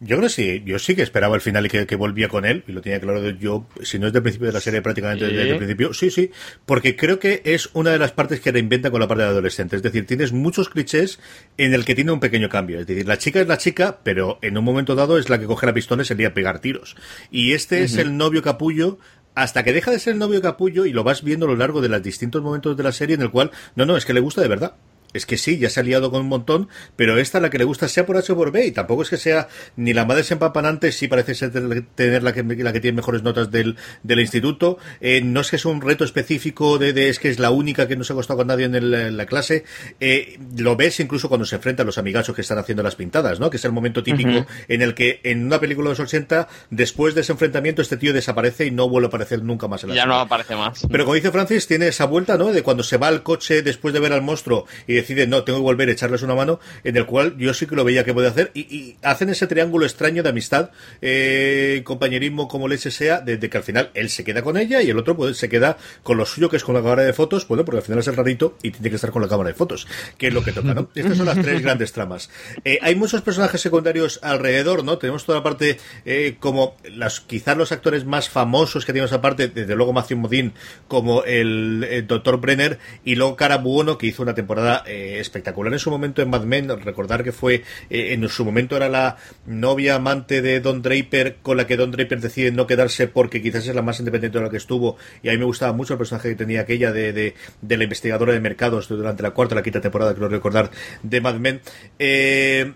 Yo 0.00 0.16
creo 0.16 0.28
que 0.28 0.34
sí, 0.34 0.62
yo 0.66 0.78
sí 0.78 0.96
que 0.96 1.02
esperaba 1.02 1.34
el 1.34 1.40
final 1.40 1.66
y 1.66 1.68
que, 1.68 1.86
que, 1.86 1.96
volvía 1.96 2.28
con 2.28 2.44
él, 2.44 2.64
y 2.66 2.72
lo 2.72 2.82
tenía 2.82 3.00
claro 3.00 3.30
yo, 3.30 3.66
si 3.82 3.98
no 3.98 4.08
es 4.08 4.12
del 4.12 4.22
principio 4.22 4.48
de 4.48 4.52
la 4.52 4.60
serie, 4.60 4.82
prácticamente 4.82 5.28
¿Sí? 5.28 5.34
desde 5.34 5.50
el 5.50 5.56
principio, 5.56 5.94
sí, 5.94 6.10
sí, 6.10 6.30
porque 6.66 6.96
creo 6.96 7.18
que 7.18 7.42
es 7.44 7.70
una 7.74 7.90
de 7.90 7.98
las 7.98 8.12
partes 8.12 8.40
que 8.40 8.50
reinventa 8.52 8.90
con 8.90 9.00
la 9.00 9.08
parte 9.08 9.22
de 9.22 9.30
adolescente, 9.30 9.76
es 9.76 9.82
decir, 9.82 10.06
tienes 10.06 10.32
muchos 10.32 10.68
clichés 10.68 11.20
en 11.56 11.74
el 11.74 11.84
que 11.84 11.94
tiene 11.94 12.12
un 12.12 12.20
pequeño 12.20 12.48
cambio, 12.48 12.80
es 12.80 12.86
decir, 12.86 13.06
la 13.06 13.18
chica 13.18 13.40
es 13.40 13.46
la 13.46 13.56
chica, 13.56 14.00
pero 14.02 14.38
en 14.42 14.58
un 14.58 14.64
momento 14.64 14.94
dado 14.94 15.16
es 15.16 15.30
la 15.30 15.38
que 15.38 15.46
coge 15.46 15.66
la 15.66 15.74
pistola 15.74 16.02
y 16.02 16.06
sería 16.06 16.34
pegar 16.34 16.58
tiros, 16.58 16.96
y 17.30 17.52
este 17.52 17.76
uh 17.76 17.78
-huh. 17.80 17.84
es 17.84 17.96
el 17.96 18.16
novio 18.16 18.42
capullo 18.42 18.98
hasta 19.34 19.62
que 19.62 19.72
deja 19.72 19.90
de 19.90 19.98
ser 19.98 20.14
el 20.14 20.18
novio 20.18 20.40
capullo 20.40 20.86
y 20.86 20.92
lo 20.92 21.04
vas 21.04 21.22
viendo 21.22 21.46
a 21.46 21.48
lo 21.48 21.56
largo 21.56 21.80
de 21.80 21.88
los 21.88 22.02
distintos 22.02 22.42
momentos 22.42 22.76
de 22.76 22.82
la 22.82 22.92
serie 22.92 23.14
en 23.14 23.22
el 23.22 23.30
cual, 23.30 23.50
no, 23.74 23.86
no, 23.86 23.96
es 23.96 24.04
que 24.04 24.14
le 24.14 24.20
gusta 24.20 24.40
de 24.40 24.48
verdad 24.48 24.74
es 25.14 25.26
que 25.26 25.38
sí, 25.38 25.58
ya 25.58 25.70
se 25.70 25.80
ha 25.80 25.82
liado 25.82 26.10
con 26.10 26.20
un 26.20 26.28
montón, 26.28 26.68
pero 26.96 27.18
esta 27.18 27.40
la 27.40 27.50
que 27.50 27.58
le 27.58 27.64
gusta 27.64 27.88
sea 27.88 28.04
por 28.04 28.16
H 28.16 28.32
o 28.32 28.36
por 28.36 28.52
B, 28.52 28.66
y 28.66 28.72
tampoco 28.72 29.02
es 29.02 29.10
que 29.10 29.16
sea 29.16 29.48
ni 29.76 29.94
la 29.94 30.04
madre 30.04 30.24
empampanante, 30.28 30.92
sí 30.92 31.08
parece 31.08 31.34
ser 31.34 31.52
tener 31.94 32.22
la 32.22 32.32
que, 32.32 32.42
la 32.42 32.72
que 32.72 32.80
tiene 32.80 32.96
mejores 32.96 33.22
notas 33.22 33.50
del, 33.50 33.76
del 34.02 34.20
instituto, 34.20 34.78
eh, 35.00 35.20
no 35.22 35.40
es 35.40 35.50
que 35.50 35.56
es 35.56 35.64
un 35.64 35.80
reto 35.80 36.04
específico 36.04 36.78
de, 36.78 36.92
de, 36.92 37.08
es 37.08 37.18
que 37.18 37.30
es 37.30 37.38
la 37.38 37.50
única 37.50 37.88
que 37.88 37.96
no 37.96 38.04
se 38.04 38.12
ha 38.12 38.14
acostado 38.14 38.38
con 38.38 38.48
nadie 38.48 38.66
en, 38.66 38.74
el, 38.74 38.92
en 38.92 39.16
la 39.16 39.26
clase, 39.26 39.64
eh, 40.00 40.38
lo 40.56 40.76
ves 40.76 41.00
incluso 41.00 41.28
cuando 41.28 41.44
se 41.46 41.56
enfrenta 41.56 41.82
a 41.82 41.86
los 41.86 41.98
amigachos 41.98 42.34
que 42.34 42.42
están 42.42 42.58
haciendo 42.58 42.82
las 42.82 42.96
pintadas, 42.96 43.40
¿no? 43.40 43.50
Que 43.50 43.56
es 43.58 43.64
el 43.64 43.72
momento 43.72 44.02
típico 44.02 44.30
uh 44.30 44.32
-huh. 44.32 44.46
en 44.68 44.82
el 44.82 44.94
que 44.94 45.20
en 45.22 45.44
una 45.44 45.60
película 45.60 45.88
de 45.88 45.92
los 45.92 46.00
80, 46.00 46.48
después 46.70 47.14
de 47.14 47.20
ese 47.20 47.32
enfrentamiento, 47.32 47.82
este 47.82 47.96
tío 47.96 48.12
desaparece 48.12 48.66
y 48.66 48.70
no 48.70 48.88
vuelve 48.88 49.06
a 49.06 49.08
aparecer 49.08 49.42
nunca 49.42 49.68
más 49.68 49.82
en 49.84 49.90
la 49.90 49.94
Ya 49.94 50.06
no 50.06 50.18
aparece 50.18 50.56
más. 50.56 50.86
Pero 50.90 51.04
como 51.04 51.14
dice 51.14 51.30
Francis, 51.30 51.66
tiene 51.66 51.88
esa 51.88 52.06
vuelta, 52.06 52.36
¿no? 52.36 52.52
De 52.52 52.62
cuando 52.62 52.82
se 52.82 52.96
va 52.96 53.08
al 53.08 53.22
coche 53.22 53.62
después 53.62 53.94
de 53.94 54.00
ver 54.00 54.12
al 54.12 54.22
monstruo 54.22 54.66
y 54.86 54.94
decide, 55.04 55.26
no, 55.26 55.44
tengo 55.44 55.58
que 55.60 55.64
volver 55.64 55.88
a 55.88 55.92
echarles 55.92 56.22
una 56.22 56.34
mano, 56.34 56.60
en 56.82 56.96
el 56.96 57.06
cual 57.06 57.36
yo 57.38 57.54
sí 57.54 57.66
que 57.66 57.76
lo 57.76 57.84
veía 57.84 58.04
que 58.04 58.14
puede 58.14 58.28
hacer, 58.28 58.50
y, 58.54 58.60
y 58.60 58.96
hacen 59.02 59.28
ese 59.28 59.46
triángulo 59.46 59.86
extraño 59.86 60.22
de 60.22 60.28
amistad, 60.30 60.70
eh, 61.00 61.82
compañerismo, 61.84 62.48
como 62.48 62.68
leche 62.68 62.90
sea, 62.90 63.20
desde 63.20 63.48
que 63.48 63.56
al 63.56 63.62
final 63.62 63.90
él 63.94 64.10
se 64.10 64.24
queda 64.24 64.42
con 64.42 64.56
ella 64.56 64.82
y 64.82 64.90
el 64.90 64.98
otro 64.98 65.16
pues 65.16 65.36
se 65.36 65.48
queda 65.48 65.76
con 66.02 66.16
lo 66.16 66.26
suyo, 66.26 66.48
que 66.48 66.56
es 66.56 66.64
con 66.64 66.74
la 66.74 66.82
cámara 66.82 67.02
de 67.02 67.12
fotos, 67.12 67.46
bueno, 67.46 67.64
porque 67.64 67.78
al 67.78 67.82
final 67.84 68.00
es 68.00 68.08
el 68.08 68.16
rarito 68.16 68.56
y 68.62 68.70
tiene 68.70 68.90
que 68.90 68.96
estar 68.96 69.10
con 69.10 69.22
la 69.22 69.28
cámara 69.28 69.48
de 69.48 69.54
fotos, 69.54 69.86
que 70.18 70.28
es 70.28 70.34
lo 70.34 70.42
que 70.42 70.52
toca, 70.52 70.74
¿no? 70.74 70.88
Estas 70.94 71.16
son 71.16 71.26
las 71.26 71.40
tres 71.40 71.62
grandes 71.62 71.92
tramas. 71.92 72.30
Eh, 72.64 72.78
hay 72.82 72.94
muchos 72.94 73.22
personajes 73.22 73.60
secundarios 73.60 74.20
alrededor, 74.22 74.84
¿no? 74.84 74.98
Tenemos 74.98 75.24
toda 75.24 75.38
la 75.38 75.44
parte 75.44 75.78
eh, 76.04 76.36
como 76.40 76.76
las, 76.84 77.20
quizás 77.20 77.56
los 77.56 77.72
actores 77.72 78.04
más 78.04 78.28
famosos 78.28 78.84
que 78.84 78.92
tenemos 78.92 79.12
aparte, 79.12 79.48
desde 79.48 79.76
luego 79.76 79.92
Matthew 79.92 80.18
Modine, 80.18 80.52
como 80.88 81.24
el, 81.24 81.86
el 81.88 82.06
Dr. 82.06 82.40
Brenner, 82.40 82.78
y 83.04 83.16
luego 83.16 83.36
Cara 83.36 83.58
Buono, 83.58 83.98
que 83.98 84.06
hizo 84.06 84.22
una 84.22 84.34
temporada 84.34 84.84
eh, 84.94 85.20
espectacular 85.20 85.72
en 85.72 85.78
su 85.78 85.90
momento 85.90 86.22
en 86.22 86.30
Mad 86.30 86.44
Men, 86.44 86.68
recordar 86.80 87.24
que 87.24 87.32
fue, 87.32 87.62
eh, 87.90 88.12
en 88.12 88.28
su 88.28 88.44
momento 88.44 88.76
era 88.76 88.88
la 88.88 89.16
novia 89.46 89.96
amante 89.96 90.40
de 90.42 90.60
Don 90.60 90.82
Draper, 90.82 91.36
con 91.42 91.56
la 91.56 91.66
que 91.66 91.76
Don 91.76 91.90
Draper 91.90 92.20
decide 92.20 92.52
no 92.52 92.66
quedarse 92.66 93.08
porque 93.08 93.42
quizás 93.42 93.66
es 93.66 93.74
la 93.74 93.82
más 93.82 93.98
independiente 93.98 94.38
de 94.38 94.44
la 94.44 94.50
que 94.50 94.56
estuvo, 94.56 94.96
y 95.22 95.28
a 95.28 95.32
mí 95.32 95.38
me 95.38 95.44
gustaba 95.44 95.72
mucho 95.72 95.94
el 95.94 95.98
personaje 95.98 96.28
que 96.28 96.36
tenía 96.36 96.60
aquella 96.60 96.92
de, 96.92 97.12
de, 97.12 97.34
de 97.60 97.76
la 97.76 97.84
investigadora 97.84 98.32
de 98.32 98.40
mercados 98.40 98.88
durante 98.88 99.22
la 99.22 99.32
cuarta, 99.32 99.54
la 99.54 99.62
quinta 99.62 99.80
temporada, 99.80 100.14
creo 100.14 100.28
recordar, 100.28 100.70
de 101.02 101.20
Mad 101.20 101.36
Men. 101.36 101.60
Eh, 101.98 102.72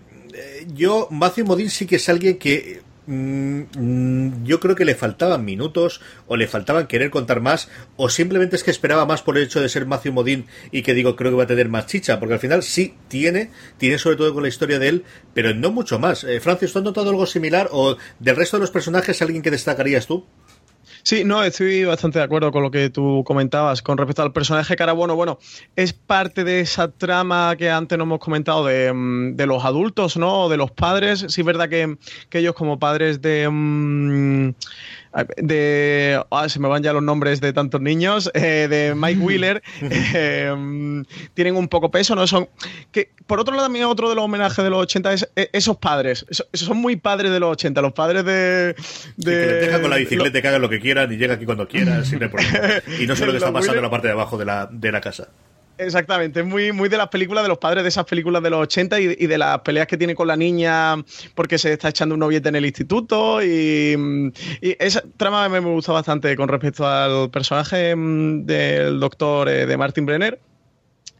yo, 0.73 1.07
Matthew 1.11 1.45
Modine 1.45 1.69
sí 1.69 1.85
que 1.85 1.95
es 1.95 2.09
alguien 2.09 2.37
que 2.37 2.81
Mm, 3.11 4.43
yo 4.43 4.59
creo 4.59 4.75
que 4.75 4.85
le 4.85 4.93
faltaban 4.93 5.43
minutos 5.43 5.99
o 6.27 6.37
le 6.37 6.47
faltaban 6.47 6.85
querer 6.85 7.09
contar 7.09 7.41
más 7.41 7.67
o 7.95 8.07
simplemente 8.07 8.55
es 8.55 8.63
que 8.63 8.69
esperaba 8.69 9.07
más 9.07 9.23
por 9.23 9.35
el 9.35 9.45
hecho 9.45 9.59
de 9.59 9.67
ser 9.67 9.87
Matthew 9.87 10.13
Modín 10.13 10.45
y 10.71 10.83
que 10.83 10.93
digo 10.93 11.15
creo 11.15 11.31
que 11.31 11.37
va 11.37 11.45
a 11.45 11.47
tener 11.47 11.69
más 11.69 11.87
chicha 11.87 12.19
porque 12.19 12.35
al 12.35 12.39
final 12.39 12.61
sí 12.61 12.93
tiene 13.07 13.49
tiene 13.79 13.97
sobre 13.97 14.15
todo 14.15 14.31
con 14.31 14.43
la 14.43 14.49
historia 14.49 14.77
de 14.77 14.89
él 14.89 15.05
pero 15.33 15.55
no 15.55 15.71
mucho 15.71 15.97
más 15.97 16.23
eh, 16.23 16.39
Francis 16.39 16.71
¿tú 16.71 16.77
has 16.77 16.85
notado 16.85 17.09
algo 17.09 17.25
similar 17.25 17.69
o 17.71 17.97
del 18.19 18.35
resto 18.35 18.57
de 18.57 18.61
los 18.61 18.69
personajes 18.69 19.23
alguien 19.23 19.41
que 19.41 19.49
destacarías 19.49 20.05
tú? 20.05 20.27
Sí, 21.03 21.23
no, 21.23 21.43
estoy 21.43 21.85
bastante 21.85 22.19
de 22.19 22.25
acuerdo 22.25 22.51
con 22.51 22.63
lo 22.63 22.71
que 22.71 22.89
tú 22.89 23.23
comentabas 23.25 23.81
con 23.81 23.97
respecto 23.97 24.21
al 24.21 24.33
personaje 24.33 24.75
cara 24.75 24.93
bueno, 24.93 25.39
es 25.75 25.93
parte 25.93 26.43
de 26.43 26.59
esa 26.61 26.91
trama 26.91 27.55
que 27.57 27.69
antes 27.69 27.97
no 27.97 28.03
hemos 28.03 28.19
comentado 28.19 28.65
de, 28.65 28.91
mm, 28.93 29.35
de 29.35 29.45
los 29.45 29.63
adultos, 29.63 30.17
¿no? 30.17 30.49
De 30.49 30.57
los 30.57 30.71
padres. 30.71 31.25
Sí, 31.29 31.41
es 31.41 31.45
verdad 31.45 31.69
que, 31.69 31.97
que 32.29 32.39
ellos 32.39 32.53
como 32.53 32.79
padres 32.79 33.21
de... 33.21 33.47
Um, 33.47 34.53
de 35.37 36.21
ah, 36.31 36.49
se 36.49 36.59
me 36.59 36.67
van 36.67 36.83
ya 36.83 36.93
los 36.93 37.01
nombres 37.01 37.41
de 37.41 37.51
tantos 37.51 37.81
niños 37.81 38.29
eh, 38.33 38.67
de 38.69 38.93
Mike 38.95 39.19
Wheeler 39.19 39.63
eh, 39.81 41.03
tienen 41.33 41.55
un 41.55 41.67
poco 41.67 41.89
peso 41.89 42.15
no 42.15 42.27
son 42.27 42.47
que 42.91 43.09
por 43.25 43.39
otro 43.39 43.55
lado 43.55 43.65
también 43.65 43.85
otro 43.85 44.09
de 44.09 44.15
los 44.15 44.23
homenajes 44.23 44.63
de 44.63 44.69
los 44.69 44.81
80 44.81 45.13
es 45.13 45.29
eh, 45.35 45.49
esos 45.53 45.77
padres. 45.77 46.25
Esos, 46.29 46.47
son 46.53 46.77
muy 46.77 46.95
padres 46.95 47.31
de 47.31 47.39
los 47.39 47.51
80 47.51 47.81
los 47.81 47.93
padres 47.93 48.25
de, 48.25 48.73
de 48.73 48.75
que 49.17 49.31
le 49.31 49.53
dejan 49.53 49.81
con 49.81 49.89
la 49.89 49.97
bicicleta 49.97 50.37
y 50.37 50.41
que 50.41 50.47
hagan 50.47 50.61
lo 50.61 50.69
que 50.69 50.79
quieran 50.79 51.11
y 51.11 51.17
llega 51.17 51.35
aquí 51.35 51.45
cuando 51.45 51.67
quieran 51.67 52.05
sin 52.05 52.19
problema 52.19 52.81
y 52.99 53.05
no 53.05 53.15
sé 53.15 53.25
lo 53.25 53.31
que 53.31 53.37
está 53.37 53.53
pasando 53.53 53.77
en 53.77 53.83
la 53.83 53.89
parte 53.89 54.07
de 54.07 54.13
abajo 54.13 54.37
de 54.37 54.45
la, 54.45 54.67
de 54.71 54.91
la 54.91 55.01
casa 55.01 55.29
Exactamente, 55.79 56.41
es 56.41 56.45
muy, 56.45 56.73
muy 56.73 56.89
de 56.89 56.97
las 56.97 57.07
películas, 57.07 57.41
de 57.41 57.47
los 57.47 57.57
padres 57.57 57.83
de 57.83 57.87
esas 57.87 58.03
películas 58.03 58.43
de 58.43 58.49
los 58.49 58.63
80 58.63 58.99
y, 58.99 59.27
de 59.27 59.37
las 59.37 59.59
peleas 59.59 59.87
que 59.87 59.95
tiene 59.95 60.13
con 60.13 60.27
la 60.27 60.35
niña 60.35 60.97
porque 61.35 61.57
se 61.57 61.71
está 61.71 61.87
echando 61.87 62.15
un 62.15 62.19
noviete 62.19 62.49
en 62.49 62.57
el 62.57 62.65
instituto. 62.65 63.41
Y, 63.41 63.95
y 64.59 64.75
esa 64.77 65.01
trama 65.15 65.47
me, 65.47 65.61
me 65.61 65.69
gusta 65.69 65.93
bastante 65.93 66.35
con 66.35 66.49
respecto 66.49 66.85
al 66.85 67.29
personaje 67.29 67.95
mm, 67.95 68.45
del 68.45 68.99
doctor 68.99 69.47
eh, 69.47 69.65
de 69.65 69.77
Martin 69.77 70.05
Brenner. 70.05 70.41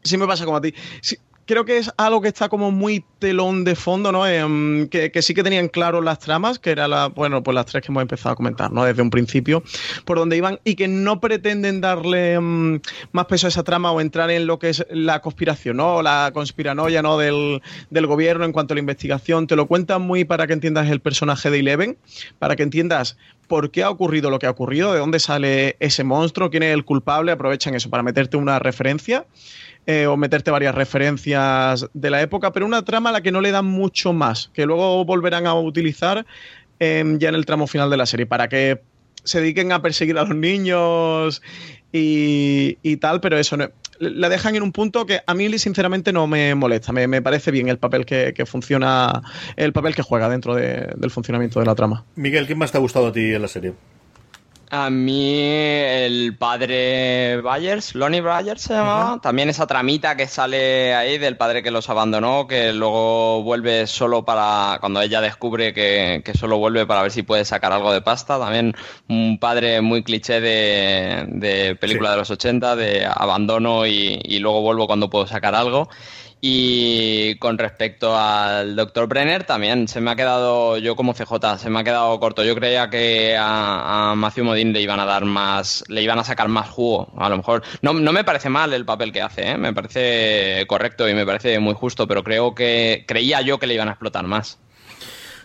Sí 0.04 0.17
me 0.17 0.28
pasa 0.28 0.43
como 0.43 0.58
a 0.58 0.62
ti. 0.62 0.74
Sí, 1.02 1.17
creo 1.50 1.66
que 1.66 1.80
es 1.80 1.92
algo 1.98 2.22
que 2.22 2.28
está 2.28 2.48
como 2.48 2.70
muy 2.70 3.04
telón 3.18 3.64
de 3.64 3.74
fondo, 3.74 4.12
¿no? 4.12 4.28
Eh, 4.28 4.88
que, 4.88 5.22
sí 5.24 5.34
que 5.34 5.42
tenían 5.42 5.68
claro 5.68 6.00
las 6.00 6.20
tramas, 6.20 6.60
que 6.60 6.70
eran 6.70 6.92
la, 6.92 7.08
bueno, 7.08 7.42
pues 7.42 7.56
las 7.56 7.66
tres 7.66 7.84
que 7.84 7.92
hemos 7.92 8.04
empezado 8.04 8.34
a 8.34 8.36
comentar, 8.36 8.72
¿no? 8.72 8.84
Desde 8.84 9.02
un 9.02 9.10
principio, 9.10 9.64
por 10.06 10.20
donde 10.20 10.38
iban, 10.38 10.60
y 10.64 10.76
que 10.76 10.88
no 10.88 11.20
pretenden 11.20 11.82
darle 11.82 12.38
um, 12.38 12.80
más 13.14 13.26
peso 13.26 13.48
a 13.48 13.50
esa 13.50 13.64
trama 13.64 13.92
o 13.92 14.00
entrar 14.00 14.30
en 14.30 14.46
lo 14.46 14.60
que 14.60 14.70
es 14.70 14.86
la 14.92 15.22
conspiración, 15.22 15.78
¿no? 15.78 16.04
La 16.04 16.30
conspiranoia, 16.36 17.02
¿no? 17.02 17.18
Del, 17.18 17.64
del 17.90 18.06
gobierno 18.06 18.46
en 18.46 18.52
cuanto 18.52 18.76
a 18.76 18.76
la 18.76 18.82
investigación. 18.82 19.48
Te 19.48 19.56
lo 19.56 19.66
cuentan 19.66 20.04
muy 20.04 20.26
para 20.26 20.46
que 20.46 20.54
entiendas 20.54 20.88
el 20.92 21.00
personaje 21.00 21.50
de 21.50 21.62
Eleven, 21.62 21.98
para 22.38 22.56
que 22.56 22.62
entiendas 22.62 23.18
por 23.48 23.72
qué 23.72 23.82
ha 23.82 23.90
ocurrido 23.90 24.30
lo 24.30 24.38
que 24.38 24.46
ha 24.46 24.52
ocurrido, 24.52 24.94
de 24.94 25.00
dónde 25.00 25.20
sale 25.20 25.78
ese 25.80 26.04
monstruo, 26.04 26.52
quién 26.52 26.62
es 26.62 26.76
el 26.76 26.86
culpable, 26.86 27.32
aprovechan 27.32 27.74
eso 27.74 27.90
para 27.90 28.04
meterte 28.04 28.38
una 28.38 28.60
referencia 28.60 29.26
eh, 29.91 30.06
o 30.06 30.17
meterte 30.17 30.52
varias 30.52 30.75
referencias 30.75 31.89
de 31.95 32.10
la 32.12 32.21
época, 32.21 32.54
pero 32.54 32.67
una 32.67 32.86
trama 32.86 33.10
a 33.10 33.13
la 33.13 33.21
que 33.21 33.32
no 33.32 33.41
le 33.41 33.49
dan 33.49 33.65
mucho 33.65 34.13
más, 34.13 34.52
que 34.54 34.67
luego 34.67 35.04
volverán 35.04 35.47
a 35.47 35.56
utilizar 35.56 36.28
eh, 36.80 37.04
ya 37.17 37.30
en 37.30 37.34
el 37.34 37.47
tramo 37.47 37.65
final 37.65 37.89
de 37.89 37.97
la 37.97 38.06
serie, 38.06 38.28
para 38.28 38.49
que 38.49 38.82
se 39.23 39.41
dediquen 39.41 39.71
a 39.71 39.82
perseguir 39.82 40.19
a 40.19 40.25
los 40.25 40.36
niños 40.36 41.41
y, 41.91 42.97
tal, 42.97 43.19
pero 43.19 43.39
eso 43.39 43.58
no, 43.58 43.71
la 43.97 44.30
dejan 44.30 44.56
en 44.56 44.62
un 44.62 44.73
punto 44.73 45.08
que 45.08 45.21
a 45.25 45.34
mí 45.34 45.58
sinceramente 45.58 46.13
no 46.13 46.28
me 46.28 46.54
molesta, 46.54 46.93
me, 46.93 47.08
me 47.08 47.23
parece 47.23 47.49
bien 47.49 47.67
el 47.67 47.80
papel 47.80 48.06
que, 48.06 48.45
funciona, 48.45 49.23
el 49.56 49.73
papel 49.73 49.95
que 49.95 50.04
juega 50.04 50.30
dentro 50.30 50.54
de, 50.54 50.93
del 50.97 51.10
funcionamiento 51.10 51.60
de 51.62 51.65
la 51.65 51.73
trama. 51.73 52.06
Miguel, 52.15 52.45
¿qué 52.45 52.54
más 52.54 52.71
te 52.71 52.78
ha 52.78 52.82
gustado 52.82 53.08
a 53.08 53.12
ti 53.12 53.34
en 53.34 53.41
la 53.41 53.47
serie? 53.47 53.73
A 54.71 54.91
mí 54.91 55.41
el 55.41 56.38
padre 56.38 57.41
Byers, 57.41 57.95
Lonnie 57.95 58.21
Byers 58.21 58.62
se 58.62 58.75
llamaba, 58.75 59.13
uh 59.13 59.17
-huh. 59.17 59.21
también 59.21 59.49
esa 59.49 59.65
tramita 59.65 60.15
que 60.15 60.27
sale 60.27 60.93
ahí 60.93 61.17
del 61.17 61.38
padre 61.38 61.63
que 61.63 61.71
los 61.71 61.89
abandonó, 61.89 62.45
que 62.45 62.71
luego 62.71 63.41
vuelve 63.41 63.88
solo 63.88 64.23
para, 64.25 64.77
cuando 64.79 65.01
ella 65.01 65.21
descubre 65.21 65.73
que, 65.73 66.21
que 66.23 66.36
solo 66.36 66.60
vuelve 66.60 66.86
para 66.86 67.01
ver 67.01 67.12
si 67.12 67.23
puede 67.23 67.45
sacar 67.45 67.71
algo 67.71 67.91
de 67.91 68.01
pasta, 68.01 68.38
también 68.38 68.75
un 69.08 69.39
padre 69.39 69.82
muy 69.82 70.03
cliché 70.03 70.39
de, 70.39 71.25
de 71.29 71.75
película 71.75 72.10
sí. 72.10 72.13
de 72.13 72.19
los 72.19 72.29
80, 72.29 72.75
de 72.75 73.08
abandono 73.08 73.88
y, 73.88 74.21
y 74.23 74.38
luego 74.38 74.62
vuelvo 74.62 74.86
cuando 74.86 75.10
puedo 75.10 75.25
sacar 75.25 75.55
algo. 75.55 75.89
Y 76.41 77.36
con 77.36 77.58
respecto 77.58 78.17
al 78.17 78.75
Dr. 78.75 79.08
Brenner, 79.08 79.43
también 79.43 79.89
se 79.89 79.99
me 79.99 80.12
ha 80.12 80.15
quedado, 80.15 80.78
yo 80.78 80.95
como 80.95 81.13
CJ, 81.13 81.58
se 81.58 81.69
me 81.69 81.80
ha 81.80 81.84
quedado 81.84 82.17
corto. 82.19 82.45
Yo 82.45 82.56
creía 82.56 82.89
que 82.89 83.36
a, 83.38 84.12
a 84.12 84.15
Matthew 84.15 84.45
Modine 84.45 84.71
le 84.71 84.82
iban 84.82 85.02
a 85.02 85.06
dar 85.06 85.25
más, 85.25 85.84
le 85.89 86.02
iban 86.02 86.17
a 86.17 86.23
sacar 86.23 86.47
más 86.47 86.69
jugo. 86.69 87.12
A 87.17 87.28
lo 87.28 87.38
mejor, 87.38 87.63
no, 87.82 87.93
no 87.93 88.13
me 88.13 88.23
parece 88.23 88.47
mal 88.49 88.71
el 88.73 88.86
papel 88.86 89.12
que 89.12 89.21
hace, 89.21 89.52
¿eh? 89.52 89.58
me 89.58 89.73
parece 89.73 90.65
correcto 90.67 91.10
y 91.10 91.13
me 91.13 91.25
parece 91.25 91.60
muy 91.60 91.73
justo, 91.73 92.08
pero 92.08 92.23
creo 92.23 92.56
que, 92.56 93.04
creía 93.06 93.41
yo 93.41 93.60
que 93.60 93.67
le 93.67 93.73
iban 93.73 93.89
a 93.89 93.91
explotar 93.91 94.25
más. 94.25 94.60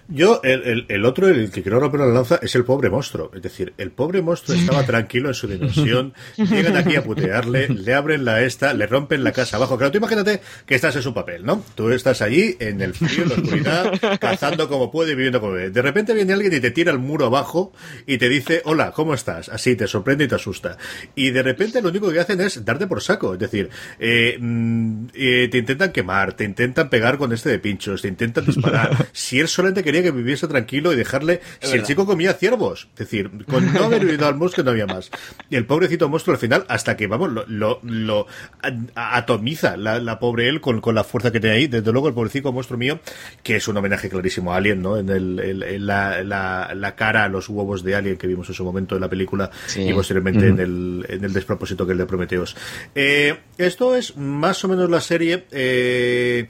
Yo, 0.08 0.40
el, 0.44 0.62
el, 0.64 0.86
el, 0.88 1.04
otro, 1.04 1.28
el 1.28 1.50
que 1.50 1.62
quiero 1.62 1.80
romper 1.80 2.00
la 2.00 2.06
lanza, 2.06 2.38
es 2.42 2.54
el 2.54 2.64
pobre 2.64 2.90
monstruo. 2.90 3.30
Es 3.34 3.42
decir, 3.42 3.72
el 3.78 3.90
pobre 3.90 4.20
monstruo 4.22 4.56
estaba 4.56 4.82
tranquilo 4.86 5.28
en 5.28 5.34
su 5.34 5.48
dimensión. 5.48 6.12
llegan 6.36 6.76
aquí 6.76 6.96
a 6.96 7.02
putearle, 7.02 7.68
le 7.68 7.94
abren 7.94 8.24
la 8.24 8.42
esta, 8.42 8.74
le 8.74 8.86
rompen 8.86 9.24
la 9.24 9.32
casa 9.32 9.56
abajo. 9.56 9.78
Claro, 9.78 9.92
tú 9.92 9.98
imagínate 9.98 10.40
que 10.66 10.74
estás 10.74 10.94
en 10.96 11.02
su 11.02 11.14
papel, 11.14 11.44
¿no? 11.44 11.64
Tú 11.74 11.90
estás 11.90 12.20
allí, 12.22 12.56
en 12.60 12.80
el 12.80 12.94
frío, 12.94 13.22
en 13.22 13.28
la 13.28 13.34
oscuridad, 13.36 14.18
cazando 14.20 14.68
como 14.68 14.90
puede 14.90 15.12
y 15.12 15.14
viviendo 15.14 15.40
como 15.40 15.52
puede. 15.52 15.70
De 15.70 15.82
repente 15.82 16.12
viene 16.12 16.32
alguien 16.32 16.52
y 16.52 16.60
te 16.60 16.70
tira 16.70 16.92
el 16.92 16.98
muro 16.98 17.26
abajo 17.26 17.72
y 18.06 18.18
te 18.18 18.28
dice, 18.28 18.60
hola, 18.64 18.92
¿cómo 18.92 19.14
estás? 19.14 19.48
Así 19.48 19.74
te 19.74 19.86
sorprende 19.86 20.24
y 20.24 20.28
te 20.28 20.34
asusta. 20.34 20.76
Y 21.14 21.30
de 21.30 21.42
repente 21.42 21.80
lo 21.80 21.88
único 21.88 22.12
que 22.12 22.20
hacen 22.20 22.40
es 22.40 22.64
darte 22.64 22.86
por 22.86 23.02
saco. 23.02 23.34
Es 23.34 23.40
decir, 23.40 23.70
eh, 23.98 24.38
eh, 25.14 25.48
te 25.50 25.58
intentan 25.58 25.92
quemar, 25.92 26.34
te 26.34 26.44
intentan 26.44 26.90
pegar 26.90 27.16
con 27.16 27.32
este 27.32 27.48
de 27.48 27.58
pinchos, 27.58 28.02
te 28.02 28.08
intentan 28.08 28.44
disparar. 28.44 29.08
si 29.12 29.40
él 29.40 29.48
solamente 29.48 29.82
quería 29.82 29.93
que 30.02 30.10
viviese 30.10 30.48
tranquilo 30.48 30.92
y 30.92 30.96
dejarle. 30.96 31.34
Es 31.34 31.40
si 31.40 31.66
verdad. 31.66 31.74
el 31.76 31.86
chico 31.86 32.06
comía 32.06 32.32
ciervos, 32.34 32.88
es 32.92 32.98
decir, 32.98 33.30
con 33.46 33.72
no 33.72 33.84
haber 33.84 34.04
vivido 34.04 34.26
al 34.26 34.36
monstruo 34.36 34.64
no 34.64 34.70
había 34.70 34.86
más. 34.86 35.10
Y 35.50 35.56
el 35.56 35.66
pobrecito 35.66 36.08
monstruo 36.08 36.34
al 36.34 36.40
final, 36.40 36.64
hasta 36.68 36.96
que, 36.96 37.06
vamos, 37.06 37.30
lo, 37.30 37.44
lo, 37.48 37.80
lo 37.82 38.26
atomiza 38.94 39.76
la, 39.76 39.98
la, 39.98 40.18
pobre 40.18 40.48
él 40.48 40.60
con, 40.60 40.80
con, 40.80 40.94
la 40.94 41.04
fuerza 41.04 41.30
que 41.30 41.40
tiene 41.40 41.56
ahí. 41.56 41.66
Desde 41.66 41.92
luego, 41.92 42.08
el 42.08 42.14
pobrecito 42.14 42.52
monstruo 42.52 42.78
mío, 42.78 43.00
que 43.42 43.56
es 43.56 43.68
un 43.68 43.76
homenaje 43.76 44.08
clarísimo 44.08 44.52
a 44.52 44.56
Alien, 44.56 44.82
¿no? 44.82 44.96
En, 44.96 45.08
el, 45.08 45.38
el, 45.40 45.62
en 45.62 45.86
la, 45.86 46.22
la, 46.22 46.72
la, 46.74 46.94
cara 46.94 47.24
a 47.24 47.28
los 47.28 47.48
huevos 47.48 47.82
de 47.82 47.94
Alien 47.94 48.16
que 48.16 48.26
vimos 48.26 48.48
en 48.48 48.54
su 48.54 48.64
momento 48.64 48.94
en 48.94 49.00
la 49.00 49.08
película 49.08 49.50
sí. 49.66 49.82
y 49.82 49.92
posteriormente 49.92 50.46
mm. 50.46 50.54
en, 50.54 50.60
el, 50.60 51.06
en 51.08 51.24
el 51.24 51.32
despropósito 51.32 51.86
que 51.86 51.92
el 51.92 51.98
de 51.98 52.06
Prometeos. 52.06 52.56
Eh, 52.94 53.36
esto 53.58 53.94
es 53.94 54.16
más 54.16 54.64
o 54.64 54.68
menos 54.68 54.90
la 54.90 55.00
serie. 55.00 55.44
Eh, 55.50 56.48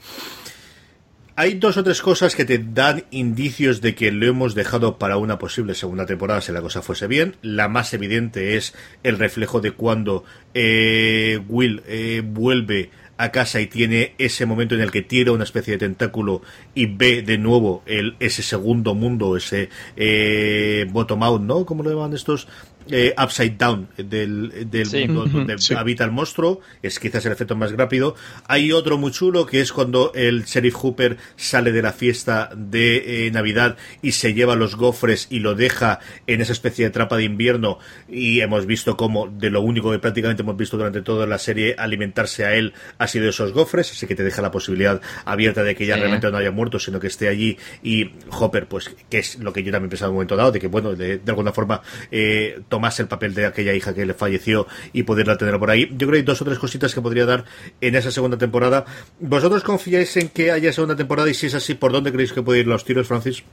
hay 1.37 1.55
dos 1.55 1.75
o 1.77 1.83
tres 1.83 2.01
cosas 2.01 2.33
que 2.33 2.45
te 2.45 2.57
dan 2.59 3.03
indicios 3.11 3.81
de 3.81 3.93
que 3.93 4.11
lo 4.11 4.25
hemos 4.25 4.55
dejado 4.55 4.97
para 4.97 5.17
una 5.17 5.37
posible 5.37 5.75
segunda 5.75 6.05
temporada 6.05 6.39
si 6.39 6.53
la 6.53 6.61
cosa 6.61 6.81
fuese 6.81 7.07
bien. 7.07 7.35
La 7.41 7.67
más 7.67 7.93
evidente 7.93 8.55
es 8.55 8.73
el 9.03 9.17
reflejo 9.17 9.59
de 9.59 9.71
cuando 9.71 10.23
eh, 10.53 11.41
Will 11.49 11.83
eh, 11.87 12.23
vuelve 12.25 12.89
a 13.17 13.31
casa 13.31 13.61
y 13.61 13.67
tiene 13.67 14.13
ese 14.17 14.45
momento 14.45 14.75
en 14.75 14.81
el 14.81 14.91
que 14.91 15.01
tira 15.01 15.31
una 15.31 15.43
especie 15.43 15.73
de 15.73 15.79
tentáculo 15.79 16.41
y 16.73 16.85
ve 16.85 17.21
de 17.21 17.37
nuevo 17.37 17.83
el, 17.85 18.15
ese 18.19 18.41
segundo 18.41 18.93
mundo, 18.93 19.37
ese 19.37 19.69
eh, 19.95 20.85
bottom 20.89 21.23
out, 21.23 21.41
¿no? 21.41 21.65
¿Cómo 21.65 21.83
lo 21.83 21.91
llaman 21.91 22.13
estos? 22.13 22.47
Eh, 22.91 23.15
upside 23.17 23.57
down 23.57 23.87
del, 23.97 24.69
del 24.69 24.85
sí. 24.85 25.07
mundo 25.07 25.25
donde 25.25 25.57
sí. 25.57 25.73
habita 25.73 26.03
el 26.03 26.11
monstruo, 26.11 26.61
es 26.83 26.99
quizás 26.99 27.25
el 27.25 27.31
efecto 27.31 27.55
más 27.55 27.71
rápido. 27.71 28.15
Hay 28.47 28.71
otro 28.71 28.99
muy 28.99 29.11
chulo 29.11 29.47
que 29.47 29.59
es 29.59 29.73
cuando 29.73 30.11
el 30.13 30.43
sheriff 30.43 30.75
Hooper 30.75 31.17
sale 31.35 31.71
de 31.71 31.81
la 31.81 31.93
fiesta 31.93 32.51
de 32.55 33.27
eh, 33.27 33.31
Navidad 33.31 33.77
y 34.03 34.11
se 34.11 34.35
lleva 34.35 34.55
los 34.55 34.75
gofres 34.75 35.27
y 35.31 35.39
lo 35.39 35.55
deja 35.55 35.99
en 36.27 36.41
esa 36.41 36.53
especie 36.53 36.85
de 36.85 36.91
trapa 36.91 37.17
de 37.17 37.23
invierno 37.23 37.79
y 38.07 38.41
hemos 38.41 38.67
visto 38.67 38.95
como 38.95 39.27
de 39.27 39.49
lo 39.49 39.61
único 39.61 39.91
que 39.91 39.97
prácticamente 39.97 40.43
hemos 40.43 40.57
visto 40.57 40.77
durante 40.77 41.01
toda 41.01 41.25
la 41.25 41.39
serie 41.39 41.75
alimentarse 41.79 42.45
a 42.45 42.53
él 42.53 42.73
ha 42.99 43.07
sido 43.07 43.29
esos 43.29 43.51
gofres, 43.51 43.91
así 43.91 44.05
que 44.05 44.15
te 44.15 44.23
deja 44.23 44.43
la 44.43 44.51
posibilidad 44.51 45.01
abierta 45.25 45.63
de 45.63 45.75
que 45.75 45.87
ya 45.87 45.95
sí. 45.95 46.01
realmente 46.01 46.29
no 46.29 46.37
haya 46.37 46.51
muerto, 46.51 46.77
sino 46.77 46.99
que 46.99 47.07
esté 47.07 47.29
allí 47.29 47.57
y 47.81 48.11
Hopper, 48.29 48.67
pues 48.67 48.95
que 49.09 49.17
es 49.19 49.39
lo 49.39 49.51
que 49.51 49.63
yo 49.63 49.71
también 49.71 49.89
pensaba 49.89 50.09
en 50.09 50.11
un 50.11 50.15
momento 50.17 50.35
dado, 50.35 50.51
de 50.51 50.59
que 50.59 50.67
bueno, 50.67 50.93
de, 50.93 51.17
de 51.17 51.31
alguna 51.31 51.51
forma 51.51 51.81
eh, 52.11 52.61
tomase 52.75 53.03
el 53.03 53.07
papel 53.07 53.33
de 53.33 53.45
aquella 53.45 53.73
hija 53.73 53.93
que 53.93 54.05
le 54.05 54.13
falleció 54.13 54.67
y 54.91 55.03
poderla 55.03 55.37
tener 55.37 55.57
por 55.57 55.71
ahí. 55.71 55.87
Yo 55.91 56.07
creo 56.07 56.11
que 56.11 56.17
hay 56.17 56.23
dos 56.23 56.41
o 56.41 56.45
tres 56.45 56.59
cositas 56.59 56.93
que 56.93 56.99
podría 56.99 57.25
dar 57.25 57.45
en 57.79 57.95
esa 57.95 58.11
segunda 58.11 58.37
temporada. 58.37 58.83
¿Vosotros 59.21 59.63
confiáis 59.63 60.17
en 60.17 60.27
que 60.27 60.51
haya 60.51 60.73
segunda 60.73 60.97
temporada 60.97 61.29
y 61.29 61.33
si 61.33 61.45
es 61.47 61.55
así, 61.55 61.75
por 61.75 61.93
dónde 61.93 62.11
creéis 62.11 62.33
que 62.33 62.41
pueden 62.41 62.63
ir 62.63 62.67
los 62.67 62.83
tiros, 62.83 63.07
Francis? 63.07 63.43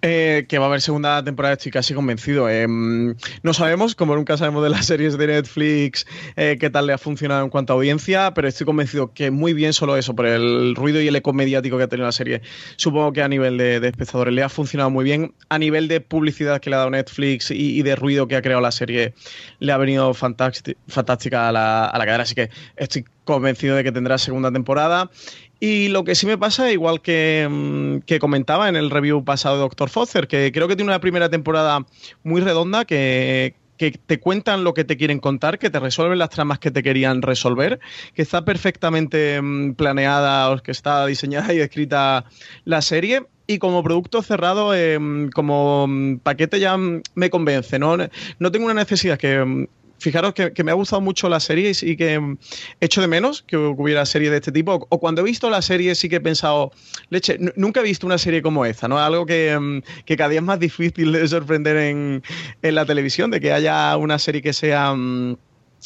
Eh, 0.00 0.46
que 0.48 0.58
va 0.58 0.66
a 0.66 0.68
haber 0.68 0.80
segunda 0.80 1.22
temporada, 1.24 1.54
estoy 1.54 1.72
casi 1.72 1.94
convencido. 1.94 2.48
Eh, 2.48 2.66
no 2.68 3.54
sabemos, 3.54 3.94
como 3.94 4.14
nunca 4.14 4.36
sabemos 4.36 4.62
de 4.62 4.70
las 4.70 4.86
series 4.86 5.18
de 5.18 5.26
Netflix, 5.26 6.06
eh, 6.36 6.56
qué 6.60 6.70
tal 6.70 6.86
le 6.86 6.92
ha 6.92 6.98
funcionado 6.98 7.44
en 7.44 7.50
cuanto 7.50 7.72
a 7.72 7.76
audiencia, 7.76 8.32
pero 8.34 8.48
estoy 8.48 8.66
convencido 8.66 9.12
que 9.12 9.30
muy 9.30 9.52
bien 9.52 9.72
solo 9.72 9.96
eso, 9.96 10.14
por 10.14 10.26
el 10.26 10.74
ruido 10.74 11.00
y 11.00 11.08
el 11.08 11.16
eco 11.16 11.32
mediático 11.32 11.76
que 11.76 11.84
ha 11.84 11.88
tenido 11.88 12.06
la 12.06 12.12
serie. 12.12 12.42
Supongo 12.76 13.12
que 13.12 13.22
a 13.22 13.28
nivel 13.28 13.58
de, 13.58 13.80
de 13.80 13.88
espectadores 13.88 14.34
le 14.34 14.42
ha 14.42 14.48
funcionado 14.48 14.90
muy 14.90 15.04
bien. 15.04 15.34
A 15.48 15.58
nivel 15.58 15.88
de 15.88 16.00
publicidad 16.00 16.60
que 16.60 16.70
le 16.70 16.76
ha 16.76 16.80
dado 16.80 16.90
Netflix 16.90 17.50
y, 17.50 17.82
de 17.82 17.96
ruido 17.96 18.28
que 18.28 18.36
ha 18.36 18.42
creado 18.42 18.60
la 18.60 18.72
serie, 18.72 19.14
le 19.58 19.72
ha 19.72 19.76
venido 19.76 20.14
fantástica 20.14 21.48
a 21.48 21.52
la, 21.52 21.86
a 21.86 21.98
la 21.98 22.04
cadera. 22.04 22.22
Así 22.22 22.34
que 22.34 22.50
estoy 22.76 23.04
convencido 23.24 23.76
de 23.76 23.84
que 23.84 23.92
tendrá 23.92 24.16
segunda 24.16 24.50
temporada 24.50 25.10
Y 25.60 25.88
lo 25.88 26.04
que 26.04 26.14
sí 26.14 26.26
me 26.26 26.38
pasa, 26.38 26.70
igual 26.70 27.00
que, 27.00 27.48
mm, 27.50 28.18
comentaba 28.20 28.68
en 28.68 28.76
el 28.76 28.90
review 28.90 29.24
pasado 29.24 29.56
de 29.56 29.62
Dr. 29.62 29.90
Foster, 29.90 30.28
que 30.28 30.52
creo 30.52 30.68
que 30.68 30.76
tiene 30.76 30.90
una 30.90 31.00
primera 31.00 31.28
temporada 31.28 31.84
muy 32.22 32.40
redonda, 32.40 32.84
que, 32.84 33.54
te 33.78 34.18
cuentan 34.18 34.64
lo 34.64 34.74
que 34.74 34.82
te 34.82 34.96
quieren 34.96 35.20
contar, 35.20 35.60
que 35.60 35.70
te 35.70 35.78
resuelven 35.78 36.18
las 36.18 36.30
tramas 36.30 36.58
que 36.58 36.72
te 36.72 36.82
querían 36.82 37.22
resolver, 37.22 37.78
que 38.12 38.22
está 38.22 38.44
perfectamente 38.44 39.40
mm, 39.40 39.74
planeada, 39.74 40.60
que 40.60 40.72
está 40.72 41.06
diseñada 41.06 41.52
y 41.54 41.60
escrita 41.60 42.24
la 42.64 42.82
serie. 42.82 43.26
Y 43.46 43.58
como 43.58 43.82
producto 43.82 44.20
cerrado, 44.22 44.74
eh, 44.74 44.98
como 45.32 45.86
mm, 45.88 46.18
paquete 46.18 46.60
ya 46.60 46.76
me 46.76 47.30
convence, 47.30 47.78
¿no? 47.78 47.96
No 48.38 48.52
tengo 48.52 48.66
una 48.66 48.74
necesidad 48.74 49.16
que 49.16 49.68
fijaros 49.98 50.32
que, 50.34 50.64
me 50.64 50.70
ha 50.70 50.74
gustado 50.74 51.00
mucho 51.00 51.28
la 51.28 51.40
serie 51.40 51.72
y 51.82 51.96
que 51.96 52.18
mm, 52.18 52.38
echo 52.80 53.00
de 53.00 53.08
menos 53.08 53.42
que 53.42 53.56
hubiera 53.56 54.06
serie 54.06 54.30
de 54.30 54.36
este 54.36 54.52
tipo. 54.52 54.86
O 54.88 54.98
cuando 54.98 55.20
he 55.20 55.24
visto 55.24 55.50
la 55.50 55.62
serie 55.62 55.94
sí 55.94 56.08
que 56.08 56.16
he 56.16 56.20
pensado, 56.20 56.72
leche, 57.10 57.38
nunca 57.56 57.80
he 57.80 57.82
visto 57.82 58.06
una 58.06 58.18
serie 58.18 58.42
como 58.42 58.64
esta, 58.64 58.88
¿no? 58.88 58.98
Algo 58.98 59.26
que, 59.26 59.58
mm, 59.58 60.14
cada 60.16 60.30
día 60.30 60.40
es 60.40 60.44
más 60.44 60.58
difícil 60.68 61.12
de 61.12 61.26
sorprender 61.28 61.76
en, 61.76 62.22
la 62.62 62.86
televisión, 62.86 63.30
de 63.30 63.40
que 63.40 63.52
haya 63.52 63.96
una 63.96 64.18
serie 64.18 64.42
que 64.42 64.52
sea... 64.52 64.94
Mm, 64.94 65.36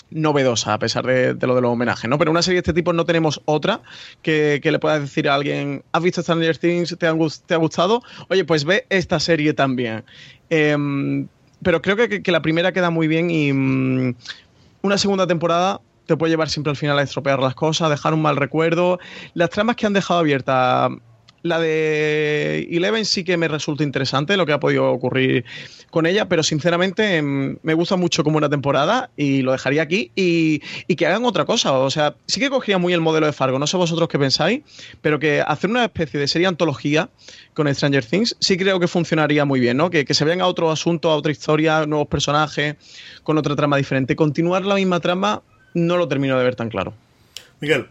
novedosa 0.08 0.72
a 0.72 0.78
pesar 0.78 1.04
de, 1.04 1.34
lo 1.46 1.54
de 1.54 1.60
los 1.60 1.70
homenajes, 1.70 2.08
¿no? 2.08 2.16
Pero 2.16 2.30
una 2.30 2.40
serie 2.40 2.56
de 2.56 2.60
este 2.60 2.72
tipo 2.72 2.94
no 2.94 3.04
tenemos 3.04 3.42
otra 3.44 3.82
que, 4.22 4.58
le 4.62 4.78
puedas 4.78 5.02
decir 5.02 5.28
a 5.28 5.34
alguien, 5.34 5.84
¿has 5.92 6.02
visto 6.02 6.22
Stranger 6.22 6.56
Things? 6.56 6.96
¿Te, 6.96 6.96
¿Te 6.96 7.54
ha 7.54 7.58
gustado? 7.58 8.02
Oye, 8.30 8.46
pues 8.46 8.64
ve 8.64 8.86
esta 8.88 9.20
serie 9.20 9.52
también. 9.52 10.02
Eh, 10.48 11.26
pero 11.62 11.82
creo 11.82 11.96
que, 11.96 12.22
que, 12.22 12.32
la 12.32 12.42
primera 12.42 12.72
queda 12.72 12.90
muy 12.90 13.08
bien 13.08 13.30
y 13.30 13.52
mm, 13.52 14.14
una 14.82 14.98
segunda 14.98 15.26
temporada 15.26 15.80
te 16.06 16.16
puede 16.16 16.30
llevar 16.30 16.50
siempre 16.50 16.70
al 16.70 16.76
final 16.76 16.98
a 16.98 17.02
estropear 17.02 17.38
las 17.38 17.54
cosas, 17.54 17.90
dejar 17.90 18.14
un 18.14 18.22
mal 18.22 18.36
recuerdo. 18.36 18.98
Las 19.34 19.50
tramas 19.50 19.76
que 19.76 19.86
han 19.86 19.92
dejado 19.92 20.20
abiertas 20.20 20.90
la 21.42 21.58
de 21.58 22.68
Eleven 22.70 23.04
sí 23.04 23.24
que 23.24 23.36
me 23.36 23.48
resulta 23.48 23.82
interesante 23.82 24.36
lo 24.36 24.46
que 24.46 24.52
ha 24.52 24.60
podido 24.60 24.90
ocurrir 24.90 25.44
con 25.90 26.06
ella, 26.06 26.28
pero 26.28 26.42
sinceramente 26.42 27.16
em, 27.16 27.58
me 27.62 27.74
gusta 27.74 27.96
mucho 27.96 28.24
como 28.24 28.38
una 28.38 28.48
temporada 28.48 29.10
y 29.16 29.42
lo 29.42 29.52
dejaría 29.52 29.82
aquí 29.82 30.10
y, 30.14 30.60
que 30.94 31.06
hagan 31.06 31.24
otra 31.24 31.44
cosa. 31.44 31.72
O 31.72 31.90
sea, 31.90 32.14
sí 32.26 32.40
que 32.40 32.50
cogía 32.50 32.78
muy 32.78 32.92
el 32.92 33.00
modelo 33.00 33.26
de 33.26 33.32
Fargo, 33.32 33.58
no 33.58 33.66
sé 33.66 33.76
vosotros 33.76 34.08
qué 34.08 34.18
pensáis, 34.18 34.62
pero 35.00 35.18
que 35.18 35.40
hacer 35.40 35.70
una 35.70 35.84
especie 35.84 36.20
de 36.20 36.28
serie 36.28 36.46
antología 36.46 37.10
con 37.54 37.72
Stranger 37.72 38.04
Things 38.04 38.36
sí 38.40 38.56
creo 38.56 38.78
que 38.78 38.88
funcionaría 38.88 39.44
muy 39.44 39.60
bien, 39.60 39.76
¿no? 39.76 39.90
Que, 39.90 40.04
que 40.04 40.14
se 40.14 40.24
vean 40.24 40.40
a 40.40 40.46
otro 40.46 40.70
asunto, 40.70 41.10
a 41.10 41.16
otra 41.16 41.32
historia, 41.32 41.86
nuevos 41.86 42.08
personajes, 42.08 42.76
con 43.22 43.36
otra 43.38 43.56
trama 43.56 43.76
diferente. 43.76 44.16
Continuar 44.16 44.64
la 44.64 44.76
misma 44.76 45.00
trama 45.00 45.42
no 45.74 45.96
lo 45.96 46.08
termino 46.08 46.38
de 46.38 46.44
ver 46.44 46.54
tan 46.54 46.68
claro. 46.68 46.94
Miguel. 47.60 47.88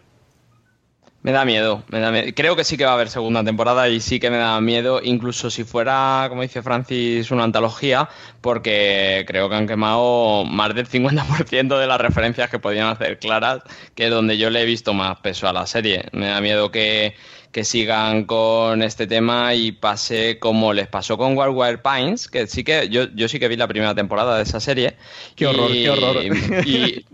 Me 1.22 1.30
da 1.30 1.44
miedo, 1.44 1.84
me 1.88 2.00
da 2.00 2.10
miedo. 2.10 2.32
Creo 2.34 2.56
que 2.56 2.64
sí 2.64 2.76
que 2.76 2.84
va 2.84 2.90
a 2.90 2.94
haber 2.94 3.08
segunda 3.08 3.44
temporada 3.44 3.88
y 3.88 4.00
sí 4.00 4.18
que 4.18 4.28
me 4.28 4.38
da 4.38 4.60
miedo, 4.60 5.00
incluso 5.02 5.50
si 5.50 5.62
fuera, 5.62 6.26
como 6.28 6.42
dice 6.42 6.62
Francis, 6.62 7.30
una 7.30 7.44
antología, 7.44 8.08
porque 8.40 9.24
creo 9.28 9.48
que 9.48 9.54
han 9.54 9.68
quemado 9.68 10.44
más 10.44 10.74
del 10.74 10.88
50% 10.88 11.78
de 11.78 11.86
las 11.86 12.00
referencias 12.00 12.50
que 12.50 12.58
podían 12.58 12.88
hacer 12.88 13.20
claras, 13.20 13.62
que 13.94 14.08
donde 14.08 14.36
yo 14.36 14.50
le 14.50 14.62
he 14.62 14.64
visto 14.64 14.94
más 14.94 15.20
peso 15.20 15.46
a 15.48 15.52
la 15.52 15.64
serie. 15.66 16.06
Me 16.10 16.26
da 16.26 16.40
miedo 16.40 16.72
que, 16.72 17.14
que 17.52 17.62
sigan 17.62 18.24
con 18.24 18.82
este 18.82 19.06
tema 19.06 19.54
y 19.54 19.70
pase 19.70 20.40
como 20.40 20.72
les 20.72 20.88
pasó 20.88 21.16
con 21.18 21.38
Wild 21.38 21.82
Pines, 21.82 22.26
que 22.26 22.48
sí 22.48 22.64
que 22.64 22.88
yo, 22.88 23.04
yo 23.14 23.28
sí 23.28 23.38
que 23.38 23.46
vi 23.46 23.54
la 23.54 23.68
primera 23.68 23.94
temporada 23.94 24.38
de 24.38 24.42
esa 24.42 24.58
serie. 24.58 24.96
Qué 25.36 25.46
horror, 25.46 25.70
qué 25.70 25.88
horror. 25.88 26.16
y 26.66 27.04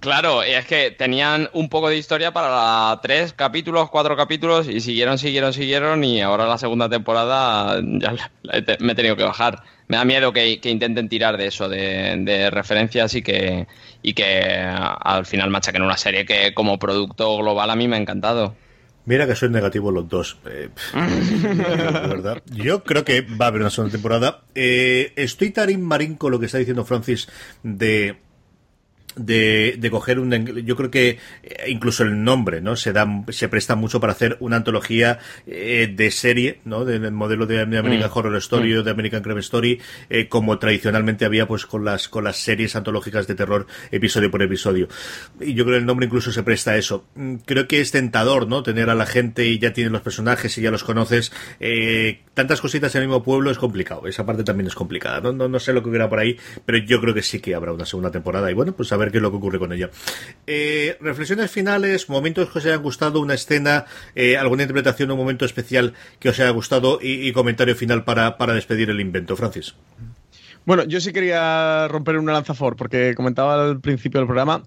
Claro, 0.00 0.44
es 0.44 0.64
que 0.64 0.92
tenían 0.92 1.48
un 1.52 1.68
poco 1.68 1.88
de 1.88 1.96
historia 1.96 2.32
para 2.32 3.00
tres 3.02 3.32
capítulos, 3.32 3.90
cuatro 3.90 4.16
capítulos 4.16 4.68
y 4.68 4.80
siguieron, 4.80 5.18
siguieron, 5.18 5.52
siguieron 5.52 6.04
y 6.04 6.20
ahora 6.20 6.46
la 6.46 6.56
segunda 6.56 6.88
temporada 6.88 7.80
ya 7.82 8.30
me 8.78 8.92
he 8.92 8.94
tenido 8.94 9.16
que 9.16 9.24
bajar. 9.24 9.62
Me 9.88 9.96
da 9.96 10.04
miedo 10.04 10.32
que, 10.32 10.60
intenten 10.62 11.08
tirar 11.08 11.36
de 11.36 11.46
eso, 11.46 11.68
de, 11.68 12.48
referencias 12.52 13.14
y 13.14 13.22
que, 13.22 13.66
y 14.02 14.14
que 14.14 14.62
al 14.62 15.26
final 15.26 15.50
machaquen 15.50 15.82
una 15.82 15.96
serie 15.96 16.24
que 16.24 16.54
como 16.54 16.78
producto 16.78 17.36
global 17.38 17.70
a 17.70 17.74
mí 17.74 17.88
me 17.88 17.96
ha 17.96 18.00
encantado. 18.00 18.54
Mira 19.04 19.26
que 19.26 19.34
soy 19.34 19.48
negativo 19.48 19.90
los 19.90 20.08
dos. 20.08 20.36
Eh, 20.46 20.68
verdad. 20.94 22.42
Yo 22.52 22.84
creo 22.84 23.04
que 23.04 23.22
va 23.22 23.46
a 23.46 23.48
haber 23.48 23.62
una 23.62 23.70
segunda 23.70 23.92
temporada. 23.92 24.42
Eh, 24.54 25.12
estoy 25.16 25.50
tarín 25.50 25.82
marín 25.82 26.14
con 26.14 26.30
lo 26.30 26.38
que 26.38 26.46
está 26.46 26.58
diciendo 26.58 26.84
Francis 26.84 27.26
de 27.62 28.27
de, 29.18 29.76
de, 29.78 29.90
coger 29.90 30.18
un 30.18 30.30
yo 30.64 30.76
creo 30.76 30.90
que 30.90 31.18
eh, 31.42 31.64
incluso 31.68 32.04
el 32.04 32.22
nombre 32.22 32.60
no 32.60 32.76
se 32.76 32.92
da 32.92 33.06
se 33.28 33.48
presta 33.48 33.74
mucho 33.74 34.00
para 34.00 34.12
hacer 34.12 34.36
una 34.40 34.56
antología 34.56 35.18
eh, 35.46 35.92
de 35.94 36.10
serie 36.10 36.60
no 36.64 36.84
del 36.84 37.10
modelo 37.12 37.46
de, 37.46 37.60
American 37.60 38.08
mm. 38.08 38.16
Horror 38.18 38.36
Story 38.36 38.74
mm. 38.74 38.78
o 38.78 38.82
de 38.82 38.90
American 38.90 39.22
Crime 39.22 39.40
Story 39.40 39.80
eh, 40.08 40.28
como 40.28 40.58
tradicionalmente 40.58 41.24
había 41.24 41.46
pues 41.46 41.66
con 41.66 41.84
las 41.84 42.08
con 42.08 42.24
las 42.24 42.36
series 42.36 42.76
antológicas 42.76 43.26
de 43.26 43.34
terror 43.34 43.66
episodio 43.90 44.30
por 44.30 44.42
episodio. 44.42 44.88
Y 45.40 45.54
yo 45.54 45.64
creo 45.64 45.76
que 45.76 45.80
el 45.80 45.86
nombre 45.86 46.06
incluso 46.06 46.32
se 46.32 46.42
presta 46.42 46.72
a 46.72 46.76
eso. 46.76 47.06
Mm, 47.14 47.36
creo 47.44 47.66
que 47.66 47.80
es 47.80 47.90
tentador 47.90 48.46
no 48.46 48.62
tener 48.62 48.90
a 48.90 48.94
la 48.94 49.06
gente 49.06 49.46
y 49.46 49.58
ya 49.58 49.72
tienes 49.72 49.92
los 49.92 50.02
personajes 50.02 50.56
y 50.58 50.62
ya 50.62 50.70
los 50.70 50.84
conoces 50.84 51.32
tantas 52.34 52.60
cositas 52.60 52.94
en 52.94 53.02
el 53.02 53.08
mismo 53.08 53.22
pueblo 53.22 53.50
es 53.50 53.58
complicado. 53.58 54.06
Esa 54.06 54.24
parte 54.24 54.44
también 54.44 54.68
es 54.68 54.74
complicada 54.74 55.20
no, 55.20 55.32
no, 55.32 55.48
no 55.48 55.58
sé 55.58 55.72
lo 55.72 55.82
que 55.82 55.88
hubiera 55.88 56.08
por 56.08 56.20
ahí 56.20 56.36
pero 56.64 56.78
yo 56.78 57.00
creo 57.00 57.14
que 57.14 57.22
sí 57.22 57.40
que 57.40 57.54
habrá 57.54 57.72
una 57.72 57.84
segunda 57.84 58.10
temporada. 58.10 58.50
Y 58.50 58.54
bueno 58.54 58.72
pues 58.72 58.92
a 58.92 58.96
ver 58.96 59.07
qué 59.10 59.18
es 59.18 59.22
lo 59.22 59.30
que 59.30 59.36
ocurre 59.36 59.58
con 59.58 59.72
ella. 59.72 59.90
Eh, 60.46 60.96
reflexiones 61.00 61.50
finales, 61.50 62.08
momentos 62.08 62.50
que 62.50 62.58
os 62.58 62.66
hayan 62.66 62.82
gustado, 62.82 63.20
una 63.20 63.34
escena, 63.34 63.86
eh, 64.14 64.36
alguna 64.36 64.62
interpretación, 64.62 65.10
un 65.10 65.18
momento 65.18 65.44
especial 65.44 65.94
que 66.18 66.28
os 66.30 66.38
haya 66.40 66.50
gustado 66.50 66.98
y, 67.00 67.32
comentario 67.32 67.76
final 67.76 68.04
para, 68.04 68.36
para 68.38 68.54
despedir 68.54 68.90
el 68.90 69.00
invento. 69.00 69.36
Francis. 69.36 69.74
Bueno, 70.64 70.84
yo 70.84 71.00
sí 71.00 71.12
quería 71.12 71.88
romper 71.88 72.18
una 72.18 72.32
lanza 72.32 72.54
for, 72.54 72.76
porque 72.76 73.14
comentaba 73.14 73.64
al 73.64 73.80
principio 73.80 74.20
del 74.20 74.26
programa 74.26 74.62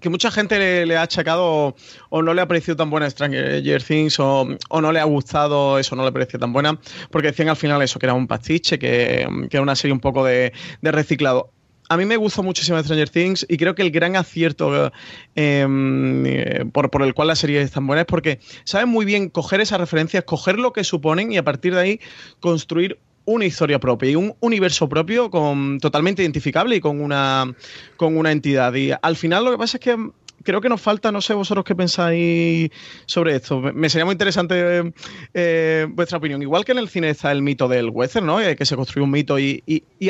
que 0.00 0.10
mucha 0.10 0.30
gente 0.30 0.84
le, 0.86 0.96
ha 0.96 1.02
achacado 1.02 1.74
o 2.10 2.22
no 2.22 2.34
le 2.34 2.42
ha 2.42 2.46
parecido 2.46 2.76
tan 2.76 2.90
buena 2.90 3.08
Stranger 3.08 3.82
Things 3.82 4.18
o, 4.20 4.46
no 4.80 4.92
le 4.92 5.00
ha 5.00 5.04
gustado 5.04 5.78
eso, 5.78 5.96
no 5.96 6.04
le 6.04 6.12
pareció 6.12 6.38
tan 6.38 6.52
buena, 6.52 6.78
porque 7.10 7.28
decían 7.28 7.48
al 7.48 7.56
final 7.56 7.80
eso, 7.80 7.98
que 7.98 8.06
era 8.06 8.14
un 8.14 8.26
pastiche, 8.26 8.78
que, 8.78 9.26
era 9.50 9.62
una 9.62 9.74
serie 9.74 9.92
un 9.92 10.00
poco 10.00 10.24
de 10.24 10.52
reciclado 10.82 11.53
a 11.88 11.96
mí 11.96 12.04
me 12.04 12.16
gusta 12.16 12.42
muchísimo 12.42 12.82
Stranger 12.82 13.10
Things 13.10 13.46
y 13.48 13.56
creo 13.56 13.74
que 13.74 13.82
el 13.82 13.90
gran 13.90 14.16
acierto 14.16 14.92
em, 15.34 16.26
eh, 16.26 16.64
por, 16.72 16.90
por, 16.90 17.02
el 17.02 17.14
cual 17.14 17.28
la 17.28 17.36
serie 17.36 17.60
es 17.60 17.70
tan 17.72 17.86
buena 17.86 18.02
es 18.02 18.06
porque 18.06 18.40
saben 18.64 18.88
muy 18.88 19.04
bien 19.04 19.28
coger 19.28 19.60
esas 19.60 19.80
referencias, 19.80 20.24
coger 20.24 20.58
lo 20.58 20.72
que 20.72 20.84
suponen 20.84 21.32
y 21.32 21.36
a 21.36 21.44
partir 21.44 21.74
de 21.74 21.80
ahí 21.80 22.00
construir 22.40 22.98
una 23.26 23.46
historia 23.46 23.78
propia 23.78 24.10
y 24.10 24.16
un 24.16 24.34
universo 24.40 24.88
propio 24.88 25.30
con, 25.30 25.78
totalmente 25.80 26.22
identificable 26.22 26.76
y 26.76 26.80
con 26.80 27.00
una, 27.00 27.54
con 27.96 28.16
una 28.16 28.32
entidad. 28.32 28.74
Y 28.74 28.90
al 29.00 29.16
final 29.16 29.44
lo 29.44 29.52
que 29.52 29.58
pasa 29.58 29.78
es 29.78 29.80
que 29.80 30.10
creo 30.42 30.60
que 30.60 30.68
nos 30.68 30.80
falta, 30.80 31.12
no 31.12 31.20
sé 31.20 31.34
vosotros 31.34 31.64
qué 31.64 31.74
pensáis 31.74 32.70
sobre 33.06 33.36
esto. 33.36 33.60
Me 33.60 33.88
sería 33.88 34.04
muy 34.04 34.12
interesante 34.12 34.92
eh, 35.32 35.86
vuestra 35.90 36.18
opinión. 36.18 36.42
Igual 36.42 36.64
que 36.64 36.72
en 36.72 36.78
el 36.78 36.88
cine 36.88 37.10
está 37.10 37.32
el 37.32 37.42
mito 37.42 37.68
del 37.68 37.90
western, 37.90 38.26
¿no? 38.26 38.40
Eh, 38.40 38.56
que 38.56 38.66
se 38.66 38.76
construyó 38.76 39.04
un 39.04 39.10
mito 39.10 39.38
y, 39.38 39.62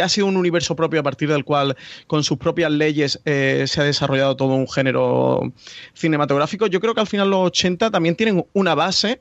ha 0.03 0.09
sido 0.09 0.27
un 0.27 0.37
universo 0.37 0.75
propio 0.77 1.01
a 1.01 1.03
partir 1.03 1.29
del 1.29 1.45
cual, 1.45 1.77
con 2.07 2.25
sus 2.25 2.39
propias 2.39 2.71
leyes, 2.71 3.21
eh, 3.25 3.65
se 3.67 3.81
ha 3.81 3.85
desarrollado 3.85 4.37
todo 4.37 4.55
un 4.55 4.69
género 4.69 5.53
cinematográfico. 5.95 6.67
Yo 6.67 6.81
creo 6.81 6.95
que 6.95 7.01
al 7.01 7.07
final 7.07 7.31
los 7.31 7.47
80 7.47 7.91
también 7.91 8.17
tienen 8.17 8.45
una 8.53 8.75
base 8.75 9.21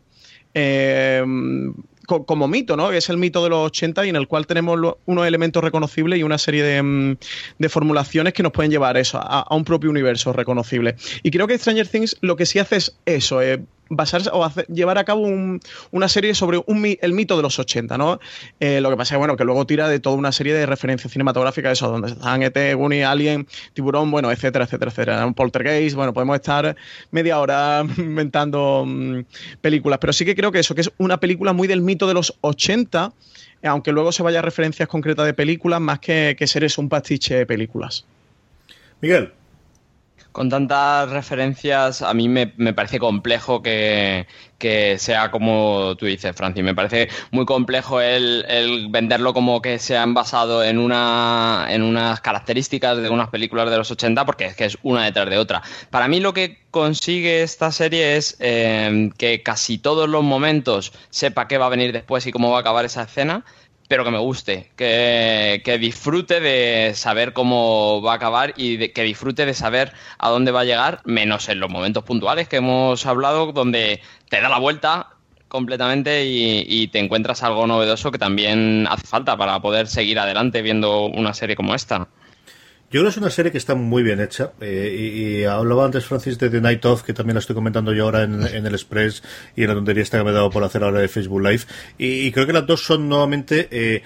como 2.06 2.47
mito, 2.47 2.76
¿no? 2.76 2.91
Es 2.91 3.10
el 3.10 3.18
mito 3.18 3.43
de 3.43 3.49
los 3.49 3.68
80 3.68 4.06
y 4.06 4.10
en 4.10 4.16
el 4.16 4.28
cual 4.28 4.45
tenemos 4.45 4.80
unos 5.06 5.28
elementos 5.28 5.64
reconocibles 5.64 6.20
y 6.20 6.24
una 6.24 6.38
serie 6.38 6.82
mm, 6.82 7.18
de, 7.60 7.70
formulaciones 7.70 8.34
que 8.34 8.43
nos 8.43 8.51
pueden 8.51 8.72
llevar 8.72 8.97
eso, 8.97 9.20
a, 9.22 9.47
un 9.56 9.64
propio 9.64 9.89
universo 9.89 10.34
reconocible. 10.34 10.95
Y 11.24 11.32
creo 11.32 11.47
que 11.47 11.58
Stranger 11.58 11.88
Things 11.88 12.18
lo 12.22 12.36
que 12.36 12.45
sí 12.45 12.60
hace 12.60 12.78
es 12.78 12.95
eso, 13.06 13.41
eh, 13.41 13.62
basarse 13.95 14.29
o 14.31 14.49
llevar 14.67 14.97
a 14.97 15.03
cabo 15.03 15.27
una 15.91 16.07
serie 16.07 16.35
sobre 16.35 16.61
el 17.01 17.13
mito 17.13 17.37
de 17.37 17.43
los 17.43 17.59
80, 17.59 17.97
¿no? 17.97 18.19
Eh, 18.59 18.81
lo 18.81 18.89
que 18.89 18.97
pasa 18.97 19.15
es 19.15 19.19
bueno, 19.19 19.37
que 19.37 19.43
luego 19.43 19.65
tira 19.65 19.87
de 19.87 19.99
toda 19.99 20.15
una 20.15 20.31
serie 20.31 20.53
de 20.53 20.65
referencias 20.65 21.11
cinematográficas, 21.11 21.73
eso, 21.73 21.89
donde 21.89 22.09
están 22.09 22.43
ET, 22.43 22.57
Gunny, 22.75 23.03
Alien, 23.03 23.47
Tiburón, 23.73 24.11
bueno, 24.11 24.31
etcétera, 24.31 24.65
etcétera, 24.65 24.91
etcétera. 24.91 25.25
Un 25.25 25.33
poltergeist, 25.33 25.95
bueno, 25.95 26.13
podemos 26.13 26.35
estar 26.35 26.75
media 27.11 27.39
hora 27.39 27.85
inventando 27.97 28.83
mm, 28.85 29.19
películas, 29.61 29.99
pero 29.99 30.13
sí 30.13 30.25
que 30.25 30.35
creo 30.35 30.51
que 30.51 30.59
eso, 30.59 30.75
que 30.75 30.81
es 30.81 30.91
una 30.97 31.19
película 31.19 31.53
muy 31.53 31.67
del 31.67 31.81
mito 31.81 32.07
de 32.07 32.13
los 32.13 32.35
80, 32.41 33.13
aunque 33.63 33.91
luego 33.91 34.11
se 34.11 34.23
vaya 34.23 34.39
a 34.39 34.41
referencias 34.41 34.89
concretas 34.89 35.25
de 35.25 35.33
películas, 35.33 35.79
más 35.79 35.99
que, 35.99 36.35
que 36.37 36.47
un 36.77 36.89
pastiche 36.89 37.35
de 37.35 37.45
películas. 37.45 38.05
Miguel. 39.01 39.33
Con 40.34 40.49
tantas 40.49 41.09
referencias, 41.11 42.01
a 42.01 42.13
mí 42.13 42.27
me, 42.27 42.53
me 42.57 42.73
parece 42.73 42.99
complejo 42.99 43.61
que, 43.61 44.27
que, 44.57 44.97
sea 44.97 45.29
como 45.29 45.95
tú 45.95 46.07
dices, 46.07 46.36
Francis. 46.36 46.63
Me 46.63 46.73
parece 46.73 47.07
muy 47.31 47.45
complejo 47.45 48.01
el, 48.01 48.43
el, 48.49 48.89
venderlo 48.89 49.34
como 49.34 49.61
que 49.61 49.77
se 49.77 49.95
han 49.95 50.15
basado 50.15 50.63
en, 50.63 50.79
una, 50.79 51.67
en 51.69 51.84
unas 51.84 52.19
características 52.19 52.97
de 52.97 53.09
unas 53.09 53.29
películas 53.29 53.69
de 53.69 53.77
los 53.77 53.91
80, 53.91 54.25
porque 54.25 54.45
es 54.45 54.55
que 54.55 54.65
es 54.65 54.77
una 54.81 55.05
detrás 55.05 55.29
de 55.29 55.38
otra. 55.38 55.61
Para 55.91 56.07
mí 56.07 56.19
lo 56.19 56.34
que 56.34 56.57
consigue 56.71 57.43
esta 57.43 57.71
serie 57.71 58.17
es 58.17 58.36
eh, 58.39 59.11
que 59.17 59.43
casi 59.43 59.77
todos 59.77 60.09
los 60.09 60.23
momentos 60.23 60.93
sepa 61.11 61.47
qué 61.47 61.59
va 61.59 61.67
a 61.67 61.69
venir 61.69 61.93
después 61.93 62.25
y 62.25 62.31
cómo 62.31 62.49
va 62.49 62.57
a 62.57 62.61
acabar 62.61 62.86
esa 62.86 63.03
escena 63.03 63.45
pero 63.93 64.05
que 64.05 64.09
me 64.09 64.17
guste, 64.17 64.71
que, 64.75 65.61
que, 65.63 65.77
disfrute 65.77 66.39
de 66.39 66.95
saber 66.95 67.31
cómo 67.31 68.01
va 68.01 68.13
a 68.13 68.15
acabar 68.15 68.55
y 68.57 68.89
que 68.89 69.03
disfrute 69.03 69.45
de 69.45 69.53
saber 69.53 69.93
a 70.17 70.29
dónde 70.29 70.51
va 70.51 70.61
a 70.61 70.63
llegar, 70.63 71.01
menos 71.05 71.47
en 71.47 71.59
los 71.59 71.69
momentos 71.69 72.03
puntuales 72.03 72.47
que 72.49 72.55
hemos 72.55 73.05
hablado, 73.05 73.51
donde 73.51 74.01
te 74.29 74.41
da 74.41 74.49
la 74.49 74.57
vuelta 74.57 75.09
completamente 75.47 76.25
y 76.25 76.87
te 76.87 76.97
encuentras 76.97 77.43
algo 77.43 77.67
novedoso 77.67 78.09
que 78.09 78.17
también 78.17 78.87
hace 78.89 79.05
falta 79.05 79.37
para 79.37 79.59
poder 79.59 79.85
seguir 79.85 80.17
adelante 80.17 80.63
viendo 80.63 81.05
una 81.05 81.35
serie 81.35 81.55
como 81.55 81.75
esta. 81.75 82.07
Yo 82.93 82.99
creo 82.99 83.05
que 83.05 83.09
es 83.09 83.17
una 83.17 83.31
serie 83.31 83.51
que 83.51 83.57
está 83.57 83.73
muy 83.73 84.03
bien 84.03 84.19
hecha. 84.19 84.51
Eh, 84.61 85.41
y, 85.41 85.43
hablaba 85.45 85.83
antes, 85.83 86.05
Francis, 86.05 86.37
de 86.37 86.51
The 86.51 86.61
Night 86.61 86.85
Of, 86.85 87.01
que 87.01 87.11
también 87.11 87.33
la 87.33 87.39
estoy 87.39 87.55
comentando 87.55 87.91
yo 87.91 88.03
ahora 88.03 88.21
en, 88.21 88.45
en 88.45 88.67
el 88.67 88.73
Express 88.75 89.23
y 89.55 89.63
en 89.63 89.69
la 89.69 89.73
tontería 89.73 90.03
esta 90.03 90.19
que 90.19 90.23
me 90.23 90.29
he 90.29 90.33
dado 90.33 90.51
por 90.51 90.63
hacer 90.63 90.83
ahora 90.83 90.99
de 90.99 91.07
Facebook 91.07 91.41
Live. 91.41 91.63
Y, 91.97 92.27
y 92.27 92.31
creo 92.31 92.45
que 92.45 92.53
las 92.53 92.67
dos 92.67 92.85
son 92.85 93.09
nuevamente 93.09 93.67
eh, 93.71 94.03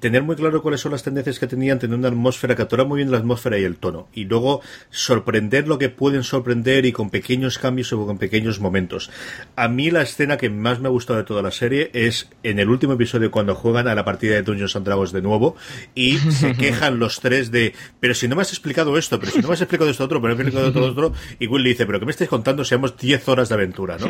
tener 0.00 0.22
muy 0.22 0.36
claro 0.36 0.62
cuáles 0.62 0.80
son 0.80 0.92
las 0.92 1.02
tendencias 1.02 1.38
que 1.38 1.46
tenían, 1.46 1.78
tener 1.78 1.98
una 1.98 2.08
atmósfera, 2.08 2.56
capturar 2.56 2.86
muy 2.86 2.98
bien 2.98 3.10
la 3.10 3.18
atmósfera 3.18 3.58
y 3.58 3.64
el 3.64 3.76
tono. 3.76 4.08
Y 4.12 4.24
luego 4.24 4.60
sorprender 4.90 5.68
lo 5.68 5.78
que 5.78 5.88
pueden 5.88 6.22
sorprender 6.22 6.86
y 6.86 6.92
con 6.92 7.10
pequeños 7.10 7.58
cambios 7.58 7.92
o 7.92 8.06
con 8.06 8.18
pequeños 8.18 8.60
momentos. 8.60 9.10
A 9.56 9.68
mí 9.68 9.90
la 9.90 10.02
escena 10.02 10.36
que 10.36 10.50
más 10.50 10.80
me 10.80 10.88
ha 10.88 10.90
gustado 10.90 11.18
de 11.18 11.24
toda 11.24 11.42
la 11.42 11.50
serie 11.50 11.90
es 11.92 12.28
en 12.42 12.58
el 12.58 12.68
último 12.68 12.94
episodio 12.94 13.30
cuando 13.30 13.54
juegan 13.54 13.88
a 13.88 13.94
la 13.94 14.04
partida 14.04 14.34
de 14.34 14.42
Dungeons 14.42 14.76
and 14.76 14.86
Dragons 14.86 15.12
de 15.12 15.22
nuevo 15.22 15.56
y 15.94 16.18
se 16.18 16.54
quejan 16.58 16.98
los 16.98 17.20
tres 17.20 17.50
de, 17.50 17.74
pero 18.00 18.14
si 18.14 18.28
no 18.28 18.36
me 18.36 18.42
has 18.42 18.50
explicado 18.50 18.96
esto, 18.98 19.18
pero 19.18 19.32
si 19.32 19.40
no 19.40 19.48
me 19.48 19.54
has 19.54 19.60
explicado 19.60 19.90
esto 19.90 20.04
otro, 20.04 20.20
pero 20.20 20.34
me 20.34 20.42
has 20.42 20.48
explicado 20.48 20.68
esto 20.68 20.84
otro, 20.84 21.12
y 21.38 21.46
Will 21.46 21.62
le 21.62 21.70
dice, 21.70 21.86
pero 21.86 21.98
¿qué 21.98 22.06
me 22.06 22.12
estáis 22.12 22.30
contando? 22.30 22.64
Seamos 22.64 22.96
10 22.96 23.28
horas 23.28 23.48
de 23.48 23.54
aventura, 23.54 23.96
¿no? 23.98 24.08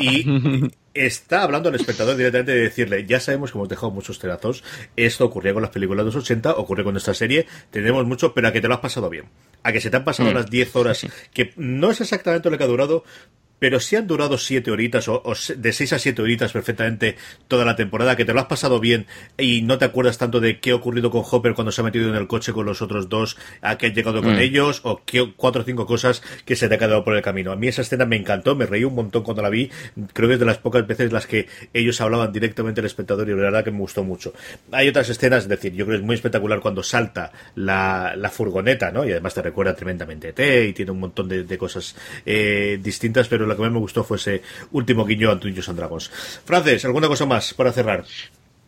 Y 0.00 0.70
está 0.94 1.42
hablando 1.42 1.68
al 1.68 1.74
espectador 1.74 2.16
directamente 2.16 2.52
de 2.52 2.60
decirle, 2.60 3.06
ya 3.06 3.20
sabemos 3.20 3.52
que 3.52 3.58
hemos 3.58 3.68
dejado 3.68 3.90
muchos 3.90 4.18
terazos, 4.18 4.64
esto 5.10 5.24
ocurría 5.24 5.52
con 5.52 5.62
las 5.62 5.70
películas 5.70 6.04
de 6.04 6.12
los 6.12 6.16
80, 6.16 6.52
ocurre 6.52 6.84
con 6.84 6.96
esta 6.96 7.14
serie, 7.14 7.46
tenemos 7.70 8.04
mucho, 8.06 8.32
pero 8.32 8.48
a 8.48 8.52
que 8.52 8.60
te 8.60 8.68
lo 8.68 8.74
has 8.74 8.80
pasado 8.80 9.10
bien. 9.10 9.26
A 9.62 9.72
que 9.72 9.80
se 9.80 9.90
te 9.90 9.96
han 9.96 10.04
pasado 10.04 10.30
mm. 10.30 10.34
las 10.34 10.50
10 10.50 10.76
horas, 10.76 11.06
que 11.34 11.52
no 11.56 11.90
es 11.90 12.00
exactamente 12.00 12.50
lo 12.50 12.56
que 12.56 12.64
ha 12.64 12.68
durado, 12.68 13.04
pero 13.60 13.78
si 13.78 13.94
han 13.94 14.08
durado 14.08 14.36
siete 14.38 14.72
horitas 14.72 15.06
o, 15.06 15.22
o, 15.24 15.34
de 15.56 15.72
seis 15.72 15.92
a 15.92 16.00
siete 16.00 16.20
horitas 16.22 16.52
perfectamente 16.52 17.16
toda 17.46 17.64
la 17.64 17.76
temporada, 17.76 18.16
que 18.16 18.24
te 18.24 18.32
lo 18.32 18.40
has 18.40 18.46
pasado 18.46 18.80
bien 18.80 19.06
y 19.38 19.62
no 19.62 19.78
te 19.78 19.84
acuerdas 19.84 20.18
tanto 20.18 20.40
de 20.40 20.58
qué 20.58 20.72
ha 20.72 20.74
ocurrido 20.74 21.10
con 21.12 21.22
Hopper 21.30 21.54
cuando 21.54 21.70
se 21.70 21.80
ha 21.80 21.84
metido 21.84 22.08
en 22.08 22.16
el 22.16 22.26
coche 22.26 22.52
con 22.52 22.66
los 22.66 22.82
otros 22.82 23.08
dos, 23.08 23.36
a 23.60 23.78
qué 23.78 23.86
ha 23.86 23.92
llegado 23.92 24.22
con 24.22 24.34
mm. 24.34 24.40
ellos, 24.40 24.80
o 24.82 25.02
qué, 25.04 25.32
cuatro 25.36 25.62
o 25.62 25.64
cinco 25.64 25.86
cosas 25.86 26.22
que 26.44 26.56
se 26.56 26.68
te 26.68 26.74
ha 26.74 26.78
quedado 26.78 27.04
por 27.04 27.14
el 27.14 27.22
camino. 27.22 27.52
A 27.52 27.56
mí 27.56 27.68
esa 27.68 27.82
escena 27.82 28.06
me 28.06 28.16
encantó, 28.16 28.56
me 28.56 28.66
reí 28.66 28.84
un 28.84 28.94
montón 28.94 29.22
cuando 29.22 29.42
la 29.42 29.50
vi, 29.50 29.70
creo 30.12 30.28
que 30.28 30.34
es 30.34 30.40
de 30.40 30.46
las 30.46 30.58
pocas 30.58 30.86
veces 30.86 31.12
las 31.12 31.26
que 31.26 31.46
ellos 31.74 32.00
hablaban 32.00 32.32
directamente 32.32 32.80
al 32.80 32.86
espectador 32.86 33.28
y 33.28 33.32
la 33.32 33.42
verdad 33.42 33.64
que 33.64 33.70
me 33.70 33.78
gustó 33.78 34.02
mucho. 34.02 34.32
Hay 34.72 34.88
otras 34.88 35.08
escenas, 35.10 35.44
es 35.44 35.48
decir, 35.48 35.72
yo 35.74 35.84
creo 35.84 35.98
que 35.98 36.00
es 36.00 36.06
muy 36.06 36.14
espectacular 36.14 36.60
cuando 36.60 36.82
salta 36.82 37.30
la, 37.54 38.14
la 38.16 38.30
furgoneta, 38.30 38.90
¿no? 38.90 39.04
Y 39.04 39.12
además 39.12 39.34
te 39.34 39.42
recuerda 39.42 39.74
tremendamente 39.74 40.32
T 40.32 40.68
y 40.68 40.72
tiene 40.72 40.92
un 40.92 41.00
montón 41.00 41.28
de, 41.28 41.44
de 41.44 41.58
cosas 41.58 41.94
eh, 42.24 42.78
distintas, 42.82 43.28
pero 43.28 43.49
lo 43.50 43.56
que 43.56 43.62
más 43.62 43.72
me 43.72 43.78
gustó 43.78 44.04
fue 44.04 44.16
ese 44.16 44.42
último 44.72 45.04
guiño 45.04 45.30
a 45.30 45.34
Dungeons 45.34 45.68
and 45.68 45.78
Dragons. 45.78 46.10
Frances, 46.44 46.84
¿alguna 46.84 47.08
cosa 47.08 47.26
más 47.26 47.52
para 47.54 47.72
cerrar? 47.72 48.04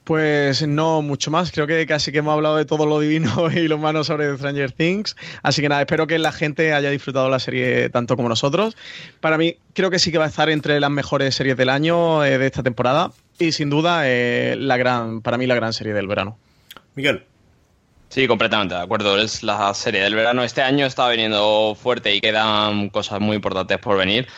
Pues 0.04 0.66
no 0.66 1.00
mucho 1.00 1.30
más, 1.30 1.52
creo 1.52 1.68
que 1.68 1.86
casi 1.86 2.10
que 2.10 2.18
hemos 2.18 2.34
hablado 2.34 2.56
de 2.56 2.64
todo 2.64 2.86
lo 2.86 2.98
divino 2.98 3.48
y 3.54 3.68
lo 3.68 3.76
humano 3.76 4.02
sobre 4.02 4.36
Stranger 4.36 4.72
Things, 4.72 5.16
así 5.44 5.62
que 5.62 5.68
nada, 5.68 5.82
espero 5.82 6.08
que 6.08 6.18
la 6.18 6.32
gente 6.32 6.72
haya 6.72 6.90
disfrutado 6.90 7.30
la 7.30 7.38
serie 7.38 7.88
tanto 7.88 8.16
como 8.16 8.28
nosotros. 8.28 8.76
Para 9.20 9.38
mí 9.38 9.56
creo 9.74 9.90
que 9.90 10.00
sí 10.00 10.10
que 10.10 10.18
va 10.18 10.24
a 10.24 10.28
estar 10.28 10.50
entre 10.50 10.80
las 10.80 10.90
mejores 10.90 11.36
series 11.36 11.56
del 11.56 11.68
año 11.68 12.24
eh, 12.24 12.36
de 12.36 12.46
esta 12.46 12.64
temporada 12.64 13.12
y 13.38 13.52
sin 13.52 13.70
duda 13.70 14.02
eh, 14.08 14.56
la 14.58 14.76
gran, 14.76 15.22
para 15.22 15.38
mí 15.38 15.46
la 15.46 15.54
gran 15.54 15.72
serie 15.72 15.94
del 15.94 16.08
verano. 16.08 16.36
Miguel. 16.96 17.24
Sí, 18.08 18.28
completamente 18.28 18.74
de 18.74 18.82
acuerdo. 18.82 19.16
Es 19.16 19.42
la 19.42 19.72
serie 19.72 20.02
del 20.02 20.14
verano. 20.14 20.44
Este 20.44 20.60
año 20.60 20.84
está 20.84 21.08
viniendo 21.08 21.74
fuerte 21.74 22.14
y 22.14 22.20
quedan 22.20 22.90
cosas 22.90 23.20
muy 23.20 23.36
importantes 23.36 23.78
por 23.78 23.96
venir 23.96 24.28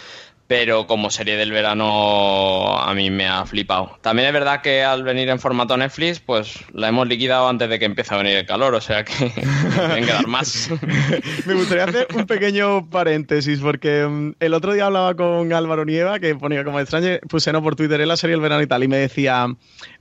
pero 0.46 0.86
como 0.86 1.10
serie 1.10 1.36
del 1.36 1.52
verano 1.52 2.78
a 2.78 2.92
mí 2.94 3.10
me 3.10 3.26
ha 3.26 3.46
flipado. 3.46 3.98
También 4.02 4.28
es 4.28 4.34
verdad 4.34 4.60
que 4.60 4.82
al 4.82 5.02
venir 5.02 5.28
en 5.30 5.38
formato 5.38 5.76
Netflix, 5.76 6.20
pues 6.20 6.58
la 6.72 6.88
hemos 6.88 7.08
liquidado 7.08 7.48
antes 7.48 7.68
de 7.68 7.78
que 7.78 7.86
empiece 7.86 8.14
a 8.14 8.18
venir 8.18 8.36
el 8.36 8.46
calor, 8.46 8.74
o 8.74 8.80
sea 8.80 9.04
que 9.04 9.30
tienen 9.30 10.04
que 10.04 10.12
dar 10.12 10.26
más. 10.26 10.68
me 11.46 11.54
gustaría 11.54 11.84
hacer 11.84 12.08
un 12.14 12.26
pequeño 12.26 12.88
paréntesis, 12.90 13.60
porque 13.60 14.04
um, 14.04 14.34
el 14.38 14.52
otro 14.52 14.74
día 14.74 14.86
hablaba 14.86 15.14
con 15.14 15.52
Álvaro 15.52 15.84
Nieva, 15.84 16.18
que 16.18 16.34
ponía 16.34 16.62
como 16.62 16.78
extraño, 16.78 17.18
puse 17.28 17.52
no 17.52 17.62
por 17.62 17.74
Twitter 17.74 18.00
en 18.00 18.08
la 18.08 18.16
serie 18.16 18.34
del 18.34 18.42
verano 18.42 18.62
y 18.62 18.66
tal, 18.66 18.84
y 18.84 18.88
me 18.88 18.98
decía, 18.98 19.46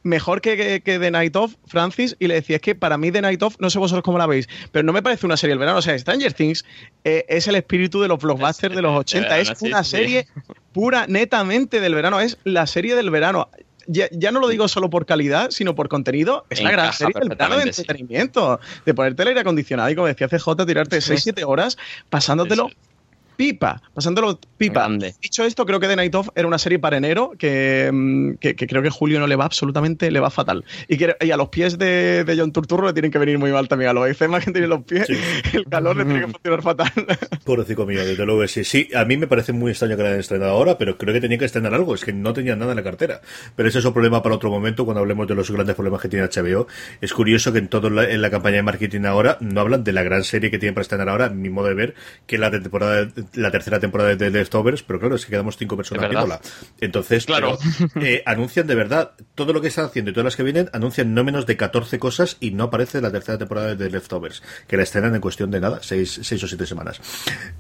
mejor 0.04 0.42
que, 0.42 0.58
que, 0.58 0.82
que, 0.82 1.00
The 1.00 1.12
Night 1.12 1.36
of, 1.38 1.56
Francis, 1.68 2.18
y 2.20 2.28
le 2.28 2.36
decía, 2.36 2.58
es 2.58 2.62
que 2.62 2.76
para 2.76 2.98
mí 2.98 3.12
The 3.12 3.22
Night 3.22 3.42
of, 3.44 3.56
no 3.60 3.70
sé 3.70 3.80
vosotros 3.80 4.04
cómo 4.04 4.18
la 4.18 4.28
veis, 4.28 4.50
pero 4.74 4.84
no 4.84 4.92
me 4.92 5.02
parece 5.02 5.26
una 5.26 5.38
serie 5.38 5.52
del 5.52 5.60
verano, 5.60 5.78
o 5.78 5.82
sea, 5.82 5.98
Stranger 5.98 6.34
Things 6.34 6.66
eh, 7.06 7.26
es 7.30 7.48
el 7.48 7.56
espíritu 7.56 8.02
de 8.02 8.10
los 8.10 8.20
blockbusters 8.20 8.76
de 8.76 8.82
los 8.82 9.00
80, 9.00 9.40
es 9.40 9.62
una 9.62 9.84
serie 9.84 10.28
pura, 10.72 11.06
netamente 11.08 11.80
del 11.80 11.96
verano, 11.96 12.20
es 12.20 12.38
la 12.44 12.68
serie 12.68 12.96
del 12.96 13.10
verano. 13.10 13.50
Ya, 13.86 14.08
ya, 14.12 14.32
no 14.32 14.40
lo 14.40 14.48
digo 14.48 14.70
solo 14.70 14.90
por 14.90 15.06
calidad, 15.06 15.52
sino 15.52 15.76
por 15.76 15.90
contenido. 15.90 16.46
Es 16.50 16.64
la 16.64 16.72
gran 16.72 16.94
serie 16.94 17.16
del 17.20 17.30
verano 17.30 17.58
de 17.58 17.64
entretenimiento. 17.64 18.60
Sí. 18.62 18.82
De 18.86 18.94
ponerte 18.94 19.24
el 19.24 19.28
aire 19.30 19.42
acondicionado 19.42 19.90
y, 19.90 19.96
como 19.96 20.08
decía 20.08 20.30
CJ, 20.30 20.66
tirarte 20.66 20.98
6-7 21.00 21.44
horas 21.46 21.78
pasándotelo 22.10 22.70
sí, 22.70 22.74
sí 22.74 22.93
pipa, 23.36 23.82
pasándolo 23.94 24.40
pipa. 24.58 24.82
Grande. 24.82 25.14
Dicho 25.22 25.44
esto, 25.44 25.66
creo 25.66 25.80
que 25.80 25.88
The 25.88 25.96
Night 25.96 26.16
Of 26.16 26.30
era 26.36 26.48
una 26.48 26.58
serie 26.58 26.80
para 26.80 26.98
enero 26.98 27.32
que, 27.38 28.36
que, 28.40 28.56
que, 28.56 28.68
creo 28.68 28.82
que 28.82 28.90
Julio 28.90 29.20
no 29.20 29.28
le 29.28 29.36
va 29.36 29.46
absolutamente, 29.46 30.12
le 30.12 30.20
va 30.20 30.30
fatal. 30.30 30.66
Y, 30.88 30.98
que, 30.98 31.16
y 31.20 31.32
a 31.32 31.38
los 31.38 31.50
pies 31.50 31.78
de, 31.78 32.24
de 32.24 32.38
John 32.38 32.52
Turturro 32.52 32.88
le 32.88 32.94
tienen 32.94 33.12
que 33.12 33.20
venir 33.20 33.38
muy 33.38 33.52
mal 33.52 33.68
también. 33.68 33.92
A 33.92 33.94
los 33.94 34.10
eczemas 34.10 34.44
que 34.44 34.52
tienen 34.52 34.70
los 34.70 34.84
pies, 34.84 35.08
sí. 35.08 35.16
el 35.54 35.66
calor 35.66 35.98
le 35.98 36.06
tiene 36.06 36.22
que 36.22 36.28
funcionar 36.28 36.62
fatal. 36.62 36.92
Pobrecito 37.44 37.86
mío, 37.86 38.06
desde 38.06 38.26
luego 38.26 38.42
que 38.42 38.48
sí. 38.48 38.64
Sí, 38.64 38.90
a 38.96 39.06
mí 39.06 39.18
me 39.18 39.28
parece 39.28 39.54
muy 39.54 39.72
extraño 39.72 39.96
que 39.96 40.04
la 40.04 40.10
hayan 40.10 40.20
estrenado 40.20 40.52
ahora, 40.52 40.78
pero 40.78 40.98
creo 40.98 41.14
que 41.14 41.22
tenía 41.22 41.38
que 41.38 41.46
estrenar 41.46 41.74
algo. 41.74 41.96
Es 41.96 42.04
que 42.04 42.14
no 42.14 42.34
tenían 42.34 42.60
nada 42.60 42.72
en 42.72 42.78
la 42.78 42.84
cartera. 42.84 43.22
Pero 43.56 43.70
ese 43.70 43.80
es 43.80 43.86
un 43.86 43.94
problema 43.94 44.22
para 44.24 44.36
otro 44.36 44.50
momento 44.50 44.86
cuando 44.86 45.02
hablemos 45.02 45.28
de 45.28 45.36
los 45.36 45.50
grandes 45.52 45.76
problemas 45.76 46.02
que 46.02 46.10
tiene 46.10 46.28
HBO. 46.28 46.68
Es 47.02 47.14
curioso 47.14 47.52
que 47.54 47.60
en 47.60 47.68
todo 47.68 47.90
la, 47.90 48.10
en 48.10 48.22
la 48.22 48.30
campaña 48.30 48.58
de 48.58 48.64
marketing 48.64 49.06
ahora 49.06 49.38
no 49.40 49.62
hablan 49.62 49.84
de 49.84 49.94
la 49.94 50.04
gran 50.04 50.24
serie 50.24 50.52
que 50.52 50.60
tienen 50.60 50.74
para 50.74 50.84
estrenar 50.84 51.10
ahora, 51.10 51.30
mi 51.30 51.50
modo 51.50 51.68
de 51.68 51.74
ver, 51.74 51.96
que 52.26 52.38
la 52.38 52.52
temporada 52.52 53.08
la 53.34 53.52
tercera 53.52 53.80
temporada 53.80 54.16
de 54.16 54.30
Leftovers, 54.30 54.84
pero 54.84 55.00
claro, 55.00 55.16
es 55.16 55.26
que 55.26 55.32
quedamos 55.32 55.58
cinco 55.58 55.78
personas 55.78 56.10
viéndola. 56.10 56.42
Entonces, 56.80 57.26
claro. 57.26 57.58
Pero, 57.94 58.06
eh, 58.06 58.24
anuncian 58.26 58.68
de 58.68 58.76
verdad 58.76 59.12
todo 59.36 59.54
lo 59.54 59.62
que 59.62 59.68
están 59.68 59.86
haciendo 59.86 60.12
y 60.12 60.14
todas 60.14 60.26
las 60.26 60.36
que 60.36 60.44
vienen, 60.44 60.70
anuncian 60.74 61.14
no 61.14 61.24
menos 61.24 61.46
de 61.46 61.58
14 61.58 62.00
cosas 62.00 62.38
y 62.40 62.52
no 62.52 62.66
aparece 62.66 63.02
la 63.02 63.12
tercera 63.12 63.38
temporada 63.38 63.76
de 63.76 63.90
Leftovers, 63.90 64.44
que 64.68 64.78
la 64.78 64.84
estrenan 64.84 65.16
en 65.16 65.22
cuestión 65.22 65.52
de 65.52 65.60
nada, 65.60 65.80
seis, 65.82 66.20
seis 66.24 66.44
o 66.44 66.48
siete 66.48 66.66
semanas. 66.66 67.00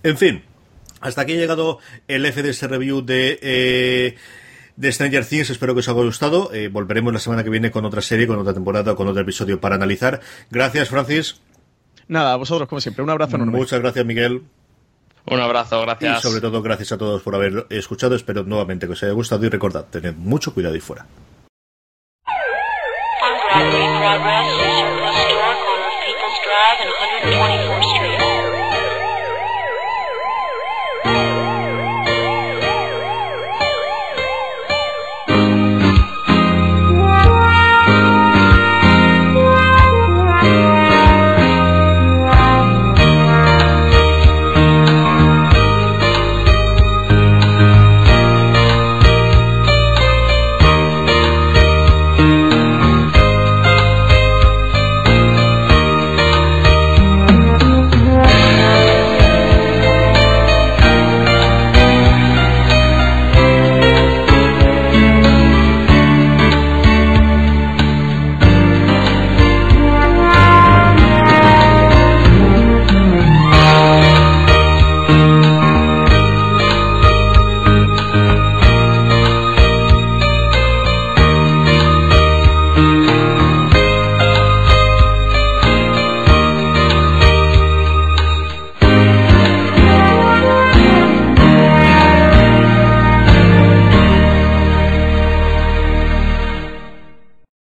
En 0.03 0.18
fin, 0.18 0.43
hasta 1.01 1.22
aquí 1.22 1.34
ha 1.34 1.38
llegado 1.38 1.80
el 2.07 2.32
FDS 2.32 2.64
Review 2.64 3.01
de... 3.01 3.39
Eh, 3.41 4.16
de 4.76 4.91
Stranger 4.91 5.26
Things. 5.26 5.49
Espero 5.49 5.74
que 5.74 5.82
os 5.82 5.89
haya 5.89 6.01
gustado. 6.01 6.51
Eh, 6.53 6.68
volveremos 6.68 7.14
la 7.14 7.20
semana 7.20 7.43
que 7.43 7.49
viene 7.49 7.72
con 7.72 7.86
otra 7.86 8.01
serie, 8.01 8.28
con 8.28 8.39
otra 8.39 8.53
temporada, 8.53 8.95
con 8.95 9.07
otro 9.07 9.22
episodio 9.22 9.59
para 9.61 9.76
analizar. 9.76 10.20
Gracias, 10.49 10.89
Francis. 10.89 11.41
Nada, 12.07 12.34
a 12.34 12.36
vosotros, 12.38 12.68
como 12.68 12.82
siempre. 12.82 13.03
Un 13.03 13.09
abrazo 13.09 13.36
enorme. 13.36 13.57
Muchas 13.57 13.80
gracias, 13.80 14.05
Miguel. 14.05 14.43
Un 15.26 15.40
abrazo, 15.40 15.82
gracias. 15.82 16.20
Y 16.20 16.22
sobre 16.22 16.42
todo, 16.42 16.62
gracias 16.62 16.92
a 16.92 16.98
todos 16.98 17.22
por 17.22 17.36
haber 17.36 17.66
escuchado. 17.70 18.16
Espero 18.16 18.44
nuevamente 18.44 18.88
que 18.88 18.94
os 18.94 19.04
haya 19.04 19.14
gustado 19.14 19.46
y 19.46 19.50
recordad, 19.50 19.86
tened 19.90 20.16
mucho 20.16 20.54
cuidado 20.54 20.76
ahí 20.76 20.82
fuera. 20.82 21.06